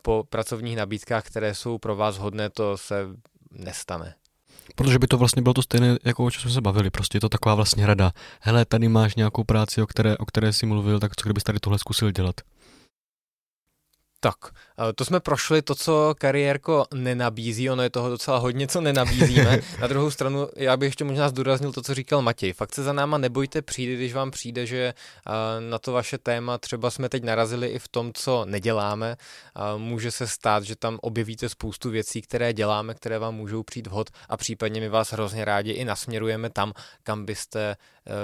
po 0.02 0.24
pracovních 0.30 0.78
nabídkách, 0.78 1.24
které 1.24 1.56
jsou 1.56 1.78
pro 1.78 1.96
vás 1.96 2.18
hodné, 2.18 2.50
to 2.50 2.78
se 2.78 3.08
nestane. 3.52 4.16
Protože 4.76 5.00
by 5.00 5.08
to 5.08 5.18
vlastně 5.18 5.42
bylo 5.42 5.54
to 5.54 5.62
stejné, 5.62 5.98
jako 6.06 6.26
o 6.26 6.32
čem 6.32 6.42
jsme 6.42 6.52
se 6.52 6.62
bavili. 6.62 6.90
Prostě 6.90 7.16
je 7.16 7.22
to 7.22 7.30
taková 7.30 7.56
vlastně 7.56 7.86
rada. 7.86 8.12
Hele, 8.42 8.66
tady 8.66 8.90
máš 8.90 9.16
nějakou 9.16 9.44
práci, 9.44 9.82
o 9.82 9.88
které, 9.88 10.18
o 10.18 10.26
které 10.26 10.54
jsi 10.54 10.66
mluvil, 10.66 11.00
tak 11.00 11.16
co 11.16 11.24
kdybys 11.24 11.44
tady 11.44 11.60
tohle 11.60 11.80
zkusil 11.80 12.12
dělat? 12.12 12.36
Tak, 14.20 14.36
to 14.96 15.06
jsme 15.06 15.20
prošli 15.20 15.62
to, 15.62 15.76
co 15.76 16.16
kariérko 16.18 16.86
nenabízí, 16.94 17.70
ono 17.70 17.84
je 17.84 17.90
toho 17.90 18.10
docela 18.10 18.38
hodně, 18.38 18.68
co 18.68 18.82
nenabízíme. 18.82 19.60
Na 19.80 19.88
druhou 19.88 20.12
stranu, 20.12 20.48
já 20.56 20.78
bych 20.78 20.88
ještě 20.88 21.04
možná 21.04 21.30
zdůraznil 21.30 21.72
to, 21.72 21.82
co 21.82 21.94
říkal 21.94 22.22
Matěj. 22.22 22.54
Fakt 22.54 22.76
se 22.76 22.84
za 22.84 22.94
náma 22.94 23.18
nebojte 23.18 23.62
přijít, 23.62 23.96
když 23.96 24.14
vám 24.14 24.32
přijde, 24.32 24.66
že 24.66 24.94
na 25.70 25.80
to 25.80 25.92
vaše 25.92 26.18
téma 26.18 26.58
třeba 26.58 26.90
jsme 26.90 27.10
teď 27.10 27.24
narazili 27.24 27.68
i 27.68 27.80
v 27.80 27.88
tom, 27.88 28.12
co 28.14 28.46
neděláme. 28.46 29.18
Může 29.78 30.12
se 30.12 30.28
stát, 30.28 30.64
že 30.64 30.76
tam 30.76 30.98
objevíte 31.02 31.50
spoustu 31.50 31.90
věcí, 31.90 32.22
které 32.22 32.54
děláme, 32.54 32.94
které 32.94 33.20
vám 33.20 33.36
můžou 33.36 33.64
přijít 33.64 33.88
vhod 33.88 34.10
a 34.30 34.38
případně 34.38 34.82
my 34.82 34.90
vás 34.90 35.14
hrozně 35.14 35.46
rádi 35.46 35.72
i 35.72 35.86
nasměrujeme 35.86 36.50
tam, 36.50 36.74
kam 37.04 37.26
byste 37.26 37.76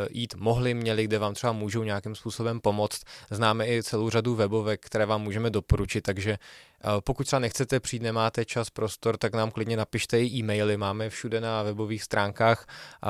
jít 0.09 0.36
mohli, 0.36 0.73
měli, 0.73 1.03
kde 1.03 1.19
vám 1.19 1.34
třeba 1.34 1.53
můžou 1.53 1.84
nějakým 1.84 2.15
způsobem 2.15 2.59
pomoct. 2.59 3.03
Známe 3.31 3.67
i 3.67 3.84
celou 3.84 4.09
řadu 4.09 4.36
webovek, 4.36 4.86
které 4.86 5.05
vám 5.05 5.21
můžeme 5.21 5.49
doporučit 5.49 6.01
takže 6.01 6.31
eh, 6.31 6.88
pokud 7.03 7.23
třeba 7.23 7.39
nechcete 7.39 7.79
přijít, 7.79 8.03
nemáte 8.03 8.45
čas, 8.45 8.69
prostor, 8.69 9.17
tak 9.17 9.34
nám 9.34 9.51
klidně 9.51 9.77
napište 9.77 10.21
i 10.21 10.25
e-maily, 10.25 10.77
máme 10.77 11.09
všude 11.09 11.41
na 11.41 11.63
webových 11.63 12.03
stránkách 12.03 12.65
eh, 12.67 13.09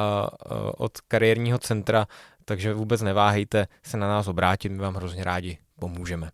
od 0.77 1.01
kariérního 1.01 1.59
centra, 1.59 2.07
takže 2.45 2.73
vůbec 2.73 3.01
neváhejte 3.01 3.67
se 3.83 3.97
na 3.97 4.07
nás 4.07 4.27
obrátit, 4.27 4.69
my 4.69 4.77
vám 4.77 4.95
hrozně 4.95 5.23
rádi 5.23 5.57
pomůžeme. 5.79 6.29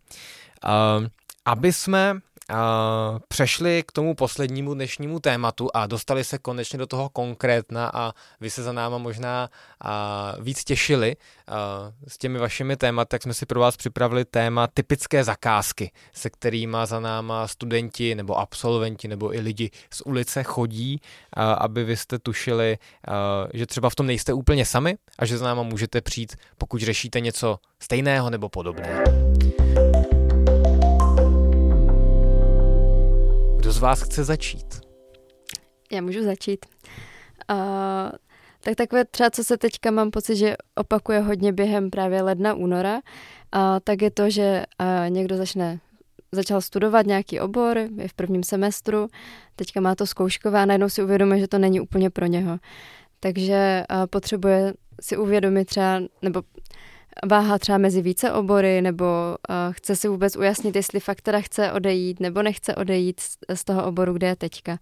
Eh, 0.64 1.08
aby 1.44 1.72
jsme 1.72 2.20
přešli 3.28 3.82
k 3.86 3.92
tomu 3.92 4.14
poslednímu 4.14 4.74
dnešnímu 4.74 5.20
tématu 5.20 5.68
a 5.74 5.86
dostali 5.86 6.24
se 6.24 6.38
konečně 6.38 6.78
do 6.78 6.86
toho 6.86 7.08
konkrétna 7.08 7.90
a 7.94 8.12
vy 8.40 8.50
se 8.50 8.62
za 8.62 8.72
náma 8.72 8.98
možná 8.98 9.48
víc 10.40 10.64
těšili 10.64 11.16
s 12.08 12.18
těmi 12.18 12.38
vašimi 12.38 12.76
tématy, 12.76 13.08
tak 13.08 13.22
jsme 13.22 13.34
si 13.34 13.46
pro 13.46 13.60
vás 13.60 13.76
připravili 13.76 14.24
téma 14.24 14.66
typické 14.66 15.24
zakázky, 15.24 15.92
se 16.14 16.30
kterými 16.30 16.76
za 16.84 17.00
náma 17.00 17.48
studenti 17.48 18.14
nebo 18.14 18.38
absolventi 18.38 19.08
nebo 19.08 19.34
i 19.34 19.40
lidi 19.40 19.70
z 19.92 20.00
ulice 20.00 20.42
chodí, 20.42 21.00
aby 21.58 21.84
vy 21.84 21.96
jste 21.96 22.18
tušili, 22.18 22.78
že 23.54 23.66
třeba 23.66 23.90
v 23.90 23.94
tom 23.94 24.06
nejste 24.06 24.32
úplně 24.32 24.66
sami 24.66 24.96
a 25.18 25.24
že 25.24 25.38
za 25.38 25.44
náma 25.44 25.62
můžete 25.62 26.00
přijít, 26.00 26.36
pokud 26.58 26.80
řešíte 26.80 27.20
něco 27.20 27.58
stejného 27.82 28.30
nebo 28.30 28.48
podobného. 28.48 29.02
Kdo 33.60 33.72
z 33.72 33.78
vás 33.78 34.02
chce 34.02 34.24
začít? 34.24 34.80
Já 35.92 36.00
můžu 36.00 36.24
začít. 36.24 36.66
Uh, 37.50 37.56
tak 38.60 38.74
takové 38.76 39.04
třeba, 39.04 39.30
co 39.30 39.44
se 39.44 39.58
teďka 39.58 39.90
mám 39.90 40.10
pocit, 40.10 40.36
že 40.36 40.56
opakuje 40.74 41.20
hodně 41.20 41.52
během 41.52 41.90
právě 41.90 42.22
ledna, 42.22 42.54
února, 42.54 42.94
uh, 42.94 43.00
tak 43.84 44.02
je 44.02 44.10
to, 44.10 44.30
že 44.30 44.64
uh, 44.80 45.10
někdo 45.10 45.36
začne 45.36 45.80
začal 46.32 46.60
studovat 46.60 47.06
nějaký 47.06 47.40
obor, 47.40 47.78
je 47.96 48.08
v 48.08 48.14
prvním 48.14 48.42
semestru, 48.42 49.08
teďka 49.56 49.80
má 49.80 49.94
to 49.94 50.06
zkouškové 50.06 50.60
a 50.60 50.66
najednou 50.66 50.88
si 50.88 51.02
uvědomuje, 51.02 51.40
že 51.40 51.48
to 51.48 51.58
není 51.58 51.80
úplně 51.80 52.10
pro 52.10 52.26
něho. 52.26 52.58
Takže 53.20 53.84
uh, 53.90 54.06
potřebuje 54.06 54.74
si 55.00 55.16
uvědomit 55.16 55.64
třeba, 55.64 56.00
nebo 56.22 56.42
váhá 57.26 57.58
třeba 57.58 57.78
mezi 57.78 58.02
více 58.02 58.32
obory, 58.32 58.82
nebo 58.82 59.04
uh, 59.04 59.72
chce 59.72 59.96
si 59.96 60.08
vůbec 60.08 60.36
ujasnit, 60.36 60.76
jestli 60.76 61.00
fakt 61.00 61.20
teda 61.20 61.40
chce 61.40 61.72
odejít 61.72 62.20
nebo 62.20 62.42
nechce 62.42 62.74
odejít 62.74 63.20
z, 63.20 63.38
z 63.54 63.64
toho 63.64 63.86
oboru, 63.86 64.12
kde 64.12 64.26
je 64.26 64.36
teďka. 64.36 64.78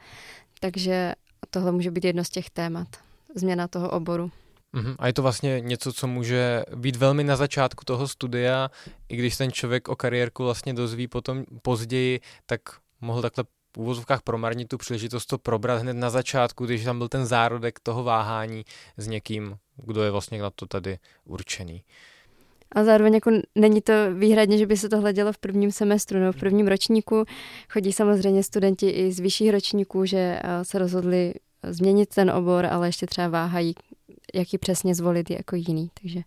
Takže 0.60 1.14
tohle 1.50 1.72
může 1.72 1.90
být 1.90 2.04
jedno 2.04 2.24
z 2.24 2.30
těch 2.30 2.50
témat. 2.50 2.88
Změna 3.34 3.68
toho 3.68 3.90
oboru. 3.90 4.30
Uh-huh. 4.74 4.96
A 4.98 5.06
je 5.06 5.12
to 5.12 5.22
vlastně 5.22 5.60
něco, 5.60 5.92
co 5.92 6.06
může 6.06 6.62
být 6.76 6.96
velmi 6.96 7.24
na 7.24 7.36
začátku 7.36 7.84
toho 7.84 8.08
studia, 8.08 8.70
i 9.08 9.16
když 9.16 9.36
ten 9.36 9.52
člověk 9.52 9.88
o 9.88 9.96
kariérku 9.96 10.44
vlastně 10.44 10.74
dozví 10.74 11.08
potom 11.08 11.44
později, 11.62 12.20
tak 12.46 12.60
mohl 13.00 13.22
takhle 13.22 13.44
v 13.76 13.78
úvozovkách 13.78 14.22
promarnit 14.22 14.68
tu 14.68 14.78
příležitost 14.78 15.26
to 15.26 15.38
probrat 15.38 15.80
hned 15.80 15.94
na 15.94 16.10
začátku, 16.10 16.64
když 16.64 16.84
tam 16.84 16.98
byl 16.98 17.08
ten 17.08 17.26
zárodek 17.26 17.80
toho 17.80 18.04
váhání 18.04 18.64
s 18.96 19.06
někým, 19.06 19.56
kdo 19.76 20.02
je 20.02 20.10
vlastně 20.10 20.42
na 20.42 20.50
to 20.50 20.66
tady 20.66 20.98
určený. 21.24 21.84
A 22.72 22.84
zároveň 22.84 23.14
jako 23.14 23.30
není 23.54 23.80
to 23.80 23.92
výhradně, 24.14 24.58
že 24.58 24.66
by 24.66 24.76
se 24.76 24.88
tohle 24.88 25.12
dělo 25.12 25.32
v 25.32 25.38
prvním 25.38 25.72
semestru 25.72 26.18
nebo 26.18 26.32
v 26.32 26.36
prvním 26.36 26.68
ročníku. 26.68 27.24
Chodí 27.68 27.92
samozřejmě 27.92 28.42
studenti 28.42 28.90
i 28.90 29.12
z 29.12 29.20
vyšších 29.20 29.50
ročníků, 29.50 30.04
že 30.04 30.40
eh, 30.42 30.64
se 30.64 30.78
rozhodli 30.78 31.34
změnit 31.62 32.08
ten 32.14 32.30
obor, 32.30 32.66
ale 32.66 32.88
ještě 32.88 33.06
třeba 33.06 33.28
váhají, 33.28 33.74
jaký 34.34 34.58
přesně 34.58 34.94
zvolit 34.94 35.30
jako 35.30 35.56
jiný. 35.56 35.90
Takže 36.02 36.20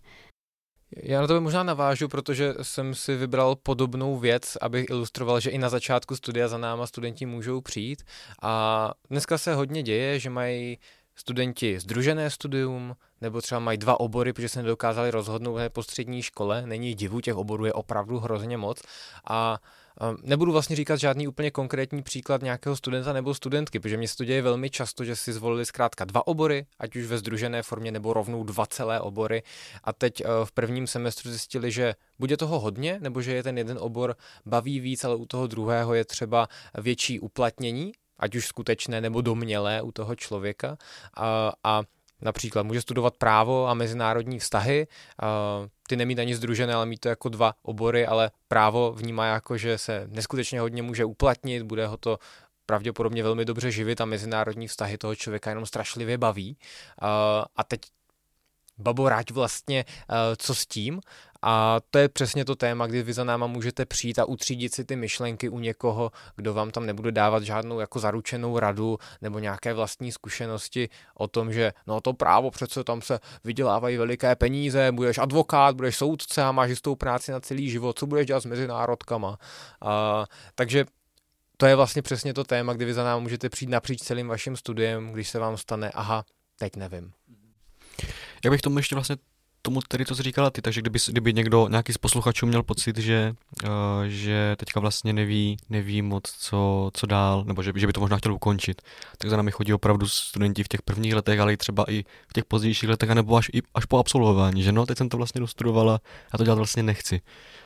já 0.96 1.20
na 1.20 1.26
to 1.26 1.40
možná 1.40 1.62
navážu, 1.62 2.08
protože 2.08 2.54
jsem 2.62 2.94
si 2.94 3.16
vybral 3.16 3.56
podobnou 3.56 4.18
věc, 4.18 4.56
abych 4.60 4.86
ilustroval, 4.90 5.40
že 5.40 5.50
i 5.50 5.58
na 5.58 5.68
začátku 5.68 6.16
studia 6.16 6.48
za 6.48 6.58
náma 6.58 6.86
studenti 6.86 7.26
můžou 7.26 7.60
přijít. 7.60 8.02
A 8.42 8.92
dneska 9.10 9.38
se 9.38 9.54
hodně 9.54 9.82
děje, 9.82 10.18
že 10.18 10.30
mají 10.30 10.78
studenti 11.16 11.80
združené 11.80 12.30
studium, 12.30 12.96
nebo 13.20 13.40
třeba 13.40 13.58
mají 13.58 13.78
dva 13.78 14.00
obory, 14.00 14.32
protože 14.32 14.48
se 14.48 14.62
nedokázali 14.62 15.10
rozhodnout 15.10 15.60
po 15.72 15.82
střední 15.82 16.22
škole. 16.22 16.66
Není 16.66 16.94
divu, 16.94 17.20
těch 17.20 17.34
oborů 17.34 17.64
je 17.64 17.72
opravdu 17.72 18.18
hrozně 18.18 18.56
moc. 18.56 18.82
A 19.28 19.58
Nebudu 20.22 20.52
vlastně 20.52 20.76
říkat 20.76 20.96
žádný 20.96 21.28
úplně 21.28 21.50
konkrétní 21.50 22.02
příklad 22.02 22.42
nějakého 22.42 22.76
studenta 22.76 23.12
nebo 23.12 23.34
studentky, 23.34 23.80
protože 23.80 23.96
mě 23.96 24.08
se 24.08 24.16
to 24.16 24.24
děje 24.24 24.42
velmi 24.42 24.70
často, 24.70 25.04
že 25.04 25.16
si 25.16 25.32
zvolili 25.32 25.66
zkrátka 25.66 26.04
dva 26.04 26.26
obory, 26.26 26.66
ať 26.78 26.96
už 26.96 27.06
ve 27.06 27.18
združené 27.18 27.62
formě 27.62 27.92
nebo 27.92 28.12
rovnou 28.12 28.44
dva 28.44 28.66
celé 28.66 29.00
obory 29.00 29.42
a 29.84 29.92
teď 29.92 30.20
e, 30.20 30.24
v 30.44 30.52
prvním 30.52 30.86
semestru 30.86 31.30
zjistili, 31.30 31.70
že 31.72 31.94
bude 32.18 32.36
toho 32.36 32.60
hodně, 32.60 32.98
nebo 33.00 33.22
že 33.22 33.34
je 33.34 33.42
ten 33.42 33.58
jeden 33.58 33.78
obor 33.80 34.16
baví 34.46 34.80
víc, 34.80 35.04
ale 35.04 35.16
u 35.16 35.26
toho 35.26 35.46
druhého 35.46 35.94
je 35.94 36.04
třeba 36.04 36.48
větší 36.78 37.20
uplatnění 37.20 37.92
ať 38.22 38.34
už 38.34 38.46
skutečné 38.46 39.00
nebo 39.00 39.20
domnělé 39.20 39.82
u 39.82 39.92
toho 39.92 40.14
člověka. 40.16 40.76
A, 41.16 41.52
a 41.64 41.82
například 42.20 42.62
může 42.62 42.80
studovat 42.80 43.16
právo 43.16 43.68
a 43.68 43.74
mezinárodní 43.74 44.38
vztahy, 44.38 44.86
a 45.22 45.26
ty 45.88 45.96
nemít 45.96 46.18
ani 46.18 46.34
združené, 46.34 46.74
ale 46.74 46.86
mít 46.86 47.00
to 47.00 47.08
jako 47.08 47.28
dva 47.28 47.54
obory, 47.62 48.06
ale 48.06 48.30
právo 48.48 48.92
vnímá 48.92 49.26
jako, 49.26 49.56
že 49.56 49.78
se 49.78 50.06
neskutečně 50.06 50.60
hodně 50.60 50.82
může 50.82 51.04
uplatnit, 51.04 51.62
bude 51.62 51.86
ho 51.86 51.96
to 51.96 52.18
pravděpodobně 52.66 53.22
velmi 53.22 53.44
dobře 53.44 53.70
živit 53.70 54.00
a 54.00 54.04
mezinárodní 54.04 54.68
vztahy 54.68 54.98
toho 54.98 55.16
člověka 55.16 55.50
jenom 55.50 55.66
strašlivě 55.66 56.18
baví. 56.18 56.56
A 57.56 57.64
teď 57.64 57.80
babo 58.78 59.08
ráď 59.08 59.30
vlastně, 59.30 59.84
co 60.36 60.54
s 60.54 60.66
tím 60.66 61.00
A 61.42 61.80
to 61.90 61.98
je 61.98 62.08
přesně 62.08 62.44
to 62.44 62.56
téma, 62.56 62.86
kdy 62.86 63.02
vy 63.02 63.12
za 63.12 63.24
náma 63.24 63.46
můžete 63.46 63.86
přijít 63.86 64.18
a 64.18 64.24
utřídit 64.24 64.74
si 64.74 64.84
ty 64.84 64.96
myšlenky 64.96 65.48
u 65.48 65.58
někoho, 65.58 66.10
kdo 66.36 66.54
vám 66.54 66.70
tam 66.70 66.86
nebude 66.86 67.12
dávat 67.12 67.42
žádnou 67.42 67.80
jako 67.80 67.98
zaručenou 67.98 68.58
radu 68.58 68.98
nebo 69.22 69.38
nějaké 69.38 69.74
vlastní 69.74 70.12
zkušenosti 70.12 70.88
o 71.14 71.28
tom, 71.28 71.52
že 71.52 71.72
no 71.86 72.00
to 72.00 72.12
právo 72.12 72.50
přece 72.50 72.84
tam 72.84 73.02
se 73.02 73.18
vydělávají 73.44 73.96
veliké 73.96 74.36
peníze, 74.36 74.92
budeš 74.92 75.18
advokát, 75.18 75.76
budeš 75.76 75.96
soudce 75.96 76.42
a 76.42 76.52
máš 76.52 76.70
jistou 76.70 76.94
práci 76.94 77.32
na 77.32 77.40
celý 77.40 77.70
život, 77.70 77.98
co 77.98 78.06
budeš 78.06 78.26
dělat 78.26 78.40
s 78.40 78.46
mezinárodkama. 78.46 79.38
A, 79.80 80.24
takže 80.54 80.84
to 81.56 81.66
je 81.66 81.76
vlastně 81.76 82.02
přesně 82.02 82.34
to 82.34 82.44
téma, 82.44 82.72
kdy 82.72 82.84
vy 82.84 82.94
za 82.94 83.04
náma 83.04 83.18
můžete 83.18 83.48
přijít 83.48 83.70
napříč 83.70 84.02
celým 84.02 84.28
vaším 84.28 84.56
studiem, 84.56 85.12
když 85.12 85.28
se 85.28 85.38
vám 85.38 85.56
stane, 85.56 85.90
aha, 85.90 86.24
teď 86.58 86.76
nevím. 86.76 87.12
Já 88.44 88.50
bych 88.50 88.60
tomu 88.60 88.78
ještě 88.78 88.94
vlastně 88.94 89.16
tomu, 89.62 89.80
který 89.80 90.04
to 90.04 90.14
říkala 90.14 90.50
ty, 90.50 90.62
takže 90.62 90.80
kdyby, 90.80 90.98
kdyby 91.08 91.32
někdo, 91.32 91.68
nějaký 91.68 91.92
z 91.92 91.98
posluchačů 91.98 92.46
měl 92.46 92.62
pocit, 92.62 92.98
že, 92.98 93.34
uh, 93.64 93.70
že 94.06 94.56
teďka 94.58 94.80
vlastně 94.80 95.12
neví, 95.12 95.56
neví 95.70 96.02
moc, 96.02 96.30
co, 96.38 96.90
co 96.94 97.06
dál, 97.06 97.44
nebo 97.46 97.62
že, 97.62 97.72
že 97.76 97.86
by 97.86 97.92
to 97.92 98.00
možná 98.00 98.16
chtěl 98.16 98.34
ukončit, 98.34 98.82
tak 99.18 99.30
za 99.30 99.36
námi 99.36 99.50
chodí 99.50 99.72
opravdu 99.72 100.08
studenti 100.08 100.62
v 100.62 100.68
těch 100.68 100.82
prvních 100.82 101.14
letech, 101.14 101.40
ale 101.40 101.52
i 101.52 101.56
třeba 101.56 101.84
i 101.88 102.04
v 102.28 102.32
těch 102.32 102.44
pozdějších 102.44 102.88
letech, 102.88 103.10
nebo 103.10 103.36
až, 103.36 103.50
i, 103.52 103.62
až 103.74 103.84
po 103.84 103.98
absolvování, 103.98 104.62
že 104.62 104.72
no, 104.72 104.86
teď 104.86 104.98
jsem 104.98 105.08
to 105.08 105.16
vlastně 105.16 105.40
dostudovala 105.40 106.00
a 106.32 106.38
to 106.38 106.44
dělat 106.44 106.56
vlastně 106.56 106.82
nechci 106.82 107.20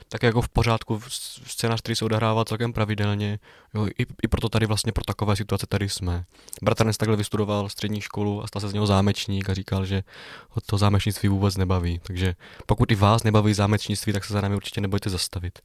tak 0.08 0.22
jako 0.22 0.42
v 0.42 0.48
pořádku 0.48 1.00
scénář, 1.46 1.80
který 1.80 1.96
se 1.96 2.04
odehrává 2.04 2.44
celkem 2.44 2.72
pravidelně. 2.72 3.38
Jo, 3.74 3.86
i, 3.86 4.06
I 4.22 4.28
proto 4.28 4.48
tady 4.48 4.66
vlastně 4.66 4.92
pro 4.92 5.04
takové 5.04 5.36
situace 5.36 5.66
tady 5.66 5.88
jsme. 5.88 6.24
Bratranec 6.62 6.96
takhle 6.96 7.16
vystudoval 7.16 7.68
střední 7.68 8.00
školu 8.00 8.42
a 8.42 8.46
stal 8.46 8.60
se 8.60 8.68
z 8.68 8.72
něho 8.72 8.86
zámečník 8.86 9.50
a 9.50 9.54
říkal, 9.54 9.86
že 9.86 10.02
ho 10.50 10.60
to 10.66 10.78
zámečnictví 10.78 11.28
vůbec 11.28 11.56
nebaví. 11.56 12.00
Takže 12.02 12.34
pokud 12.66 12.92
i 12.92 12.94
vás 12.94 13.22
nebaví 13.22 13.54
zámečnictví, 13.54 14.12
tak 14.12 14.24
se 14.24 14.32
za 14.32 14.40
námi 14.40 14.56
určitě 14.56 14.80
nebojte 14.80 15.10
zastavit 15.10 15.58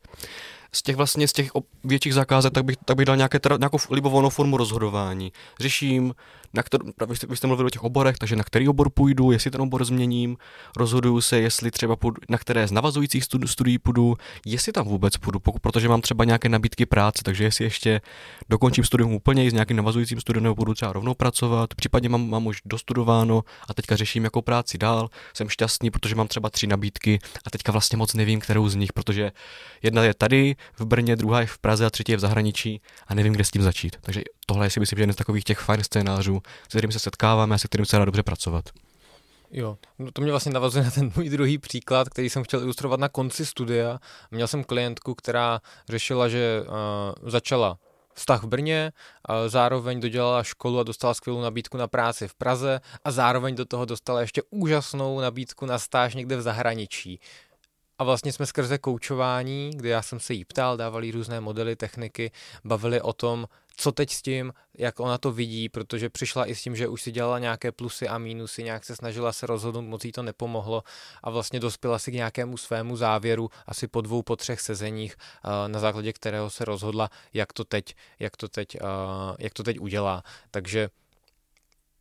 z 0.76 0.84
těch 0.84 0.96
vlastně 0.96 1.28
z 1.28 1.34
těch 1.34 1.52
větších 1.84 2.14
zakázek, 2.14 2.54
tak 2.54 2.66
bych, 2.66 2.78
tak 2.86 2.98
bych 2.98 3.06
dal 3.06 3.18
nějaké, 3.18 3.40
teda, 3.40 3.58
nějakou 3.58 3.78
libovolnou 3.90 4.30
formu 4.30 4.58
rozhodování. 4.58 5.32
Řeším, 5.60 6.14
na 6.54 6.64
kter, 6.64 6.82
vy, 7.08 7.16
jste, 7.16 7.28
vy 7.28 7.38
jste 7.38 7.48
mluvili 7.48 7.68
o 7.68 7.70
těch 7.70 7.84
oborech, 7.84 8.18
takže 8.18 8.36
na 8.36 8.44
který 8.44 8.68
obor 8.68 8.90
půjdu, 8.90 9.32
jestli 9.32 9.52
ten 9.52 9.62
obor 9.62 9.86
změním, 9.86 10.38
rozhoduju 10.78 11.22
se, 11.22 11.40
jestli 11.40 11.72
třeba 11.72 11.96
půjdu, 11.96 12.22
na 12.30 12.38
které 12.38 12.68
z 12.68 12.72
navazujících 12.72 13.24
studi- 13.24 13.48
studií 13.48 13.78
půjdu, 13.78 14.18
jestli 14.46 14.72
tam 14.72 14.86
vůbec 14.86 15.18
půjdu, 15.18 15.40
pokud, 15.40 15.62
protože 15.62 15.90
mám 15.90 16.02
třeba 16.02 16.26
nějaké 16.26 16.50
nabídky 16.50 16.86
práce, 16.86 17.22
takže 17.26 17.44
jestli 17.44 17.66
ještě 17.66 18.02
dokončím 18.50 18.84
studium 18.84 19.14
úplně 19.14 19.50
s 19.52 19.54
nějakým 19.54 19.78
navazujícím 19.78 20.22
studiem 20.22 20.44
nebo 20.44 20.56
budu 20.56 20.74
třeba 20.74 20.94
rovnou 20.94 21.14
pracovat, 21.14 21.74
případně 21.76 22.10
mám, 22.10 22.30
mám 22.30 22.48
už 22.48 22.62
dostudováno 22.66 23.44
a 23.70 23.74
teďka 23.74 23.96
řeším 23.96 24.24
jakou 24.24 24.42
práci 24.42 24.78
dál, 24.78 25.10
jsem 25.34 25.50
šťastný, 25.50 25.92
protože 25.92 26.16
mám 26.16 26.28
třeba 26.28 26.50
tři 26.50 26.68
nabídky 26.68 27.20
a 27.46 27.50
teďka 27.50 27.72
vlastně 27.72 27.98
moc 27.98 28.14
nevím, 28.14 28.40
kterou 28.40 28.70
z 28.70 28.76
nich, 28.76 28.94
protože 28.94 29.32
jedna 29.84 30.04
je 30.04 30.14
tady, 30.14 30.56
v 30.80 30.86
Brně, 30.86 31.16
druhá 31.16 31.42
je 31.42 31.48
v 31.48 31.58
Praze 31.58 31.86
a 31.86 31.90
třetí 31.90 32.12
je 32.12 32.18
v 32.18 32.22
zahraničí 32.22 32.82
a 33.08 33.16
nevím, 33.16 33.34
kde 33.34 33.44
s 33.44 33.52
tím 33.52 33.62
začít. 33.62 33.98
Takže 34.02 34.22
tohle 34.46 34.66
je 34.66 34.70
si 34.70 34.80
myslím, 34.80 34.98
že 34.98 35.04
jeden 35.04 35.14
z 35.14 35.18
takových 35.18 35.44
těch 35.44 35.60
fajn 35.60 35.84
scénářů, 35.84 36.42
se 36.64 36.78
kterým 36.78 36.92
se 36.92 37.00
setkáváme 37.00 37.56
a 37.56 37.58
se 37.58 37.68
kterým 37.68 37.86
se 37.86 37.98
dá 37.98 38.06
dobře 38.06 38.24
pracovat. 38.24 38.70
Jo, 39.54 39.78
no 40.00 40.12
to 40.12 40.22
mě 40.22 40.32
vlastně 40.32 40.52
navazuje 40.52 40.84
na 40.84 40.92
ten 40.92 41.12
můj 41.16 41.30
druhý 41.30 41.58
příklad, 41.58 42.10
který 42.10 42.30
jsem 42.30 42.44
chtěl 42.44 42.62
ilustrovat 42.62 43.00
na 43.00 43.10
konci 43.10 43.46
studia. 43.46 44.00
Měl 44.32 44.48
jsem 44.48 44.64
klientku, 44.64 45.16
která 45.16 45.62
řešila, 45.90 46.30
že 46.30 46.64
uh, 47.22 47.30
začala 47.30 47.78
vztah 48.14 48.44
v 48.44 48.48
Brně, 48.48 48.92
uh, 49.30 49.36
zároveň 49.48 50.00
dodělala 50.00 50.44
školu 50.44 50.80
a 50.80 50.84
dostala 50.84 51.14
skvělou 51.14 51.42
nabídku 51.42 51.78
na 51.78 51.88
práci 51.88 52.28
v 52.28 52.36
Praze 52.36 52.82
a 53.04 53.12
zároveň 53.12 53.56
do 53.56 53.66
toho 53.66 53.86
dostala 53.86 54.22
ještě 54.22 54.42
úžasnou 54.50 55.20
nabídku 55.20 55.66
na 55.66 55.80
stáž 55.80 56.16
někde 56.16 56.38
v 56.38 56.42
zahraničí. 56.42 57.20
A 58.02 58.04
vlastně 58.04 58.34
jsme 58.34 58.46
skrze 58.46 58.78
koučování, 58.78 59.72
kde 59.76 59.90
já 59.90 60.02
jsem 60.02 60.20
se 60.20 60.34
jí 60.34 60.46
ptal, 60.46 60.78
dávali 60.78 61.12
různé 61.12 61.42
modely, 61.42 61.76
techniky, 61.76 62.32
bavili 62.64 63.02
o 63.02 63.14
tom, 63.14 63.48
co 63.76 63.92
teď 63.92 64.12
s 64.12 64.22
tím, 64.22 64.54
jak 64.78 65.00
ona 65.00 65.18
to 65.18 65.32
vidí, 65.32 65.70
protože 65.70 66.10
přišla 66.10 66.46
i 66.46 66.56
s 66.56 66.62
tím, 66.62 66.76
že 66.76 66.88
už 66.88 67.02
si 67.02 67.12
dělala 67.12 67.40
nějaké 67.40 67.72
plusy 67.72 68.08
a 68.08 68.18
mínusy, 68.18 68.64
nějak 68.64 68.86
se 68.86 68.96
snažila 68.96 69.34
se 69.34 69.48
rozhodnout, 69.48 69.82
moc 69.82 70.06
jí 70.06 70.12
to 70.12 70.24
nepomohlo 70.24 70.84
a 71.24 71.30
vlastně 71.30 71.60
dospěla 71.60 72.00
si 72.00 72.12
k 72.12 72.14
nějakému 72.14 72.58
svému 72.58 72.96
závěru 72.96 73.50
asi 73.68 73.88
po 73.88 74.02
dvou, 74.02 74.22
po 74.22 74.36
třech 74.36 74.62
sezeních, 74.62 75.16
eh, 75.16 75.70
na 75.70 75.80
základě 75.80 76.14
kterého 76.14 76.50
se 76.50 76.66
rozhodla, 76.66 77.10
jak 77.34 77.54
to 77.54 77.64
teď, 77.64 77.96
jak 78.20 78.38
to 78.38 78.48
teď, 78.48 78.76
eh, 78.76 78.80
jak 79.40 79.54
to 79.54 79.64
teď 79.64 79.80
udělá. 79.80 80.24
Takže 80.52 80.90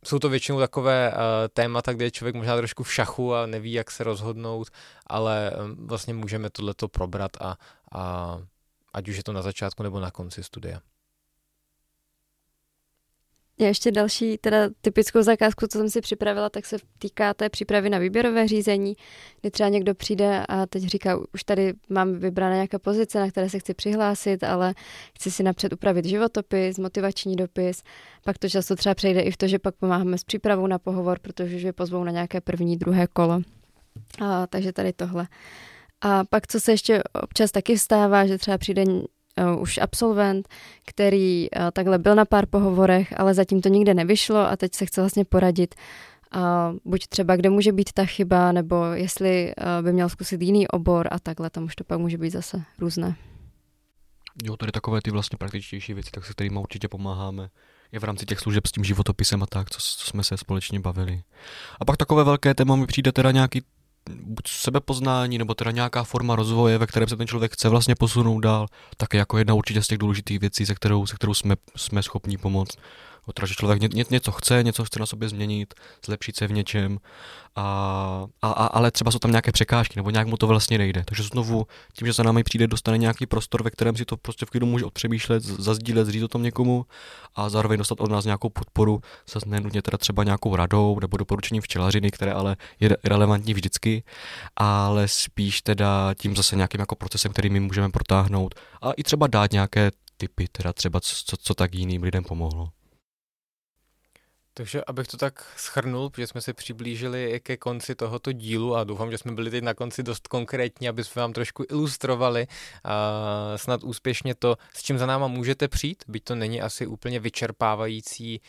jsou 0.05 0.19
to 0.19 0.29
většinou 0.29 0.59
takové 0.59 1.11
uh, 1.11 1.17
témata, 1.53 1.93
kde 1.93 2.05
je 2.05 2.11
člověk 2.11 2.35
možná 2.35 2.57
trošku 2.57 2.83
v 2.83 2.93
šachu 2.93 3.35
a 3.35 3.45
neví, 3.45 3.73
jak 3.73 3.91
se 3.91 4.03
rozhodnout, 4.03 4.67
ale 5.07 5.51
um, 5.51 5.87
vlastně 5.87 6.13
můžeme 6.13 6.49
tohleto 6.49 6.87
probrat 6.87 7.31
a, 7.41 7.57
a 7.91 8.37
ať 8.93 9.09
už 9.09 9.17
je 9.17 9.23
to 9.23 9.33
na 9.33 9.41
začátku 9.41 9.83
nebo 9.83 9.99
na 9.99 10.11
konci 10.11 10.43
studia. 10.43 10.81
Já 13.61 13.67
ještě 13.67 13.91
další, 13.91 14.37
teda 14.37 14.57
typickou 14.81 15.21
zakázku, 15.21 15.67
co 15.67 15.77
jsem 15.77 15.89
si 15.89 16.01
připravila, 16.01 16.49
tak 16.49 16.65
se 16.65 16.77
týká 16.99 17.33
té 17.33 17.49
přípravy 17.49 17.89
na 17.89 17.97
výběrové 17.97 18.47
řízení, 18.47 18.95
kdy 19.41 19.51
třeba 19.51 19.69
někdo 19.69 19.95
přijde 19.95 20.45
a 20.49 20.65
teď 20.65 20.83
říká, 20.83 21.19
už 21.33 21.43
tady 21.43 21.73
mám 21.89 22.13
vybrané 22.13 22.55
nějaké 22.55 22.79
pozice, 22.79 23.19
na 23.19 23.29
které 23.29 23.49
se 23.49 23.59
chci 23.59 23.73
přihlásit, 23.73 24.43
ale 24.43 24.73
chci 25.15 25.31
si 25.31 25.43
napřed 25.43 25.73
upravit 25.73 26.05
životopis, 26.05 26.77
motivační 26.77 27.35
dopis. 27.35 27.83
Pak 28.23 28.37
to 28.37 28.49
často 28.49 28.75
třeba 28.75 28.95
přejde 28.95 29.21
i 29.21 29.31
v 29.31 29.37
to, 29.37 29.47
že 29.47 29.59
pak 29.59 29.75
pomáháme 29.75 30.17
s 30.17 30.23
přípravou 30.23 30.67
na 30.67 30.79
pohovor, 30.79 31.19
protože 31.19 31.55
už 31.55 31.61
je 31.61 31.73
pozvou 31.73 32.03
na 32.03 32.11
nějaké 32.11 32.41
první, 32.41 32.77
druhé 32.77 33.07
kolo. 33.07 33.41
A, 34.21 34.47
takže 34.47 34.73
tady 34.73 34.93
tohle. 34.93 35.27
A 36.01 36.23
pak, 36.23 36.47
co 36.47 36.59
se 36.59 36.71
ještě 36.71 37.03
občas 37.23 37.51
taky 37.51 37.79
stává, 37.79 38.25
že 38.25 38.37
třeba 38.37 38.57
přijde 38.57 38.83
uh, 39.41 39.61
už 39.61 39.77
absolvent, 39.77 40.47
který 40.85 41.49
uh, 41.49 41.71
takhle 41.73 41.99
byl 41.99 42.15
na 42.15 42.25
pár 42.25 42.45
pohovorech, 42.45 43.19
ale 43.19 43.33
zatím 43.33 43.61
to 43.61 43.69
nikde 43.69 43.93
nevyšlo 43.93 44.37
a 44.37 44.57
teď 44.57 44.75
se 44.75 44.85
chce 44.85 45.01
vlastně 45.01 45.25
poradit, 45.25 45.75
uh, 46.35 46.41
buď 46.85 47.07
třeba 47.07 47.35
kde 47.35 47.49
může 47.49 47.71
být 47.71 47.93
ta 47.93 48.05
chyba, 48.05 48.51
nebo 48.51 48.85
jestli 48.85 49.53
uh, 49.57 49.85
by 49.85 49.93
měl 49.93 50.09
zkusit 50.09 50.41
jiný 50.41 50.67
obor 50.67 51.07
a 51.11 51.19
takhle, 51.19 51.49
tam 51.49 51.63
už 51.63 51.75
to 51.75 51.83
pak 51.83 51.99
může 51.99 52.17
být 52.17 52.31
zase 52.31 52.63
různé. 52.79 53.15
Jo, 54.43 54.57
tady 54.57 54.71
takové 54.71 55.01
ty 55.01 55.11
vlastně 55.11 55.37
praktičtější 55.37 55.93
věci, 55.93 56.11
tak 56.11 56.25
se 56.25 56.31
kterými 56.31 56.59
určitě 56.59 56.87
pomáháme. 56.87 57.49
Je 57.91 57.99
v 57.99 58.03
rámci 58.03 58.25
těch 58.25 58.39
služeb 58.39 58.67
s 58.67 58.71
tím 58.71 58.83
životopisem 58.83 59.43
a 59.43 59.45
tak, 59.45 59.69
co, 59.69 59.77
co 59.79 60.05
jsme 60.09 60.23
se 60.23 60.37
společně 60.37 60.79
bavili. 60.79 61.23
A 61.79 61.85
pak 61.85 61.97
takové 61.97 62.23
velké 62.23 62.53
téma 62.53 62.75
mi 62.75 62.87
přijde 62.87 63.11
teda 63.11 63.31
nějaký 63.31 63.61
buď 64.09 64.47
sebepoznání, 64.47 65.37
nebo 65.37 65.53
teda 65.53 65.71
nějaká 65.71 66.03
forma 66.03 66.35
rozvoje, 66.35 66.77
ve 66.77 66.87
kterém 66.87 67.09
se 67.09 67.17
ten 67.17 67.27
člověk 67.27 67.53
chce 67.53 67.69
vlastně 67.69 67.95
posunout 67.95 68.39
dál, 68.39 68.67
tak 68.97 69.13
jako 69.13 69.37
jedna 69.37 69.53
určitě 69.53 69.83
z 69.83 69.87
těch 69.87 69.97
důležitých 69.97 70.39
věcí, 70.39 70.65
se 70.65 70.75
kterou, 70.75 71.05
se 71.05 71.15
kterou 71.15 71.33
jsme, 71.33 71.55
jsme 71.75 72.03
schopni 72.03 72.37
pomoct. 72.37 72.77
Teda, 73.33 73.47
že 73.47 73.53
člověk 73.53 73.81
ně, 73.81 73.89
ně, 73.93 74.03
něco 74.09 74.31
chce, 74.31 74.63
něco 74.63 74.85
chce 74.85 74.99
na 74.99 75.05
sobě 75.05 75.29
změnit, 75.29 75.73
zlepšit 76.05 76.35
se 76.35 76.47
v 76.47 76.51
něčem, 76.51 76.97
a, 77.55 78.25
a, 78.41 78.51
a, 78.51 78.65
ale 78.65 78.91
třeba 78.91 79.11
jsou 79.11 79.19
tam 79.19 79.31
nějaké 79.31 79.51
překážky, 79.51 79.93
nebo 79.95 80.09
nějak 80.09 80.27
mu 80.27 80.37
to 80.37 80.47
vlastně 80.47 80.77
nejde. 80.77 81.03
Takže 81.05 81.23
znovu, 81.23 81.65
tím, 81.93 82.07
že 82.07 82.13
za 82.13 82.23
námi 82.23 82.43
přijde, 82.43 82.67
dostane 82.67 82.97
nějaký 82.97 83.25
prostor, 83.25 83.63
ve 83.63 83.69
kterém 83.69 83.95
si 83.95 84.05
to 84.05 84.17
prostě 84.17 84.45
v 84.45 84.49
klidu 84.49 84.65
může 84.65 84.85
odpřemýšlet, 84.85 85.43
zazdílet, 85.43 86.07
zříct 86.07 86.23
o 86.23 86.27
tom 86.27 86.43
někomu 86.43 86.85
a 87.35 87.49
zároveň 87.49 87.77
dostat 87.77 88.01
od 88.01 88.11
nás 88.11 88.25
nějakou 88.25 88.49
podporu, 88.49 89.01
zase 89.33 89.49
nenutně 89.49 89.81
teda 89.81 89.97
třeba 89.97 90.23
nějakou 90.23 90.55
radou 90.55 90.99
nebo 91.01 91.17
doporučením 91.17 91.61
včelařiny, 91.61 92.11
které 92.11 92.33
ale 92.33 92.55
je 92.79 92.97
relevantní 93.03 93.53
vždycky, 93.53 94.03
ale 94.55 95.07
spíš 95.07 95.61
teda 95.61 96.13
tím 96.13 96.35
zase 96.35 96.55
nějakým 96.55 96.79
jako 96.79 96.95
procesem, 96.95 97.31
který 97.31 97.49
my 97.49 97.59
můžeme 97.59 97.89
protáhnout 97.89 98.55
a 98.81 98.91
i 98.91 99.03
třeba 99.03 99.27
dát 99.27 99.51
nějaké 99.51 99.91
typy, 100.17 100.47
teda 100.51 100.73
třeba 100.73 100.99
co, 100.99 101.15
co, 101.25 101.37
co 101.37 101.53
tak 101.53 101.75
jiným 101.75 102.03
lidem 102.03 102.23
pomohlo. 102.23 102.69
Takže 104.53 104.83
abych 104.87 105.07
to 105.07 105.17
tak 105.17 105.53
schrnul, 105.57 106.09
protože 106.09 106.27
jsme 106.27 106.41
se 106.41 106.53
přiblížili 106.53 107.39
ke 107.43 107.57
konci 107.57 107.95
tohoto 107.95 108.31
dílu 108.31 108.75
a 108.75 108.83
doufám, 108.83 109.11
že 109.11 109.17
jsme 109.17 109.31
byli 109.31 109.51
teď 109.51 109.63
na 109.63 109.73
konci 109.73 110.03
dost 110.03 110.27
konkrétní, 110.27 110.89
aby 110.89 111.03
jsme 111.03 111.21
vám 111.21 111.33
trošku 111.33 111.63
ilustrovali 111.69 112.47
a 112.83 112.93
snad 113.55 113.83
úspěšně 113.83 114.35
to, 114.35 114.57
s 114.73 114.83
čím 114.83 114.97
za 114.97 115.05
náma 115.05 115.27
můžete 115.27 115.67
přijít, 115.67 116.03
byť 116.07 116.23
to 116.23 116.35
není 116.35 116.61
asi 116.61 116.87
úplně 116.87 117.19
vyčerpávající, 117.19 118.41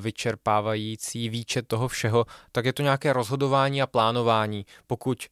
vyčerpávající 0.00 1.28
výčet 1.28 1.68
toho 1.68 1.88
všeho, 1.88 2.24
tak 2.52 2.64
je 2.64 2.72
to 2.72 2.82
nějaké 2.82 3.12
rozhodování 3.12 3.82
a 3.82 3.86
plánování. 3.86 4.66
Pokud 4.86 5.26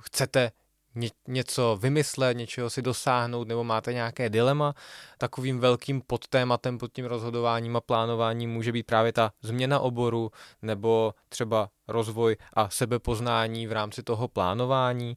chcete 0.00 0.50
ně, 0.96 1.10
něco 1.28 1.78
vymyslet, 1.80 2.36
něčeho 2.36 2.70
si 2.70 2.82
dosáhnout, 2.82 3.48
nebo 3.48 3.64
máte 3.64 3.92
nějaké 3.92 4.30
dilema, 4.30 4.74
takovým 5.18 5.58
velkým 5.58 6.02
podtématem 6.06 6.78
pod 6.78 6.92
tím 6.92 7.04
rozhodováním 7.04 7.76
a 7.76 7.80
plánováním 7.80 8.50
může 8.50 8.72
být 8.72 8.86
právě 8.86 9.12
ta 9.12 9.32
změna 9.42 9.80
oboru, 9.80 10.30
nebo 10.62 11.14
třeba 11.28 11.68
rozvoj 11.88 12.36
a 12.52 12.70
sebepoznání 12.70 13.66
v 13.66 13.72
rámci 13.72 14.02
toho 14.02 14.28
plánování. 14.28 15.16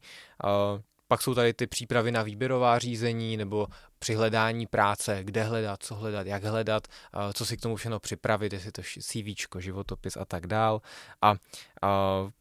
Pak 1.07 1.21
jsou 1.21 1.35
tady 1.35 1.53
ty 1.53 1.67
přípravy 1.67 2.11
na 2.11 2.23
výběrová 2.23 2.79
řízení 2.79 3.37
nebo 3.37 3.67
při 3.99 4.15
hledání 4.15 4.67
práce, 4.67 5.19
kde 5.23 5.43
hledat, 5.43 5.83
co 5.83 5.95
hledat, 5.95 6.27
jak 6.27 6.43
hledat, 6.43 6.87
co 7.33 7.45
si 7.45 7.57
k 7.57 7.61
tomu 7.61 7.75
všechno 7.75 7.99
připravit, 7.99 8.53
jestli 8.53 8.71
to 8.71 8.81
CV, 8.81 9.59
životopis 9.59 10.17
a 10.17 10.25
tak 10.25 10.47
dál. 10.47 10.81
A, 11.21 11.29
a 11.29 11.35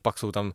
pak 0.03 0.19
jsou 0.19 0.33
tam 0.33 0.53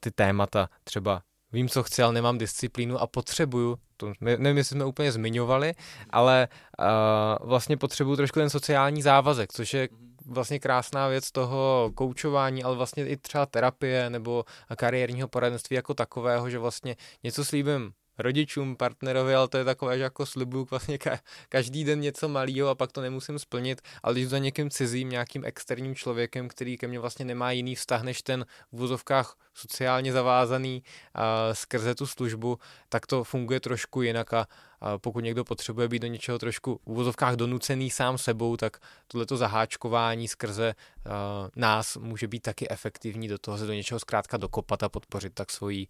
ty 0.00 0.10
témata 0.10 0.68
třeba 0.84 1.22
vím, 1.52 1.68
co 1.68 1.82
chci, 1.82 2.02
ale 2.02 2.12
nemám 2.12 2.38
disciplínu 2.38 2.98
a 2.98 3.06
potřebuju, 3.06 3.78
to 3.96 4.12
nevím, 4.20 4.56
jestli 4.56 4.76
jsme 4.76 4.84
úplně 4.84 5.12
zmiňovali, 5.12 5.74
ale 6.10 6.48
uh, 6.78 7.48
vlastně 7.48 7.76
potřebuju 7.76 8.16
trošku 8.16 8.38
ten 8.38 8.50
sociální 8.50 9.02
závazek, 9.02 9.52
což 9.52 9.74
je 9.74 9.88
vlastně 10.26 10.58
krásná 10.58 11.08
věc 11.08 11.30
toho 11.30 11.90
koučování, 11.94 12.64
ale 12.64 12.76
vlastně 12.76 13.06
i 13.06 13.16
třeba 13.16 13.46
terapie 13.46 14.10
nebo 14.10 14.44
kariérního 14.76 15.28
poradenství 15.28 15.76
jako 15.76 15.94
takového, 15.94 16.50
že 16.50 16.58
vlastně 16.58 16.96
něco 17.22 17.44
slíbím 17.44 17.92
rodičům, 18.20 18.76
partnerovi, 18.76 19.34
ale 19.34 19.48
to 19.48 19.58
je 19.58 19.64
takové, 19.64 19.96
že 19.96 20.02
jako 20.02 20.26
slibuju 20.26 20.66
vlastně 20.70 20.96
ka- 20.96 21.18
každý 21.48 21.84
den 21.84 22.00
něco 22.00 22.28
malého 22.28 22.68
a 22.68 22.74
pak 22.74 22.92
to 22.92 23.00
nemusím 23.00 23.38
splnit, 23.38 23.82
ale 24.02 24.14
když 24.14 24.28
za 24.28 24.38
někým 24.38 24.70
cizím, 24.70 25.08
nějakým 25.08 25.44
externím 25.44 25.94
člověkem, 25.94 26.48
který 26.48 26.76
ke 26.76 26.88
mně 26.88 26.98
vlastně 26.98 27.24
nemá 27.24 27.50
jiný 27.50 27.74
vztah 27.74 28.02
než 28.02 28.22
ten 28.22 28.46
v 28.72 28.78
vozovkách 28.78 29.36
sociálně 29.54 30.12
zavázaný 30.12 30.82
a 31.14 31.54
skrze 31.54 31.94
tu 31.94 32.06
službu, 32.06 32.58
tak 32.88 33.06
to 33.06 33.24
funguje 33.24 33.60
trošku 33.60 34.02
jinak 34.02 34.32
a, 34.32 34.46
a 34.80 34.98
pokud 34.98 35.24
někdo 35.24 35.44
potřebuje 35.44 35.88
být 35.88 36.02
do 36.02 36.08
něčeho 36.08 36.38
trošku 36.38 36.80
v 36.86 36.94
vozovkách 36.94 37.34
donucený 37.34 37.90
sám 37.90 38.18
sebou, 38.18 38.56
tak 38.56 38.76
tohleto 39.06 39.36
zaháčkování 39.36 40.28
skrze 40.28 40.74
uh, 40.74 41.12
nás 41.56 41.96
může 41.96 42.28
být 42.28 42.40
taky 42.40 42.70
efektivní 42.70 43.28
do 43.28 43.38
toho 43.38 43.58
se 43.58 43.66
do 43.66 43.72
něčeho 43.72 44.00
zkrátka 44.00 44.36
dokopat 44.36 44.82
a 44.82 44.88
podpořit 44.88 45.34
tak 45.34 45.50
svoji, 45.50 45.86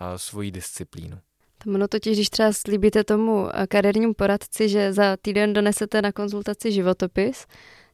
uh, 0.00 0.16
svoji 0.16 0.50
disciplínu. 0.50 1.18
Ono 1.66 1.88
totiž, 1.88 2.16
když 2.16 2.30
třeba 2.30 2.52
slíbíte 2.52 3.04
tomu 3.04 3.48
eh, 3.54 3.66
kariérnímu 3.66 4.14
poradci, 4.14 4.68
že 4.68 4.92
za 4.92 5.16
týden 5.22 5.52
donesete 5.52 6.02
na 6.02 6.12
konzultaci 6.12 6.72
životopis, 6.72 7.46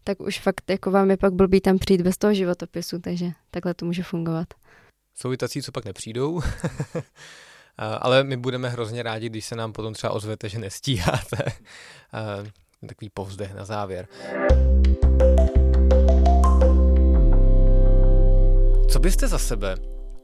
tak 0.04 0.20
už 0.20 0.40
fakt 0.40 0.70
jako 0.70 0.90
vám 0.90 1.10
je 1.10 1.16
pak 1.16 1.32
blbý 1.32 1.60
tam 1.60 1.78
přijít 1.78 2.00
bez 2.00 2.18
toho 2.18 2.34
životopisu, 2.34 2.98
takže 2.98 3.30
takhle 3.50 3.74
to 3.74 3.86
může 3.86 4.02
fungovat. 4.02 4.48
Jsou 5.14 5.32
i 5.32 5.36
tací, 5.36 5.62
co 5.62 5.72
pak 5.72 5.84
nepřijdou, 5.84 6.40
ale 7.78 8.24
my 8.24 8.36
budeme 8.36 8.68
hrozně 8.68 9.02
rádi, 9.02 9.28
když 9.28 9.44
se 9.44 9.56
nám 9.56 9.72
potom 9.72 9.94
třeba 9.94 10.12
ozvete, 10.12 10.48
že 10.48 10.58
nestíháte. 10.58 11.44
Takový 12.88 13.10
povzdech 13.14 13.54
na 13.54 13.64
závěr. 13.64 14.08
Co 18.90 18.98
byste 18.98 19.28
za 19.28 19.38
sebe 19.38 19.74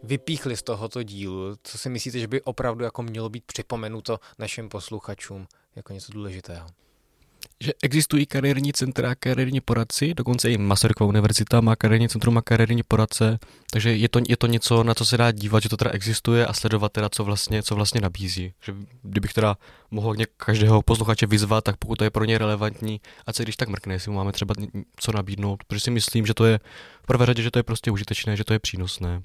vypíchli 0.07 0.57
z 0.57 0.63
tohoto 0.63 1.03
dílu? 1.03 1.57
Co 1.63 1.79
si 1.79 1.89
myslíte, 1.89 2.19
že 2.19 2.29
by 2.29 2.43
opravdu 2.43 2.85
jako 2.85 3.03
mělo 3.03 3.29
být 3.29 3.45
připomenuto 3.45 4.21
našim 4.39 4.69
posluchačům 4.69 5.47
jako 5.77 5.93
něco 5.93 6.13
důležitého? 6.13 6.67
Že 7.61 7.73
existují 7.83 8.27
kariérní 8.27 8.73
centra, 8.73 9.15
kariérní 9.15 9.61
poradci, 9.61 10.15
dokonce 10.15 10.51
i 10.51 10.59
Masarykova 10.59 11.09
univerzita 11.09 11.61
má 11.61 11.77
kariérní 11.77 12.09
centrum 12.09 12.39
a 12.39 12.43
kariérní 12.43 12.83
poradce, 12.83 13.39
takže 13.71 13.97
je 13.97 14.09
to, 14.09 14.21
je 14.29 14.37
to 14.37 14.47
něco, 14.47 14.85
na 14.85 14.95
co 14.95 15.05
se 15.07 15.17
dá 15.17 15.33
dívat, 15.33 15.63
že 15.63 15.69
to 15.69 15.77
teda 15.77 15.91
existuje 15.91 16.47
a 16.47 16.53
sledovat 16.53 16.93
teda, 16.93 17.09
co 17.09 17.25
vlastně, 17.25 17.63
co 17.63 17.75
vlastně 17.75 18.01
nabízí. 18.01 18.53
Že 18.63 18.75
kdybych 19.03 19.33
teda 19.33 19.57
mohl 19.91 20.15
každého 20.37 20.83
posluchače 20.83 21.27
vyzvat, 21.27 21.65
tak 21.65 21.77
pokud 21.77 21.99
to 21.99 22.05
je 22.05 22.11
pro 22.11 22.25
ně 22.25 22.39
relevantní, 22.39 23.01
a 23.27 23.33
se 23.33 23.43
když 23.43 23.57
tak 23.57 23.69
mrkne, 23.69 23.95
jestli 23.95 24.11
mu 24.11 24.17
máme 24.17 24.33
třeba 24.33 24.55
co 24.97 25.13
nabídnout, 25.13 25.65
protože 25.65 25.81
si 25.81 25.91
myslím, 25.91 26.27
že 26.27 26.35
to 26.35 26.45
je 26.45 26.61
v 27.03 27.07
prvé 27.07 27.27
řadě, 27.27 27.43
že 27.43 27.51
to 27.51 27.59
je 27.59 27.63
prostě 27.63 27.91
užitečné, 27.91 28.37
že 28.37 28.45
to 28.45 28.53
je 28.53 28.59
přínosné. 28.59 29.23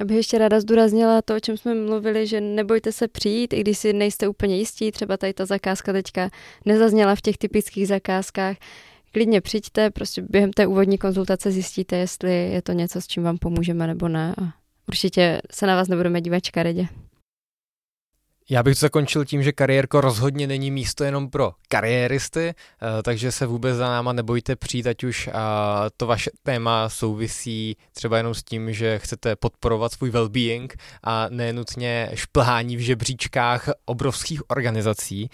Já 0.00 0.06
bych 0.06 0.16
ještě 0.16 0.38
ráda 0.38 0.60
zdůraznila 0.60 1.22
to, 1.22 1.36
o 1.36 1.40
čem 1.40 1.56
jsme 1.56 1.74
mluvili, 1.74 2.26
že 2.26 2.40
nebojte 2.40 2.92
se 2.92 3.08
přijít, 3.08 3.52
i 3.52 3.60
když 3.60 3.78
si 3.78 3.92
nejste 3.92 4.28
úplně 4.28 4.56
jistí, 4.56 4.92
třeba 4.92 5.16
tady 5.16 5.32
ta 5.34 5.46
zakázka 5.46 5.92
teďka 5.92 6.30
nezazněla 6.64 7.14
v 7.14 7.20
těch 7.20 7.38
typických 7.38 7.88
zakázkách. 7.88 8.56
Klidně 9.12 9.40
přijďte, 9.40 9.90
prostě 9.90 10.22
během 10.22 10.52
té 10.52 10.66
úvodní 10.66 10.98
konzultace 10.98 11.50
zjistíte, 11.50 11.96
jestli 11.96 12.32
je 12.32 12.62
to 12.62 12.72
něco, 12.72 13.00
s 13.00 13.06
čím 13.06 13.22
vám 13.22 13.38
pomůžeme 13.38 13.86
nebo 13.86 14.08
ne. 14.08 14.34
A 14.38 14.42
určitě 14.88 15.40
se 15.52 15.66
na 15.66 15.76
vás 15.76 15.88
nebudeme 15.88 16.20
dívat 16.20 16.44
škaredě. 16.44 16.86
Já 18.50 18.62
bych 18.62 18.74
to 18.74 18.80
zakončil 18.80 19.24
tím, 19.24 19.42
že 19.42 19.52
kariérko 19.52 20.00
rozhodně 20.00 20.46
není 20.46 20.70
místo 20.70 21.04
jenom 21.04 21.30
pro 21.30 21.52
kariéristy, 21.68 22.48
eh, 22.48 23.02
takže 23.02 23.32
se 23.32 23.46
vůbec 23.46 23.76
za 23.76 23.88
náma 23.88 24.12
nebojte 24.12 24.56
přijít, 24.56 24.86
ať 24.86 25.04
už 25.04 25.30
to 25.96 26.06
vaše 26.06 26.30
téma 26.42 26.88
souvisí 26.88 27.76
třeba 27.92 28.16
jenom 28.16 28.34
s 28.34 28.42
tím, 28.42 28.72
že 28.72 28.98
chcete 28.98 29.36
podporovat 29.36 29.92
svůj 29.92 30.10
well-being 30.10 30.68
a 31.02 31.26
nenutně 31.28 32.10
šplhání 32.14 32.76
v 32.76 32.80
žebříčkách 32.80 33.68
obrovských 33.84 34.50
organizací. 34.50 35.30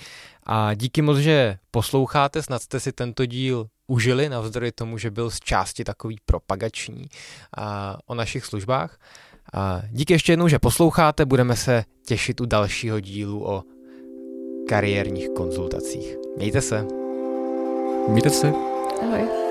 A 0.47 0.75
díky 0.75 1.03
moc, 1.03 1.19
že 1.19 1.59
posloucháte, 1.71 2.43
snad 2.43 2.63
jste 2.63 2.81
si 2.81 2.93
tento 2.93 3.27
díl 3.27 3.67
užili, 3.87 4.29
navzdory 4.29 4.73
tomu, 4.73 4.99
že 4.99 5.11
byl 5.11 5.31
z 5.31 5.41
části 5.41 5.85
takový 5.85 6.17
propagační 6.27 7.07
o 8.07 8.15
našich 8.15 8.45
službách. 8.45 8.99
A 9.55 9.83
díky 9.91 10.13
ještě 10.13 10.33
jednou, 10.33 10.49
že 10.49 10.59
posloucháte, 10.59 11.25
budeme 11.25 11.57
se 11.57 11.85
těšit 12.07 12.41
u 12.41 12.47
dalšího 12.47 13.01
dílu 13.01 13.47
o 13.47 13.65
kariérních 14.69 15.29
konzultacích. 15.29 16.17
Mějte 16.37 16.61
se. 16.61 16.87
Mějte 18.09 18.31
se. 18.31 18.53
Ahoj. 19.03 19.50